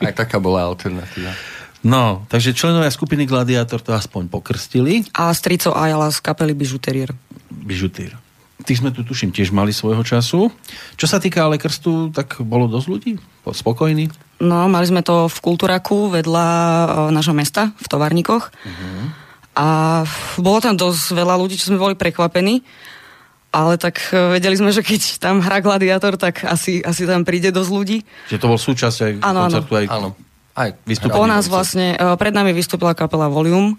Aj 0.00 0.14
taká 0.16 0.40
bola 0.40 0.64
alternatíva. 0.64 1.32
No, 1.80 2.28
takže 2.28 2.52
členovia 2.52 2.92
skupiny 2.92 3.24
Gladiátor 3.24 3.80
to 3.80 3.96
aspoň 3.96 4.28
pokrstili. 4.28 5.08
A 5.16 5.32
strico 5.32 5.72
Ajala 5.72 6.12
z 6.12 6.20
kapely 6.20 6.52
Bižuterier. 6.52 7.16
Bižutír. 7.48 8.16
Tých 8.60 8.84
sme 8.84 8.92
tu 8.92 9.00
tuším 9.00 9.32
tiež 9.32 9.48
mali 9.56 9.72
svojho 9.72 10.04
času. 10.04 10.52
Čo 11.00 11.06
sa 11.08 11.16
týka 11.16 11.48
ale 11.48 11.56
krstu, 11.56 12.12
tak 12.12 12.36
bolo 12.44 12.68
dosť 12.68 12.86
ľudí? 12.92 13.12
Spokojní? 13.48 14.12
No, 14.44 14.68
mali 14.68 14.84
sme 14.84 15.00
to 15.00 15.32
v 15.32 15.38
Kultúraku 15.40 16.12
vedľa 16.12 16.46
e, 16.46 16.86
nášho 17.16 17.32
mesta, 17.32 17.72
v 17.80 17.86
Tovarníkoch. 17.88 18.52
A 19.56 19.66
bolo 20.36 20.58
tam 20.60 20.76
dosť 20.76 21.16
veľa 21.16 21.40
ľudí, 21.40 21.56
čo 21.56 21.72
sme 21.72 21.80
boli 21.80 21.96
prekvapení. 21.96 22.60
Ale 23.50 23.80
tak 23.80 23.98
e, 24.12 24.36
vedeli 24.36 24.60
sme, 24.60 24.70
že 24.76 24.84
keď 24.84 25.16
tam 25.16 25.40
hrá 25.40 25.64
gladiátor, 25.64 26.20
tak 26.20 26.44
asi, 26.44 26.84
asi 26.84 27.08
tam 27.08 27.24
príde 27.24 27.48
dosť 27.50 27.70
ľudí. 27.72 27.98
Že 28.28 28.38
to 28.38 28.46
bol 28.46 28.60
súčasť 28.60 28.98
aj 29.00 29.12
Áno, 29.24 29.40
áno. 29.40 29.40
koncertu, 29.48 29.72
aj 29.80 29.86
Áno. 29.88 30.08
Aj 30.54 30.74
Vystúpili 30.82 31.14
Po 31.14 31.26
nás 31.30 31.46
vlastne, 31.46 31.94
e, 31.94 32.04
pred 32.18 32.34
nami 32.34 32.50
vystúpila 32.50 32.92
kapela 32.92 33.30
Volium, 33.30 33.78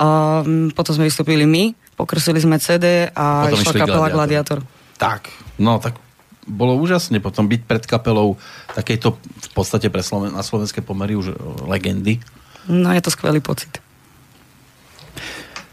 a 0.00 0.40
potom 0.72 0.92
sme 0.96 1.06
vystúpili 1.06 1.44
my, 1.44 1.76
pokrstili 1.94 2.40
sme 2.40 2.56
CD 2.58 3.12
a 3.12 3.46
Potom 3.46 3.60
išla 3.60 3.72
kapela 3.86 4.08
Gladiátor. 4.08 4.58
Gladiátor. 4.64 4.98
Tak, 4.98 5.30
no 5.60 5.78
tak 5.78 6.00
bolo 6.42 6.74
úžasne 6.74 7.22
potom 7.22 7.46
byť 7.46 7.60
pred 7.62 7.82
kapelou 7.86 8.34
takejto 8.74 9.14
v 9.14 9.48
podstate 9.54 9.86
pre 9.94 10.02
Sloven- 10.02 10.34
na 10.34 10.42
slovenské 10.42 10.82
pomery 10.82 11.14
už 11.14 11.32
e, 11.32 11.36
legendy. 11.70 12.18
No 12.66 12.90
je 12.90 13.02
to 13.02 13.10
skvelý 13.14 13.38
pocit. 13.38 13.78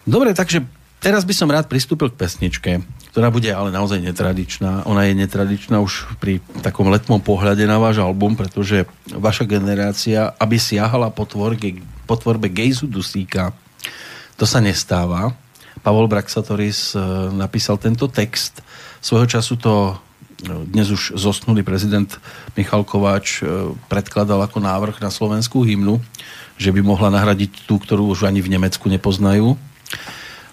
Dobre, 0.05 0.33
takže 0.33 0.65
teraz 0.99 1.23
by 1.23 1.33
som 1.35 1.49
rád 1.49 1.71
pristúpil 1.71 2.11
k 2.11 2.19
pesničke, 2.19 2.71
ktorá 3.09 3.31
bude 3.33 3.49
ale 3.49 3.73
naozaj 3.73 4.03
netradičná. 4.03 4.85
Ona 4.85 5.09
je 5.09 5.13
netradičná 5.17 5.81
už 5.81 6.19
pri 6.21 6.43
takom 6.61 6.91
letmom 6.91 7.23
pohľade 7.23 7.65
na 7.65 7.81
váš 7.81 8.03
album, 8.03 8.35
pretože 8.37 8.85
vaša 9.09 9.47
generácia, 9.49 10.35
aby 10.37 10.59
siahala 10.59 11.09
po, 11.09 11.25
tvorge, 11.25 11.81
po 12.05 12.19
tvorbe 12.19 12.51
Gejzu 12.51 12.85
Dusíka, 12.85 13.55
to 14.39 14.47
sa 14.47 14.63
nestáva. 14.63 15.35
Pavol 15.83 16.07
Braxatoris 16.11 16.95
e, 16.95 16.99
napísal 17.35 17.79
tento 17.79 18.07
text. 18.07 18.63
Svojho 18.99 19.27
času 19.27 19.55
to 19.59 19.73
e, 19.91 19.93
dnes 20.67 20.91
už 20.91 21.15
zosnulý 21.15 21.63
prezident 21.63 22.07
Michal 22.55 22.83
Kováč 22.83 23.43
e, 23.43 23.71
predkladal 23.87 24.43
ako 24.43 24.59
návrh 24.63 24.99
na 24.99 25.11
slovenskú 25.11 25.63
hymnu, 25.63 26.03
že 26.59 26.71
by 26.71 26.83
mohla 26.83 27.11
nahradiť 27.11 27.67
tú, 27.67 27.79
ktorú 27.79 28.11
už 28.11 28.27
ani 28.27 28.43
v 28.43 28.59
Nemecku 28.59 28.91
nepoznajú 28.91 29.55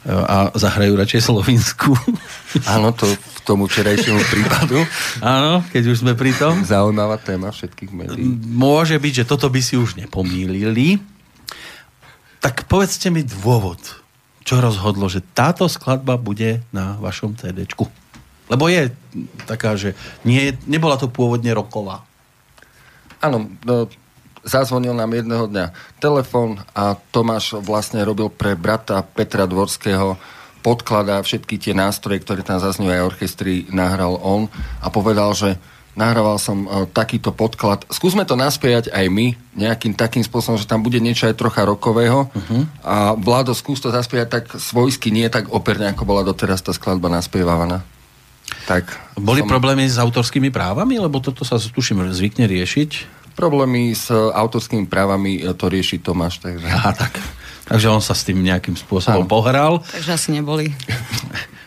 a 0.07 0.55
zahrajú 0.55 0.95
radšej 0.95 1.23
Slovinsku. 1.27 1.91
Áno, 2.75 2.95
to 2.95 3.11
k 3.11 3.39
tomu 3.43 3.67
včerajšiemu 3.67 4.23
prípadu. 4.31 4.79
Áno, 5.19 5.67
keď 5.75 5.83
už 5.91 6.07
sme 6.07 6.15
pri 6.15 6.31
tom. 6.39 6.63
Zaujímavá 6.63 7.19
téma 7.19 7.51
všetkých 7.51 7.91
médií. 7.91 8.23
Môže 8.47 8.95
byť, 9.03 9.13
že 9.23 9.29
toto 9.29 9.51
by 9.51 9.59
si 9.59 9.75
už 9.75 9.99
nepomýlili. 9.99 11.03
Tak 12.39 12.71
povedzte 12.71 13.11
mi 13.11 13.27
dôvod, 13.27 13.83
čo 14.47 14.63
rozhodlo, 14.63 15.11
že 15.11 15.27
táto 15.35 15.67
skladba 15.67 16.15
bude 16.15 16.63
na 16.71 16.95
vašom 17.03 17.35
CDčku. 17.35 17.91
Lebo 18.47 18.71
je 18.71 18.95
taká, 19.51 19.75
že 19.75 19.99
nie, 20.23 20.55
nebola 20.71 20.95
to 20.95 21.11
pôvodne 21.11 21.51
roková. 21.51 22.07
Áno, 23.19 23.51
no, 23.67 23.91
zazvonil 24.47 24.95
nám 24.95 25.11
jedného 25.11 25.51
dňa 25.51 25.67
telefon 25.99 26.63
a 26.73 26.95
Tomáš 27.11 27.59
vlastne 27.59 28.01
robil 28.07 28.31
pre 28.31 28.55
brata 28.55 29.03
Petra 29.03 29.45
Dvorského 29.45 30.15
podkladá 30.67 31.23
všetky 31.23 31.63
tie 31.63 31.75
nástroje, 31.79 32.27
ktoré 32.27 32.43
tam 32.43 32.59
zazňujú 32.59 32.91
aj 32.91 33.07
orchestri, 33.07 33.71
nahral 33.71 34.19
on 34.19 34.51
a 34.83 34.91
povedal, 34.91 35.31
že 35.31 35.55
nahrával 35.95 36.43
som 36.43 36.67
e, 36.67 36.91
takýto 36.91 37.31
podklad. 37.31 37.87
Skúsme 37.87 38.27
to 38.27 38.35
naspievať 38.35 38.91
aj 38.91 39.07
my 39.07 39.39
nejakým 39.55 39.95
takým 39.95 40.27
spôsobom, 40.27 40.59
že 40.59 40.67
tam 40.67 40.83
bude 40.83 40.99
niečo 40.99 41.31
aj 41.31 41.39
trocha 41.39 41.63
rokového 41.63 42.29
uh-huh. 42.29 42.63
a 42.83 42.97
Vlado, 43.15 43.55
skús 43.55 43.79
to 43.79 43.95
zaspievať 43.95 44.29
tak 44.29 44.45
svojsky, 44.59 45.15
nie 45.15 45.31
tak 45.31 45.49
operne, 45.55 45.87
ako 45.95 46.03
bola 46.03 46.27
doteraz 46.27 46.61
tá 46.61 46.75
skladba 46.75 47.09
naspievávaná. 47.09 47.87
Tak, 48.67 48.91
Boli 49.19 49.43
som- 49.43 49.51
problémy 49.51 49.87
s 49.87 49.99
autorskými 49.99 50.51
právami? 50.51 50.99
Lebo 50.99 51.19
toto 51.23 51.47
sa 51.47 51.59
tuším 51.59 52.11
zvykne 52.11 52.47
riešiť. 52.47 53.16
Problémy 53.37 53.93
s 53.93 54.09
e, 54.09 54.17
autorskými 54.17 54.89
právami 54.89 55.45
e, 55.45 55.53
to 55.53 55.69
rieši 55.69 56.01
Tomáš, 56.01 56.41
takže... 56.41 56.67
Aha, 56.67 56.97
tak. 56.97 57.21
Takže 57.69 57.93
on 57.93 58.01
sa 58.01 58.17
s 58.17 58.25
tým 58.25 58.41
nejakým 58.41 58.75
spôsobom 58.75 59.27
Áno. 59.27 59.31
pohral. 59.31 59.85
Takže 59.85 60.11
asi 60.17 60.29
neboli. 60.33 60.73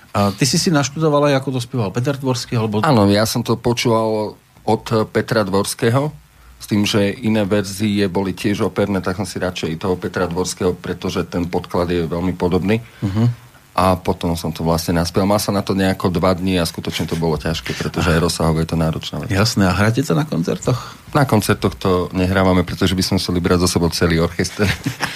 A 0.09 0.33
ty 0.33 0.49
si 0.49 0.57
si 0.57 0.73
naštudoval 0.73 1.29
aj, 1.29 1.45
ako 1.45 1.49
to 1.53 1.61
spieval 1.61 1.93
Peter 1.93 2.17
Dvorský, 2.17 2.57
alebo... 2.57 2.81
Áno, 2.81 3.05
ja 3.05 3.29
som 3.29 3.45
to 3.45 3.53
počúval 3.53 4.33
od 4.65 4.83
Petra 5.13 5.45
Dvorského, 5.45 6.09
s 6.59 6.65
tým, 6.67 6.83
že 6.83 7.13
iné 7.23 7.47
verzie 7.47 8.09
boli 8.11 8.35
tiež 8.35 8.67
operné, 8.67 8.99
tak 8.99 9.15
som 9.15 9.23
si 9.23 9.39
radšej 9.39 9.79
toho 9.79 9.95
Petra 9.95 10.27
Dvorského, 10.27 10.75
pretože 10.75 11.23
ten 11.29 11.47
podklad 11.47 11.87
je 11.87 12.03
veľmi 12.09 12.35
podobný. 12.35 12.83
Uh-huh. 12.99 13.31
A 13.77 13.95
potom 13.95 14.35
som 14.35 14.51
to 14.51 14.65
vlastne 14.65 14.97
naspel. 14.97 15.23
Mal 15.23 15.39
sa 15.39 15.55
na 15.55 15.63
to 15.63 15.71
nejako 15.71 16.11
dva 16.11 16.35
dní 16.35 16.59
a 16.59 16.67
skutočne 16.67 17.07
to 17.07 17.15
bolo 17.15 17.39
ťažké, 17.39 17.77
pretože 17.79 18.11
aj 18.11 18.19
rozsahovo 18.19 18.59
je 18.59 18.67
to 18.67 18.75
náročná 18.75 19.23
vec. 19.23 19.31
Jasné, 19.31 19.69
a 19.69 19.73
hráte 19.73 20.03
to 20.03 20.11
na 20.11 20.27
koncertoch? 20.27 20.75
Na 21.15 21.23
koncertoch 21.23 21.79
to 21.79 22.11
nehrávame, 22.11 22.67
pretože 22.67 22.91
by 22.91 23.03
sme 23.05 23.23
museli 23.23 23.39
brať 23.39 23.63
zo 23.63 23.79
sebou 23.79 23.87
celý 23.93 24.19
orchester. 24.19 24.67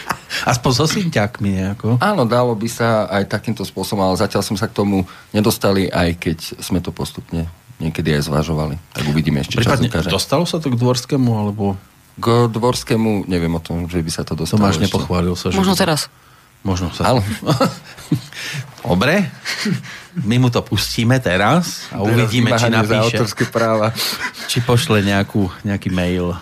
Aspoň 0.51 0.72
so 0.74 0.86
synťakmi 0.88 1.49
nejako. 1.60 1.99
Áno, 1.99 2.24
dalo 2.24 2.56
by 2.56 2.70
sa 2.72 3.06
aj 3.12 3.30
takýmto 3.30 3.68
spôsobom, 3.68 4.01
ale 4.06 4.16
zatiaľ 4.18 4.41
sme 4.41 4.58
sa 4.58 4.72
k 4.72 4.74
tomu 4.80 5.04
nedostali, 5.36 5.91
aj 5.91 6.10
keď 6.18 6.38
sme 6.64 6.80
to 6.80 6.89
postupne 6.89 7.45
niekedy 7.84 8.16
aj 8.16 8.32
zvažovali. 8.32 8.80
Tak 8.95 9.04
uvidíme 9.12 9.43
ešte, 9.43 9.60
čo 9.60 9.66
Prípadne, 9.66 9.91
ukáže. 9.91 10.08
dostalo 10.08 10.47
sa 10.47 10.64
to 10.64 10.72
k 10.72 10.80
Dvorskému, 10.80 11.30
alebo 11.36 11.76
K 12.16 12.47
Dvorskému 12.47 13.26
neviem 13.28 13.51
o 13.51 13.62
tom, 13.62 13.89
že 13.89 13.99
by 13.99 14.12
sa 14.14 14.24
to 14.24 14.38
dostalo. 14.38 14.62
Tomáš 14.64 14.78
ešte. 14.80 14.86
nepochválil 14.88 15.34
sa? 15.36 15.49
Že 15.51 15.58
Možno 15.60 15.76
teraz. 15.76 16.08
Možno 16.64 16.89
sa... 16.95 17.11
Áno. 17.11 17.22
Dobre, 18.84 19.32
my 20.28 20.36
mu 20.43 20.51
to 20.51 20.59
pustíme 20.59 21.16
teraz 21.24 21.88
a 21.91 22.03
Teraz 22.03 22.28
uvidíme, 22.28 22.51
či 22.51 22.68
vymáhanie 22.68 22.84
za 22.84 22.95
napíše, 22.99 23.16
autorské 23.16 23.43
práva. 23.47 23.88
či 24.51 24.59
pošle 24.59 24.99
nejakú, 25.03 25.47
nejaký 25.64 25.88
mail. 25.88 26.36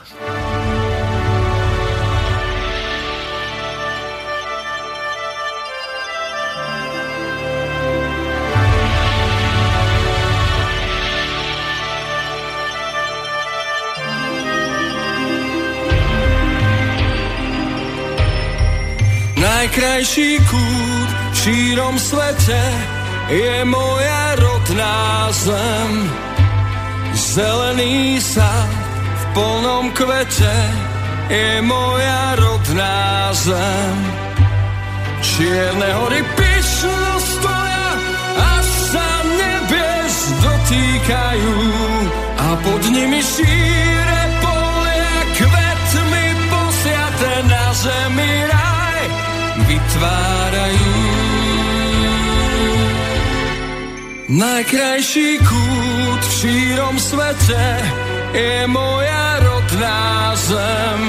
Najkrajší 19.72 20.36
kút 20.52 21.10
v 21.32 21.36
šírom 21.40 21.96
svete 21.96 22.60
je 23.32 23.64
moja 23.64 24.36
rodná 24.36 25.32
zem. 25.32 25.92
Zelený 27.16 28.20
sad 28.20 28.68
v 29.16 29.24
plnom 29.32 29.96
kvete 29.96 30.58
je 31.32 31.64
moja 31.64 32.36
rodná 32.36 33.32
zem. 33.32 33.96
Čierne 35.24 35.88
hory 36.04 36.20
pyšno 36.36 37.12
stoja, 37.32 37.88
až 38.36 38.68
sa 38.92 39.08
nebies 39.24 40.18
dotýkajú 40.36 41.56
a 42.44 42.48
pod 42.60 42.82
nimi 42.92 43.24
šíre 43.24 43.91
Najkrajší 54.32 55.44
kút 55.44 56.22
v 56.24 56.32
šírom 56.40 56.96
svete 56.96 57.68
je 58.32 58.64
moja 58.64 59.44
rodná 59.44 60.32
zem. 60.40 61.02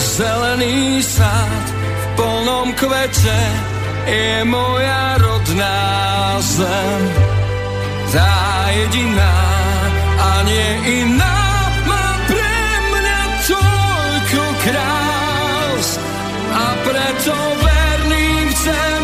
Zelený 0.00 1.04
sad 1.04 1.64
v 1.76 2.04
plnom 2.16 2.72
kvete 2.80 3.40
je 4.08 4.40
moja 4.48 5.20
rodná 5.20 5.84
zem. 6.40 7.00
Tá 8.08 8.72
jediná 8.72 9.36
a 10.16 10.30
nie 10.48 11.04
iná 11.04 11.40
má 11.84 12.08
pre 12.24 12.56
mňa 12.88 13.20
toľko 13.52 14.44
krás 14.64 15.88
a 16.56 16.66
preto 16.88 17.36
verný 17.60 18.48
chcem 18.56 18.97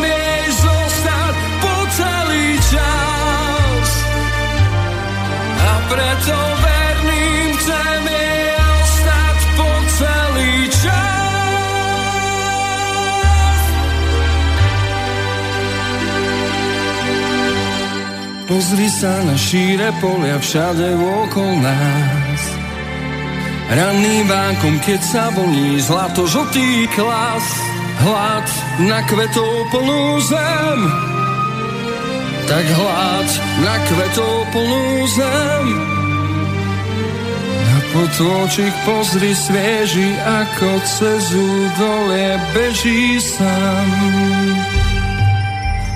preto 5.89 6.37
verným 6.61 7.47
chcem 7.61 8.01
je 8.09 8.57
ostať 8.57 9.37
po 9.53 9.69
celý 9.97 10.53
čas. 10.73 11.15
Pozri 18.45 18.89
sa 18.93 19.13
na 19.25 19.33
šíre 19.33 19.89
polia 20.01 20.37
všade 20.37 20.93
okolo 20.93 21.53
nás. 21.61 22.41
Ranný 23.65 24.29
vánkom, 24.29 24.77
keď 24.85 25.01
sa 25.01 25.33
voní 25.33 25.81
zlato 25.81 26.29
žltý 26.29 26.85
klas, 26.93 27.45
hlad 28.05 28.45
na 28.85 29.01
kvetov 29.09 29.73
plnú 29.73 30.21
zem. 30.21 30.79
Tak 32.45 32.61
hláď 32.61 33.29
na 33.63 33.75
kvetov 33.87 34.35
plnú 34.51 34.87
zem. 35.07 35.65
Na 37.65 37.77
potôčik 37.95 38.73
pozri 38.83 39.31
svieži, 39.31 40.11
ako 40.23 40.69
cez 40.83 41.23
údolie 41.31 42.35
beží 42.51 43.19
sám. 43.21 43.89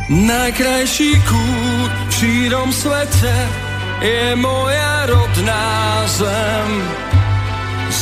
Najkrajší 0.10 1.14
kút 1.28 1.94
v 2.10 2.12
šírom 2.18 2.70
svete 2.74 3.36
je 4.02 4.34
moja 4.36 5.06
rodná 5.06 5.70
zem. 6.10 6.70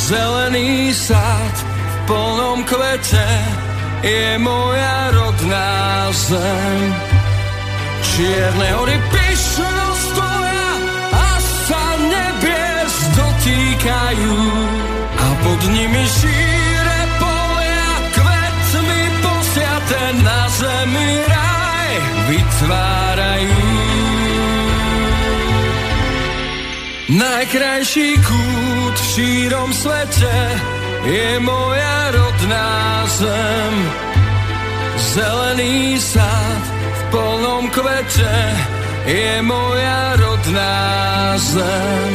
Zelený 0.08 0.94
sad 0.96 1.52
v 1.52 1.96
plnom 2.08 2.64
kvete 2.64 3.28
je 4.00 4.40
moja 4.40 5.12
rodná 5.12 6.08
zem. 6.14 7.07
Čierne 8.18 8.68
hory 8.74 8.98
pyšno 9.14 9.86
stoja 9.94 10.70
a 11.14 11.28
sa 11.38 11.84
nebies 12.02 12.94
dotýkajú 13.14 14.38
a 15.06 15.26
pod 15.46 15.60
nimi 15.70 16.02
šíre 16.02 17.00
polia 17.22 17.90
kvetmi 18.18 19.02
posiate 19.22 20.02
na 20.26 20.40
zemi 20.50 21.10
raj 21.30 21.90
vytvárajú. 22.26 23.70
Najkrajší 27.22 28.18
kút 28.18 28.96
v 28.98 29.06
šírom 29.14 29.70
svete 29.70 30.38
je 31.06 31.38
moja 31.38 31.98
rodná 32.18 32.70
zem. 33.14 33.74
Zelený 35.14 36.02
sad 36.02 36.62
v 36.66 36.77
plnom 37.10 37.70
kvete 37.70 38.36
je 39.06 39.42
moja 39.42 40.16
rodná 40.16 40.78
zem. 41.38 42.10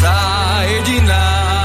Tá 0.00 0.22
jediná 0.64 1.59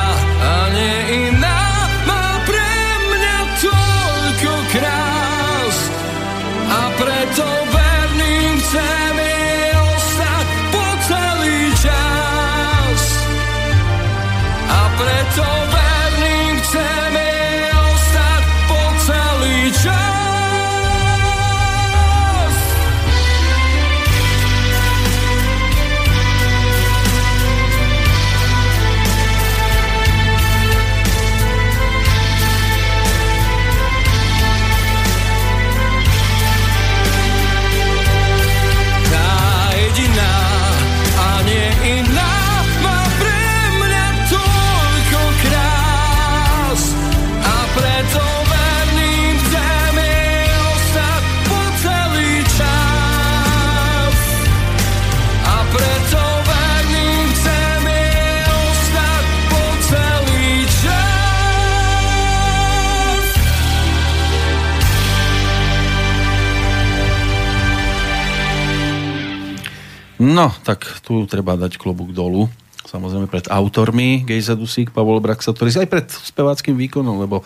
No, 70.35 70.51
tak 70.67 70.83
tu 70.99 71.23
treba 71.31 71.55
dať 71.55 71.79
klobúk 71.79 72.11
dolu. 72.11 72.51
Samozrejme 72.83 73.31
pred 73.31 73.47
autormi 73.47 74.27
Gejza 74.27 74.59
Dusík, 74.59 74.91
Pavol 74.91 75.23
Braxatoris, 75.23 75.79
aj 75.79 75.87
pred 75.87 76.07
speváckým 76.11 76.75
výkonom, 76.75 77.23
lebo 77.23 77.39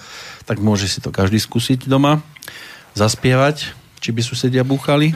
tak 0.49 0.57
môže 0.57 0.89
si 0.89 0.97
to 0.97 1.13
každý 1.13 1.37
skúsiť 1.37 1.85
doma, 1.85 2.25
zaspievať, 2.97 3.77
či 4.01 4.09
by 4.09 4.25
susedia 4.25 4.65
búchali. 4.65 5.13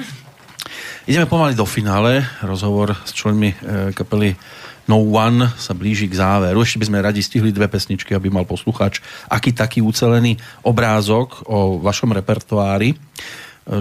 Ideme 1.09 1.25
pomaly 1.25 1.57
do 1.57 1.65
finále. 1.65 2.21
Rozhovor 2.45 2.93
s 2.93 3.11
členmi 3.17 3.57
e, 3.57 3.89
kapely 3.97 4.37
No 4.85 5.01
One 5.09 5.49
sa 5.57 5.73
blíži 5.73 6.05
k 6.05 6.13
záveru. 6.13 6.61
Ešte 6.61 6.77
by 6.77 6.87
sme 6.93 7.01
radi 7.01 7.25
stihli 7.25 7.49
dve 7.49 7.73
pesničky, 7.73 8.13
aby 8.13 8.29
mal 8.29 8.45
poslucháč 8.45 9.01
aký 9.33 9.49
taký 9.49 9.81
ucelený 9.81 10.37
obrázok 10.61 11.49
o 11.49 11.81
vašom 11.81 12.13
repertoári. 12.13 12.93
E, 12.93 12.97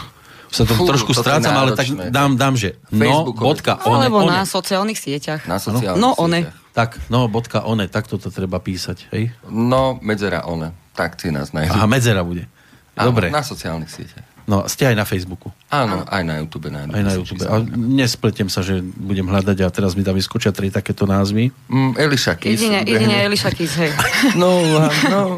sa 0.47 0.63
to 0.63 0.73
Fú, 0.73 0.85
trošku 0.85 1.11
strácam, 1.13 1.53
ale 1.53 1.75
tak 1.75 1.85
dám, 2.09 2.33
dám, 2.33 2.53
že 2.55 2.79
no, 2.89 2.97
Facebookové. 2.97 3.45
bodka, 3.45 3.71
one, 3.83 3.93
Alebo 4.01 4.15
one. 4.23 4.31
na 4.31 4.41
sociálnych 4.41 4.95
sieťach. 4.95 5.43
Na 5.45 5.59
sociálnych 5.59 5.99
No, 5.99 6.15
one. 6.15 6.41
sieťach. 6.41 6.55
Tak, 6.73 6.89
no, 7.09 7.27
bodka, 7.27 7.61
one, 7.63 7.85
tak 7.85 8.05
toto 8.05 8.29
treba 8.29 8.57
písať, 8.57 9.09
hej? 9.11 9.33
No, 9.45 9.97
medzera 9.99 10.45
one. 10.45 10.71
Tak 10.93 11.17
si 11.17 11.29
nás 11.29 11.51
nájdú. 11.51 11.73
Aha, 11.73 11.85
medzera 11.85 12.21
bude. 12.21 12.45
Áno, 12.93 13.11
Dobre. 13.11 13.29
Na 13.29 13.41
sociálnych 13.41 13.89
sieťach. 13.89 14.25
No, 14.47 14.63
ste 14.63 14.87
aj 14.87 14.95
na 14.95 15.03
Facebooku. 15.03 15.51
Áno, 15.67 16.07
aj 16.07 16.23
na 16.23 16.39
YouTube. 16.39 16.71
Na 16.71 16.87
Aj 16.87 17.03
na 17.03 17.11
YouTube. 17.19 17.43
A 17.43 17.59
nespletiem 17.75 18.47
sa, 18.47 18.63
že 18.63 18.79
budem 18.79 19.27
hľadať 19.27 19.59
a 19.59 19.67
teraz 19.67 19.91
mi 19.91 20.07
tam 20.07 20.15
vyskočia 20.15 20.55
tri 20.55 20.71
takéto 20.71 21.03
názvy. 21.03 21.51
Mm, 21.67 21.99
Eliša 21.99 22.39
Kiss. 22.39 22.63
Jedine, 22.63 22.79
jedine 22.87 23.15
Eliša 23.27 23.51
Kiss, 23.51 23.75
hej. 23.75 23.91
No, 24.41 24.63
no. 25.11 25.21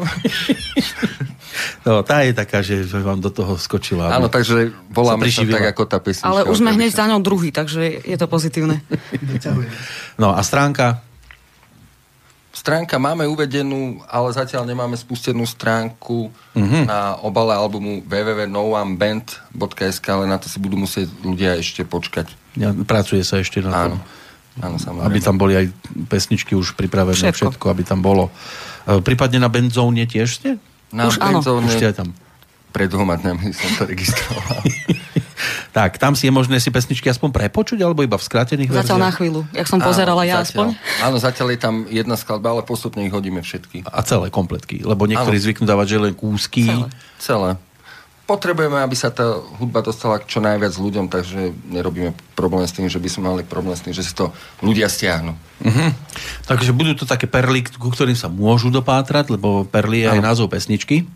No, 1.80 2.04
tá 2.04 2.22
je 2.24 2.32
taká, 2.32 2.60
že 2.60 2.84
vám 2.88 3.20
do 3.20 3.32
toho 3.32 3.56
skočila. 3.56 4.12
Áno, 4.12 4.28
takže 4.28 4.72
voláme 4.92 5.28
sa 5.32 5.44
tak 5.44 5.76
ako 5.76 5.82
tá 5.88 5.98
pesnička. 6.00 6.28
Ale 6.28 6.44
už 6.48 6.60
sme 6.60 6.76
hneď 6.76 6.92
za 6.92 7.08
ňou 7.08 7.20
druhý, 7.24 7.52
takže 7.52 8.04
je 8.04 8.16
to 8.16 8.26
pozitívne. 8.30 8.80
No 10.20 10.36
a 10.36 10.40
stránka? 10.44 11.00
Stránka 12.60 12.96
máme 12.96 13.24
uvedenú, 13.24 14.00
ale 14.04 14.30
zatiaľ 14.30 14.64
nemáme 14.64 14.92
spustenú 14.92 15.42
stránku 15.42 16.28
Mhm. 16.52 16.84
na 16.84 17.14
obale 17.18 17.52
albumu 17.52 17.98
www.noameband.sk, 18.04 20.04
ale 20.06 20.24
na 20.26 20.36
to 20.36 20.44
si 20.44 20.58
budú 20.58 20.76
musieť 20.76 21.08
ľudia 21.20 21.56
ešte 21.56 21.82
počkať. 21.82 22.26
Ja, 22.54 22.70
pracuje 22.76 23.22
sa 23.22 23.40
ešte 23.40 23.58
na 23.58 23.70
tom. 23.70 23.72
Áno. 23.72 23.96
Áno, 24.60 24.76
samozrejme. 24.76 25.06
Aby 25.08 25.18
tam 25.18 25.34
boli 25.34 25.56
aj 25.56 25.66
pesničky 26.06 26.52
už 26.52 26.74
pripravené, 26.74 27.16
všetko, 27.16 27.48
Všetko. 27.48 27.64
aby 27.66 27.80
tam 27.80 28.00
bolo. 28.00 28.28
E, 28.84 29.00
Prípadne 29.00 29.38
na 29.38 29.48
Benzóne 29.48 30.04
tiež 30.04 30.28
ste? 30.28 30.48
Na 30.90 31.06
Už 31.06 31.16
áno. 31.16 31.40
Benzóne 31.40 31.64
Už 31.64 31.72
ste 31.72 31.88
aj 31.88 31.94
tam. 31.96 32.12
pred 32.68 32.86
dvoma 32.86 33.16
dňami 33.16 33.50
som 33.50 33.68
to 33.74 33.82
registroval. 33.84 34.60
Tak, 35.70 36.02
tam 36.02 36.18
si 36.18 36.26
je 36.26 36.32
možné 36.34 36.58
si 36.58 36.66
pesničky 36.68 37.06
aspoň 37.06 37.30
prepočuť, 37.30 37.78
alebo 37.86 38.02
iba 38.02 38.18
v 38.18 38.24
skrátených 38.26 38.74
Zatiaľ 38.74 38.98
na 38.98 39.14
verziách? 39.14 39.16
chvíľu. 39.22 39.40
Jak 39.54 39.66
som 39.70 39.78
pozerala 39.78 40.22
ja 40.26 40.42
zatiaľ. 40.42 40.42
aspoň. 40.42 40.66
Áno, 41.06 41.16
zatiaľ 41.22 41.48
je 41.54 41.58
tam 41.62 41.74
jedna 41.86 42.16
skladba, 42.18 42.48
ale 42.58 42.62
postupne 42.66 43.06
ich 43.06 43.14
hodíme 43.14 43.38
všetky. 43.38 43.86
A 43.86 44.02
celé 44.02 44.34
kompletky, 44.34 44.82
lebo 44.82 45.06
niektorí 45.06 45.38
Áno. 45.38 45.44
zvyknú 45.46 45.64
dávať, 45.64 45.86
že 45.94 45.98
len 46.02 46.14
kúsky. 46.18 46.66
Celé. 46.66 46.88
Celé. 47.22 47.50
Potrebujeme, 48.26 48.78
aby 48.78 48.94
sa 48.94 49.10
tá 49.10 49.26
hudba 49.58 49.82
dostala 49.82 50.22
k 50.22 50.30
čo 50.30 50.38
najviac 50.38 50.70
ľuďom, 50.78 51.10
takže 51.10 51.50
nerobíme 51.66 52.14
problém 52.38 52.62
s 52.62 52.70
tým, 52.70 52.86
že 52.86 53.02
by 53.02 53.10
sme 53.10 53.26
mali 53.26 53.42
problém 53.42 53.74
s 53.74 53.82
tým, 53.82 53.90
že 53.90 54.06
si 54.06 54.14
to 54.14 54.30
ľudia 54.62 54.86
stiahnu. 54.86 55.34
Mhm. 55.66 55.86
Takže 56.46 56.70
budú 56.70 56.94
to 56.94 57.10
také 57.10 57.26
perly, 57.26 57.66
ku 57.66 57.90
ktorým 57.90 58.14
sa 58.14 58.30
môžu 58.30 58.70
dopátrať, 58.70 59.34
lebo 59.34 59.66
perly 59.66 60.06
je 60.06 60.14
aj 60.14 60.22
názov 60.22 60.46
pesničky. 60.46 61.10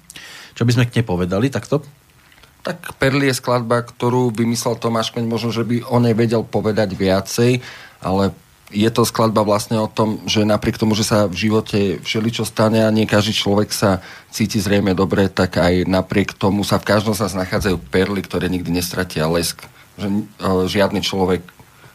Čo 0.54 0.66
by 0.66 0.70
sme 0.74 0.84
k 0.86 0.98
nej 0.98 1.06
povedali 1.06 1.50
takto? 1.50 1.82
Tak 2.64 2.96
Perli 2.96 3.28
je 3.28 3.36
skladba, 3.36 3.84
ktorú 3.84 4.32
vymyslel 4.32 4.80
Tomáš 4.80 5.12
Kmeň, 5.12 5.28
možno, 5.28 5.52
že 5.52 5.68
by 5.68 5.84
o 5.84 6.00
nej 6.00 6.16
vedel 6.16 6.40
povedať 6.40 6.96
viacej, 6.96 7.60
ale 8.00 8.32
je 8.72 8.88
to 8.88 9.04
skladba 9.04 9.44
vlastne 9.44 9.76
o 9.76 9.86
tom, 9.86 10.24
že 10.24 10.42
napriek 10.48 10.80
tomu, 10.80 10.96
že 10.96 11.04
sa 11.04 11.28
v 11.28 11.36
živote 11.36 12.00
všeličo 12.00 12.48
stane 12.48 12.80
a 12.80 12.88
nie 12.88 13.04
každý 13.04 13.36
človek 13.36 13.68
sa 13.68 14.00
cíti 14.32 14.58
zrejme 14.58 14.96
dobre, 14.96 15.28
tak 15.28 15.60
aj 15.60 15.84
napriek 15.84 16.32
tomu 16.32 16.64
sa 16.64 16.80
v 16.80 16.88
každom 16.88 17.12
sa 17.12 17.28
nachádzajú 17.28 17.76
perly, 17.92 18.24
ktoré 18.24 18.48
nikdy 18.48 18.72
nestratia 18.72 19.28
lesk. 19.28 19.60
Že 20.00 20.26
o, 20.42 20.64
žiadny 20.66 21.04
človek 21.04 21.44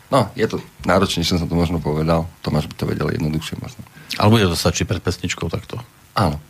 No, 0.09 0.25
je 0.33 0.49
to 0.49 0.57
náročnejšie, 0.89 1.37
som 1.37 1.45
to 1.45 1.53
možno 1.53 1.77
povedal. 1.77 2.25
Tomáš 2.41 2.65
by 2.65 2.75
to 2.81 2.89
vedel 2.89 3.13
jednoduchšie 3.13 3.61
možno. 3.61 3.85
Ale 4.17 4.33
bude 4.33 4.49
to 4.49 4.57
stačiť 4.57 4.89
pred 4.89 5.01
pesničkou 5.05 5.45
takto. 5.53 5.77
Áno. 6.17 6.41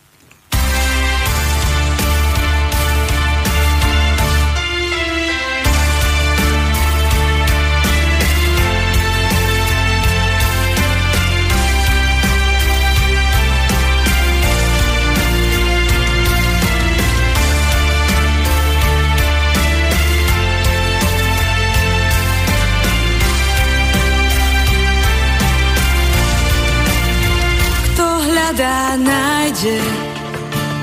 Nájde. 29.60 29.80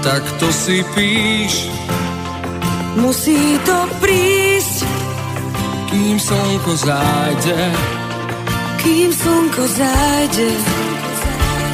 Tak 0.03 0.23
to 0.39 0.53
si 0.53 0.85
píš. 0.95 1.69
Musí 2.97 3.59
to 3.65 3.77
prísť. 4.01 4.85
Kým 5.91 6.17
slnko 6.21 6.73
zájde. 6.77 7.59
Kým 8.81 9.11
slnko 9.13 9.65
zájde. 9.69 10.51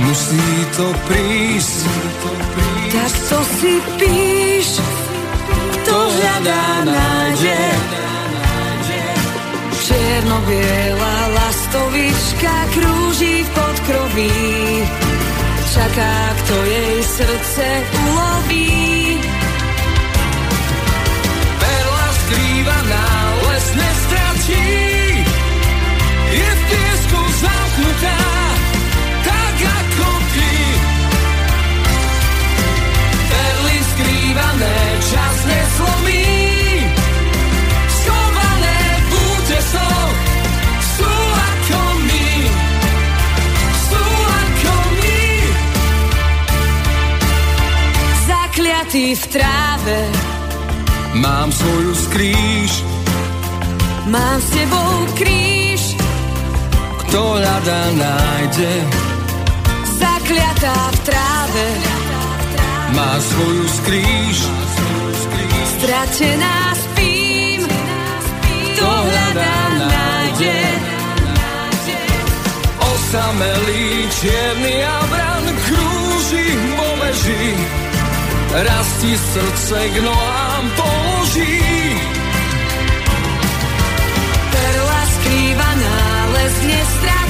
Musí 0.02 0.46
to 0.76 0.86
prísť. 1.06 1.86
Tak 2.92 3.12
to 3.30 3.38
si 3.58 3.74
píš. 3.98 4.68
Kto 5.82 5.94
hľadá, 5.94 6.64
nájde. 6.86 7.60
Černo-biela 9.82 11.16
lastovička 11.34 12.54
krúži 12.72 13.42
v 13.42 13.48
podkroví 13.50 14.42
čaká, 15.72 16.14
kto 16.44 16.56
jej 16.68 16.96
srdce 17.02 17.66
uloví. 18.04 19.16
Perla 21.60 22.08
skrývaná 22.12 23.06
les 23.48 23.66
nestratí, 23.74 24.68
je 26.32 26.50
v 26.52 26.62
piesku 26.68 27.20
zamknutá, 27.40 28.31
Zakliatý 49.12 49.28
v 49.28 49.32
tráve, 49.36 49.98
Mám 51.20 51.52
svoju 51.52 51.92
skrýš, 51.94 52.72
mám 54.08 54.40
s 54.40 54.48
tebou 54.56 54.92
kríž. 55.20 55.82
kto 57.04 57.20
hľadá 57.36 57.82
nájde. 57.92 58.72
Zakliatá 60.00 60.76
v 60.96 60.98
tráve, 61.04 61.66
Má 62.96 63.12
svoju 63.20 63.64
skrýš, 63.84 64.38
stratená 65.76 66.72
spím. 66.72 67.68
Kto 68.48 68.88
hľadá, 68.88 69.56
nájde. 69.92 70.56
osamelý 72.80 74.08
čierny 74.08 74.80
abran 74.88 75.41
Raz 78.52 78.88
ti 79.00 79.16
srdce 79.16 79.88
k 79.88 79.96
nohám 80.04 80.70
položí. 80.76 81.56
Perla 84.52 85.02
skrývaná 85.06 86.26
les 86.36 86.56
nestratí. 86.62 87.21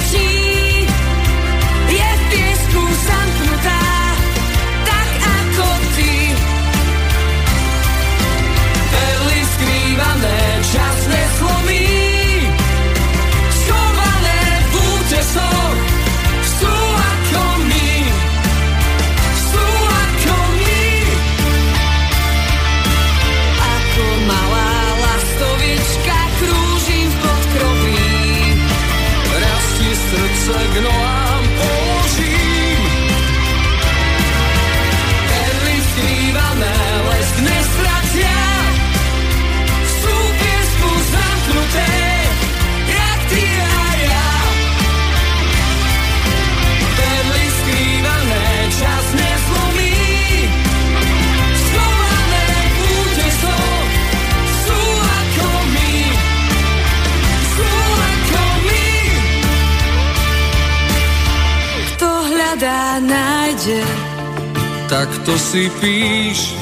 Tak 65.02 65.26
to 65.26 65.34
si 65.34 65.66
píš, 65.82 66.54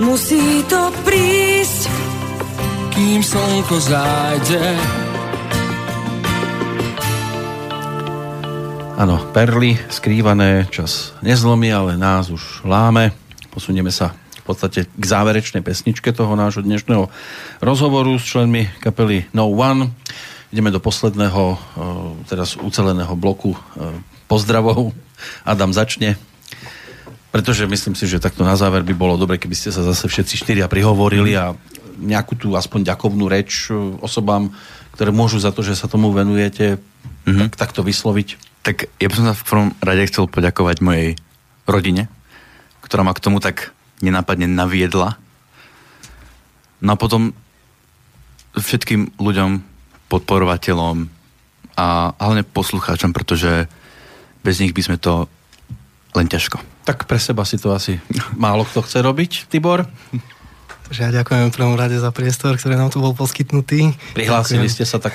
Musí 0.00 0.64
to 0.64 0.88
prísť. 1.04 1.92
kým 2.96 3.20
slnko 3.20 3.76
zájde. 3.76 4.64
Áno, 8.96 9.20
perly 9.36 9.76
skrývané, 9.92 10.64
čas 10.72 11.12
nezlomí, 11.20 11.68
ale 11.68 12.00
nás 12.00 12.32
už 12.32 12.64
láme. 12.64 13.12
Posunieme 13.52 13.92
sa 13.92 14.16
v 14.40 14.56
podstate 14.56 14.88
k 14.88 15.04
záverečnej 15.04 15.60
pesničke 15.60 16.16
toho 16.16 16.32
nášho 16.40 16.64
dnešného 16.64 17.12
rozhovoru 17.60 18.16
s 18.16 18.32
členmi 18.32 18.72
kapely 18.80 19.28
No 19.36 19.52
One. 19.52 19.92
Ideme 20.56 20.72
do 20.72 20.80
posledného, 20.80 21.44
eh, 21.52 21.60
teraz 22.32 22.56
uceleného 22.56 23.12
bloku 23.12 23.52
eh, 23.52 23.92
pozdravov. 24.24 24.96
Adam 25.44 25.76
začne. 25.76 26.29
Pretože 27.30 27.70
myslím 27.70 27.94
si, 27.94 28.10
že 28.10 28.18
takto 28.18 28.42
na 28.42 28.58
záver 28.58 28.82
by 28.82 28.94
bolo 28.94 29.14
dobre, 29.14 29.38
keby 29.38 29.54
ste 29.54 29.70
sa 29.70 29.86
zase 29.86 30.10
všetci 30.10 30.34
štyria 30.42 30.66
prihovorili 30.66 31.38
a 31.38 31.54
nejakú 32.00 32.34
tú 32.34 32.58
aspoň 32.58 32.90
ďakovnú 32.90 33.30
reč 33.30 33.70
eh, 33.70 33.76
osobám, 34.02 34.50
ktoré 34.96 35.14
môžu 35.14 35.38
za 35.38 35.54
to, 35.54 35.62
že 35.62 35.78
sa 35.78 35.86
tomu 35.86 36.10
venujete, 36.10 36.76
mm-hmm. 36.76 37.54
tak, 37.54 37.70
takto 37.70 37.86
vysloviť. 37.86 38.28
Tak 38.66 38.76
ja 39.00 39.06
by 39.08 39.14
som 39.14 39.26
sa 39.30 39.34
v 39.38 39.46
prvom 39.46 39.70
rade 39.80 40.04
chcel 40.10 40.28
poďakovať 40.28 40.76
mojej 40.84 41.08
rodine, 41.64 42.10
ktorá 42.84 43.06
ma 43.06 43.16
k 43.16 43.22
tomu 43.22 43.38
tak 43.38 43.72
nenápadne 44.02 44.50
naviedla. 44.50 45.16
No 46.80 46.96
a 46.96 47.00
potom 47.00 47.36
všetkým 48.56 49.16
ľuďom, 49.20 49.62
podporovateľom 50.10 51.06
a 51.78 51.86
hlavne 52.18 52.42
poslucháčom, 52.42 53.14
pretože 53.14 53.70
bez 54.42 54.58
nich 54.58 54.74
by 54.74 54.82
sme 54.82 54.96
to 54.98 55.30
len 56.14 56.26
ťažko. 56.26 56.58
Tak 56.86 57.06
pre 57.06 57.18
seba 57.22 57.46
si 57.46 57.60
to 57.60 57.70
asi 57.70 58.02
málo 58.34 58.66
kto 58.66 58.82
chce 58.82 58.98
robiť, 59.02 59.46
Tibor. 59.46 59.86
Takže 60.90 61.06
ja 61.06 61.10
ďakujem 61.22 61.54
v 61.54 61.54
prvom 61.54 61.78
rade 61.78 61.94
za 62.02 62.10
priestor, 62.10 62.58
ktorý 62.58 62.74
nám 62.74 62.90
tu 62.90 62.98
bol 62.98 63.14
poskytnutý. 63.14 63.94
Prihlásili 64.10 64.66
Ďakujem. 64.66 64.74
ste 64.74 64.84
sa, 64.90 64.98
tak 64.98 65.14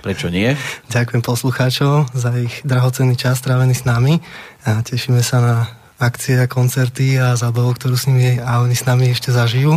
prečo 0.00 0.32
nie? 0.32 0.56
Ďakujem 0.88 1.20
poslucháčov 1.20 2.08
za 2.16 2.32
ich 2.40 2.64
drahocenný 2.64 3.20
čas 3.20 3.36
strávený 3.36 3.76
s 3.76 3.84
nami 3.84 4.24
a 4.64 4.80
tešíme 4.80 5.20
sa 5.20 5.44
na 5.44 5.56
akcie 6.00 6.40
a 6.40 6.48
koncerty 6.48 7.20
a 7.20 7.36
zábavu, 7.36 7.76
ktorú 7.76 8.00
s 8.00 8.08
nimi 8.08 8.40
a 8.40 8.64
oni 8.64 8.72
s 8.72 8.88
nami 8.88 9.12
ešte 9.12 9.28
zažijú. 9.28 9.76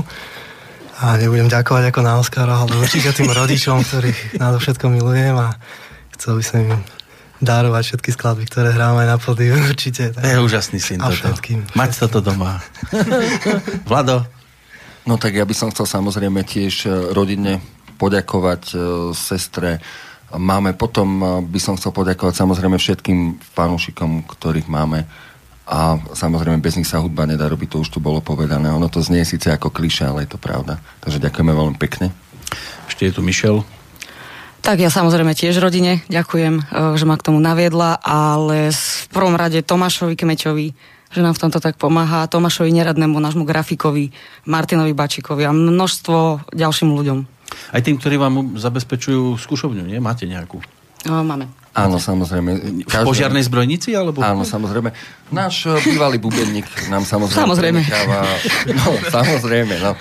A 1.04 1.20
nebudem 1.20 1.52
ďakovať 1.52 1.92
ako 1.92 2.00
na 2.00 2.16
Oscara, 2.24 2.64
ale 2.64 2.80
určite 2.80 3.12
tým 3.12 3.28
rodičom, 3.28 3.84
ktorých 3.84 4.40
nadovšetko 4.40 4.88
milujem 4.88 5.36
a 5.36 5.52
chcel 6.16 6.40
by 6.40 6.44
som 6.48 6.64
im 6.64 6.80
darovať 7.44 7.84
všetky 7.94 8.10
skladby, 8.16 8.44
ktoré 8.48 8.72
hrám 8.72 8.98
aj 8.98 9.08
na 9.08 9.18
pódiu, 9.20 9.54
určite. 9.72 10.16
To 10.16 10.24
je 10.24 10.40
úžasný 10.40 10.80
syn 10.80 11.04
A 11.04 11.12
toto. 11.12 11.20
všetkým. 11.36 11.76
Mať 11.76 11.92
toto 12.08 12.20
doma. 12.24 12.64
Vlado, 13.90 14.24
No 15.04 15.20
tak 15.20 15.36
ja 15.36 15.44
by 15.44 15.52
som 15.52 15.68
chcel 15.68 15.84
samozrejme 15.84 16.48
tiež 16.48 16.88
e, 16.88 17.12
rodine 17.12 17.60
poďakovať 18.00 18.64
e, 18.72 18.76
sestre. 19.12 19.84
Máme 20.32 20.80
potom, 20.80 21.10
e, 21.20 21.26
by 21.44 21.60
som 21.60 21.76
chcel 21.76 21.92
poďakovať 21.92 22.40
samozrejme 22.40 22.80
všetkým 22.80 23.36
fanúšikom, 23.52 24.24
ktorých 24.24 24.72
máme. 24.72 25.04
A 25.68 26.00
samozrejme 26.16 26.64
bez 26.64 26.80
nich 26.80 26.88
sa 26.88 27.04
hudba 27.04 27.28
nedá 27.28 27.52
robiť, 27.52 27.76
to 27.76 27.78
už 27.84 27.92
tu 27.92 28.00
bolo 28.00 28.24
povedané. 28.24 28.72
Ono 28.72 28.88
to 28.88 29.04
znie 29.04 29.28
síce 29.28 29.52
ako 29.52 29.76
kliša, 29.76 30.12
ale 30.12 30.24
je 30.24 30.36
to 30.36 30.40
pravda. 30.40 30.80
Takže 31.04 31.20
ďakujeme 31.20 31.52
veľmi 31.52 31.78
pekne. 31.80 32.16
ešte 32.88 33.08
je 33.08 33.16
tu 33.16 33.20
Mišel. 33.24 33.60
Tak 34.64 34.80
ja 34.80 34.88
samozrejme 34.88 35.36
tiež 35.36 35.60
rodine 35.60 36.00
ďakujem, 36.08 36.54
eh, 36.56 36.96
že 36.96 37.04
ma 37.04 37.20
k 37.20 37.28
tomu 37.28 37.44
naviedla, 37.44 38.00
ale 38.00 38.72
v 38.72 39.08
prvom 39.12 39.36
rade 39.36 39.60
Tomášovi 39.60 40.16
Kmeťovi, 40.16 40.68
že 41.12 41.20
nám 41.20 41.36
v 41.36 41.42
tomto 41.44 41.60
tak 41.60 41.76
pomáha, 41.76 42.32
Tomášovi 42.32 42.72
Neradnému, 42.72 43.20
nášmu 43.20 43.44
grafikovi, 43.44 44.16
Martinovi 44.48 44.96
Bačikovi 44.96 45.44
a 45.44 45.52
množstvo 45.52 46.48
ďalším 46.56 46.96
ľuďom. 46.96 47.20
Aj 47.76 47.84
tým, 47.84 48.00
ktorí 48.00 48.16
vám 48.16 48.56
zabezpečujú 48.56 49.36
skúšovňu, 49.36 49.84
nie? 49.84 50.00
Máte 50.00 50.24
nejakú? 50.26 50.64
No, 51.04 51.28
máme. 51.28 51.63
Áno, 51.74 51.98
samozrejme. 51.98 52.86
V 52.86 52.98
požiarnej 53.02 53.42
zbrojnici, 53.44 53.98
alebo? 53.98 54.22
Áno, 54.22 54.46
samozrejme. 54.46 54.94
Náš 55.34 55.66
e, 55.66 55.74
bývalý 55.82 56.22
bubeník 56.22 56.70
nám 56.88 57.02
samozrejme, 57.02 57.34
Samozrejme. 57.34 57.80
prenecháva... 57.82 58.20
No, 58.70 58.86
samozrejme, 59.10 59.76
no. 59.82 59.92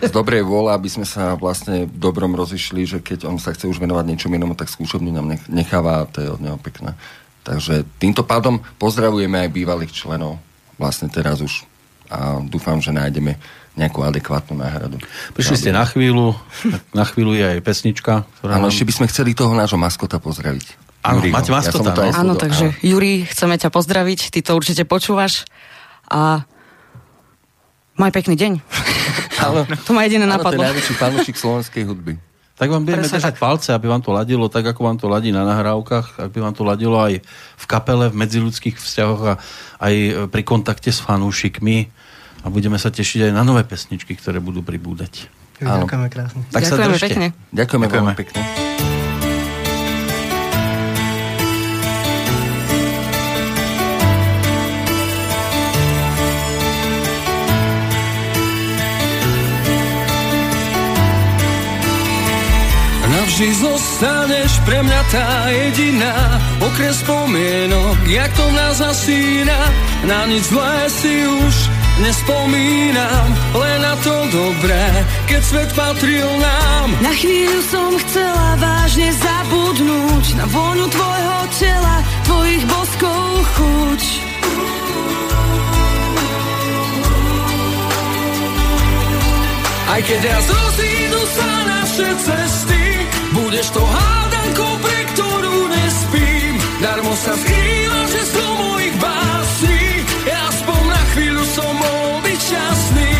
E, 0.00 0.08
Z 0.08 0.12
dobrej 0.12 0.40
vôle, 0.40 0.72
aby 0.72 0.88
sme 0.88 1.04
sa 1.04 1.36
vlastne 1.36 1.84
dobrom 1.84 2.32
rozišli, 2.32 2.88
že 2.88 2.98
keď 3.04 3.28
on 3.28 3.36
sa 3.36 3.52
chce 3.52 3.68
už 3.68 3.76
venovať 3.76 4.04
niečomu 4.08 4.40
inému, 4.40 4.56
tak 4.56 4.72
skúšobňu 4.72 5.12
nám 5.12 5.36
nech- 5.36 5.48
necháva 5.52 6.00
a 6.00 6.08
to 6.08 6.24
je 6.24 6.32
od 6.32 6.40
neho 6.40 6.56
pekné. 6.56 6.96
Takže 7.44 7.84
týmto 8.00 8.24
pádom 8.24 8.64
pozdravujeme 8.80 9.44
aj 9.44 9.52
bývalých 9.52 9.92
členov 9.92 10.40
vlastne 10.80 11.12
teraz 11.12 11.44
už 11.44 11.68
a 12.08 12.40
dúfam, 12.40 12.80
že 12.80 12.88
nájdeme 12.88 13.36
nejakú 13.74 14.00
adekvátnu 14.00 14.54
náhradu. 14.54 15.02
Prišli 15.34 15.56
ste 15.58 15.70
na 15.74 15.82
chvíľu, 15.82 16.38
na 16.94 17.02
chvíľu 17.02 17.34
je 17.34 17.58
aj 17.58 17.60
pesnička. 17.60 18.22
Ktorá 18.38 18.56
Áno, 18.56 18.66
nám- 18.66 18.72
ešte 18.72 18.86
by 18.86 18.92
sme 18.94 19.06
chceli 19.10 19.30
toho 19.34 19.50
nášho 19.50 19.74
maskota 19.76 20.22
pozdraviť. 20.22 20.78
Áno, 21.04 21.20
Juriho. 21.20 21.34
máte 21.34 21.50
maskota, 21.50 21.90
Ja 21.92 22.14
no. 22.14 22.16
Áno, 22.16 22.32
takže 22.34 22.72
Juri, 22.80 23.26
chceme 23.26 23.58
ťa 23.58 23.68
pozdraviť, 23.68 24.32
ty 24.32 24.40
to 24.40 24.56
určite 24.56 24.86
počúvaš 24.86 25.44
a 26.06 26.46
maj 27.94 28.10
pekný 28.10 28.34
deň. 28.34 28.52
Áno. 29.44 29.68
To 29.84 29.90
ma 29.92 30.06
jediné 30.06 30.24
Áno, 30.24 30.38
to 30.40 30.48
je 30.48 30.56
napadlo. 30.56 30.62
najväčší 30.64 30.94
fanúšik 30.96 31.36
slovenskej 31.36 31.84
hudby. 31.84 32.14
Tak 32.54 32.70
vám 32.70 32.86
budeme 32.86 33.02
držať 33.02 33.34
palce, 33.34 33.74
aby 33.74 33.90
vám 33.90 33.98
to 33.98 34.14
ladilo 34.14 34.46
tak, 34.46 34.62
ako 34.62 34.86
vám 34.86 34.94
to 34.94 35.10
ladí 35.10 35.34
na 35.34 35.42
nahrávkach, 35.42 36.22
aby 36.22 36.38
vám 36.38 36.54
to 36.54 36.62
ladilo 36.62 37.02
aj 37.02 37.18
v 37.58 37.64
kapele, 37.66 38.06
v 38.06 38.14
medziludských 38.14 38.78
vzťahoch 38.78 39.22
a 39.26 39.34
aj 39.82 39.94
pri 40.30 40.42
kontakte 40.46 40.94
s 40.94 41.02
fanúšikmi 41.02 41.90
a 42.44 42.52
budeme 42.52 42.76
sa 42.76 42.92
tešiť 42.92 43.28
aj 43.28 43.32
na 43.32 43.42
nové 43.42 43.64
pesničky, 43.64 44.12
ktoré 44.14 44.38
budú 44.38 44.60
pribúdať. 44.60 45.32
Ďakujeme 45.58 46.08
krásne. 46.12 46.44
Tak 46.52 46.62
sa 46.62 46.76
Ďakujeme 46.76 46.92
držte. 46.92 47.06
pekne. 47.08 47.26
Ďakujeme, 47.50 47.86
Ďakujeme. 47.88 47.88
veľmi 47.88 48.14
pekne. 48.14 48.63
Navždy 63.34 63.66
zostaneš 63.66 64.62
pre 64.62 64.78
mňa 64.78 65.02
tá 65.10 65.50
jediná. 65.50 66.38
Okres 66.62 67.02
spomienok, 67.02 67.98
jak 68.06 68.30
to 68.30 68.46
nás 68.54 68.78
zasína 68.78 69.58
Na 70.06 70.22
nič 70.30 70.54
zlé 70.54 70.86
si 70.86 71.26
už 71.26 71.54
nespomínam. 71.98 73.26
Len 73.58 73.78
na 73.82 73.98
to 74.06 74.14
dobré, 74.30 74.86
keď 75.26 75.42
svet 75.50 75.70
patril 75.74 76.30
nám. 76.38 76.94
Na 77.02 77.10
chvíľu 77.10 77.58
som 77.74 77.90
chcela 78.06 78.54
vážne 78.54 79.10
zabudnúť 79.10 80.24
Na 80.38 80.46
vôňu 80.54 80.86
tvojho 80.94 81.38
tela, 81.58 81.96
tvojich 82.30 82.64
boskov 82.70 83.26
chuť. 83.58 84.02
Aj 89.90 90.00
keď 90.06 90.20
raz 90.22 90.46
rozídu 90.46 91.20
sa 91.34 91.50
naše 91.66 92.08
cesty 92.22 92.83
Budeš 93.44 93.76
to 93.76 93.84
hádankou, 93.84 94.72
pre 94.80 94.98
ktorú 95.12 95.68
nespím. 95.68 96.56
Darmo 96.80 97.12
sa 97.12 97.36
skrýva, 97.36 98.00
že 98.08 98.20
z 98.24 98.32
mojich 98.40 98.96
básní. 98.96 99.84
Ja 100.24 100.48
aspoň 100.48 100.80
na 100.88 101.02
chvíľu 101.12 101.44
som 101.52 101.74
šťastný. 102.44 103.12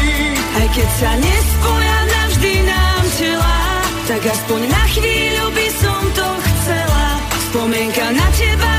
Aj 0.55 0.69
keď 0.73 0.89
sa 1.01 1.11
nespoja 1.19 1.99
navždy 2.13 2.53
nám 2.69 3.05
tela 3.17 3.59
Tak 4.05 4.23
aspoň 4.23 4.61
na 4.69 4.85
chvíľu 4.93 5.47
by 5.51 5.69
som 5.81 6.03
to 6.13 6.29
chcela. 6.45 7.07
Spomienka 7.51 8.07
na 8.13 8.27
teba 8.37 8.74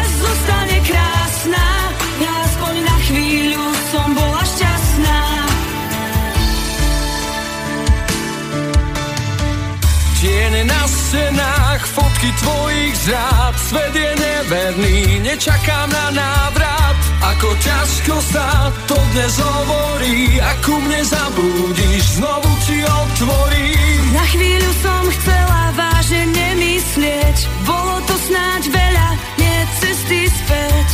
Tiene 10.26 10.66
na 10.66 10.84
stenách, 10.90 11.86
fotky 11.86 12.34
tvojich 12.42 12.96
zrád 13.06 13.54
Svet 13.62 13.94
je 13.94 14.12
neverný, 14.18 15.22
nečakám 15.22 15.86
na 15.86 16.10
návrat. 16.18 16.98
Ako 17.22 17.54
ťažko 17.62 18.16
sa 18.34 18.74
to 18.90 18.98
dnes 19.14 19.38
hovorí 19.38 20.42
Ako 20.42 20.82
mne 20.82 21.02
zablúdiš, 21.06 22.18
znovu 22.18 22.50
ti 22.66 22.82
otvorím. 22.82 24.02
Na 24.18 24.26
chvíľu 24.26 24.72
som 24.82 25.04
chcela 25.14 25.62
vážne 25.78 26.26
nemyslieť 26.34 27.38
Bolo 27.70 28.02
to 28.10 28.16
snáď 28.26 28.64
veľa, 28.74 29.10
nie 29.38 29.58
cesty 29.78 30.26
späť. 30.26 30.90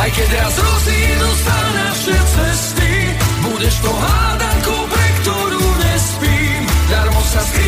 Aj 0.00 0.08
keď 0.08 0.28
raz 0.40 0.54
rozídu 0.56 1.30
sa 1.44 1.58
naše 1.76 2.16
cesty 2.16 2.69
Budeš 3.60 3.84
to 3.84 3.92
hádankou, 3.92 4.88
pre 4.88 5.06
ktorú 5.20 5.60
nespím. 5.84 6.64
Darmo 6.88 7.20
sa 7.28 7.44
skrýva, 7.44 7.59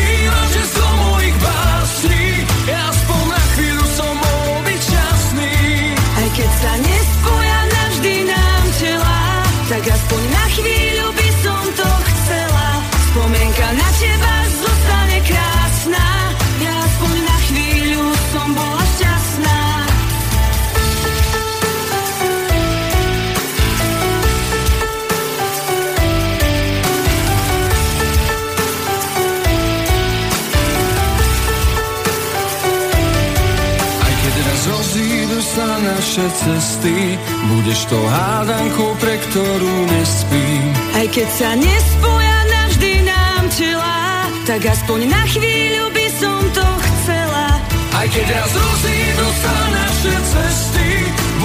naše 36.13 36.29
cesty. 36.45 37.17
Budeš 37.49 37.89
tou 37.89 38.05
hádankou, 38.05 38.93
pre 39.01 39.17
ktorú 39.17 39.75
nespím. 39.97 40.69
Aj 40.93 41.09
keď 41.09 41.25
sa 41.25 41.49
nespoja 41.57 42.37
navždy 42.53 42.91
nám 43.01 43.43
čelá 43.49 44.29
Tak 44.45 44.61
aspoň 44.61 45.09
na 45.09 45.23
chvíľu 45.25 45.89
by 45.89 46.07
som 46.13 46.41
to 46.53 46.67
chcela. 46.85 47.57
Aj 47.97 48.07
keď 48.13 48.29
raz 48.29 48.51
rozídu 48.53 49.27
sa 49.41 49.55
naše 49.73 50.13
cesty 50.29 50.89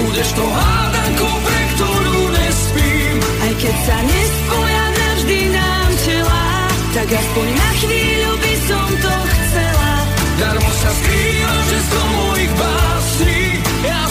Budeš 0.05 0.29
tou 0.37 0.45
hádankou, 0.45 1.33
pre 1.49 1.61
ktorú 1.73 2.19
nespím. 2.29 3.15
Aj 3.25 3.53
keď 3.57 3.75
sa 3.89 3.97
nespoja 4.05 4.85
navždy 5.01 5.39
nám 5.49 5.89
čelá 6.05 6.45
Tak 6.93 7.09
aspoň 7.09 7.47
na 7.57 7.69
chvíľu 7.73 8.31
by 8.37 8.53
som 8.69 8.87
to 9.01 9.15
chcela. 9.33 9.91
Darmo 10.37 10.71
sa 10.77 10.91
skrýva, 10.93 11.55
že 11.73 11.77
z 11.81 11.89
mojich 12.13 12.53
básní. 12.53 13.41
Ja 13.79 14.01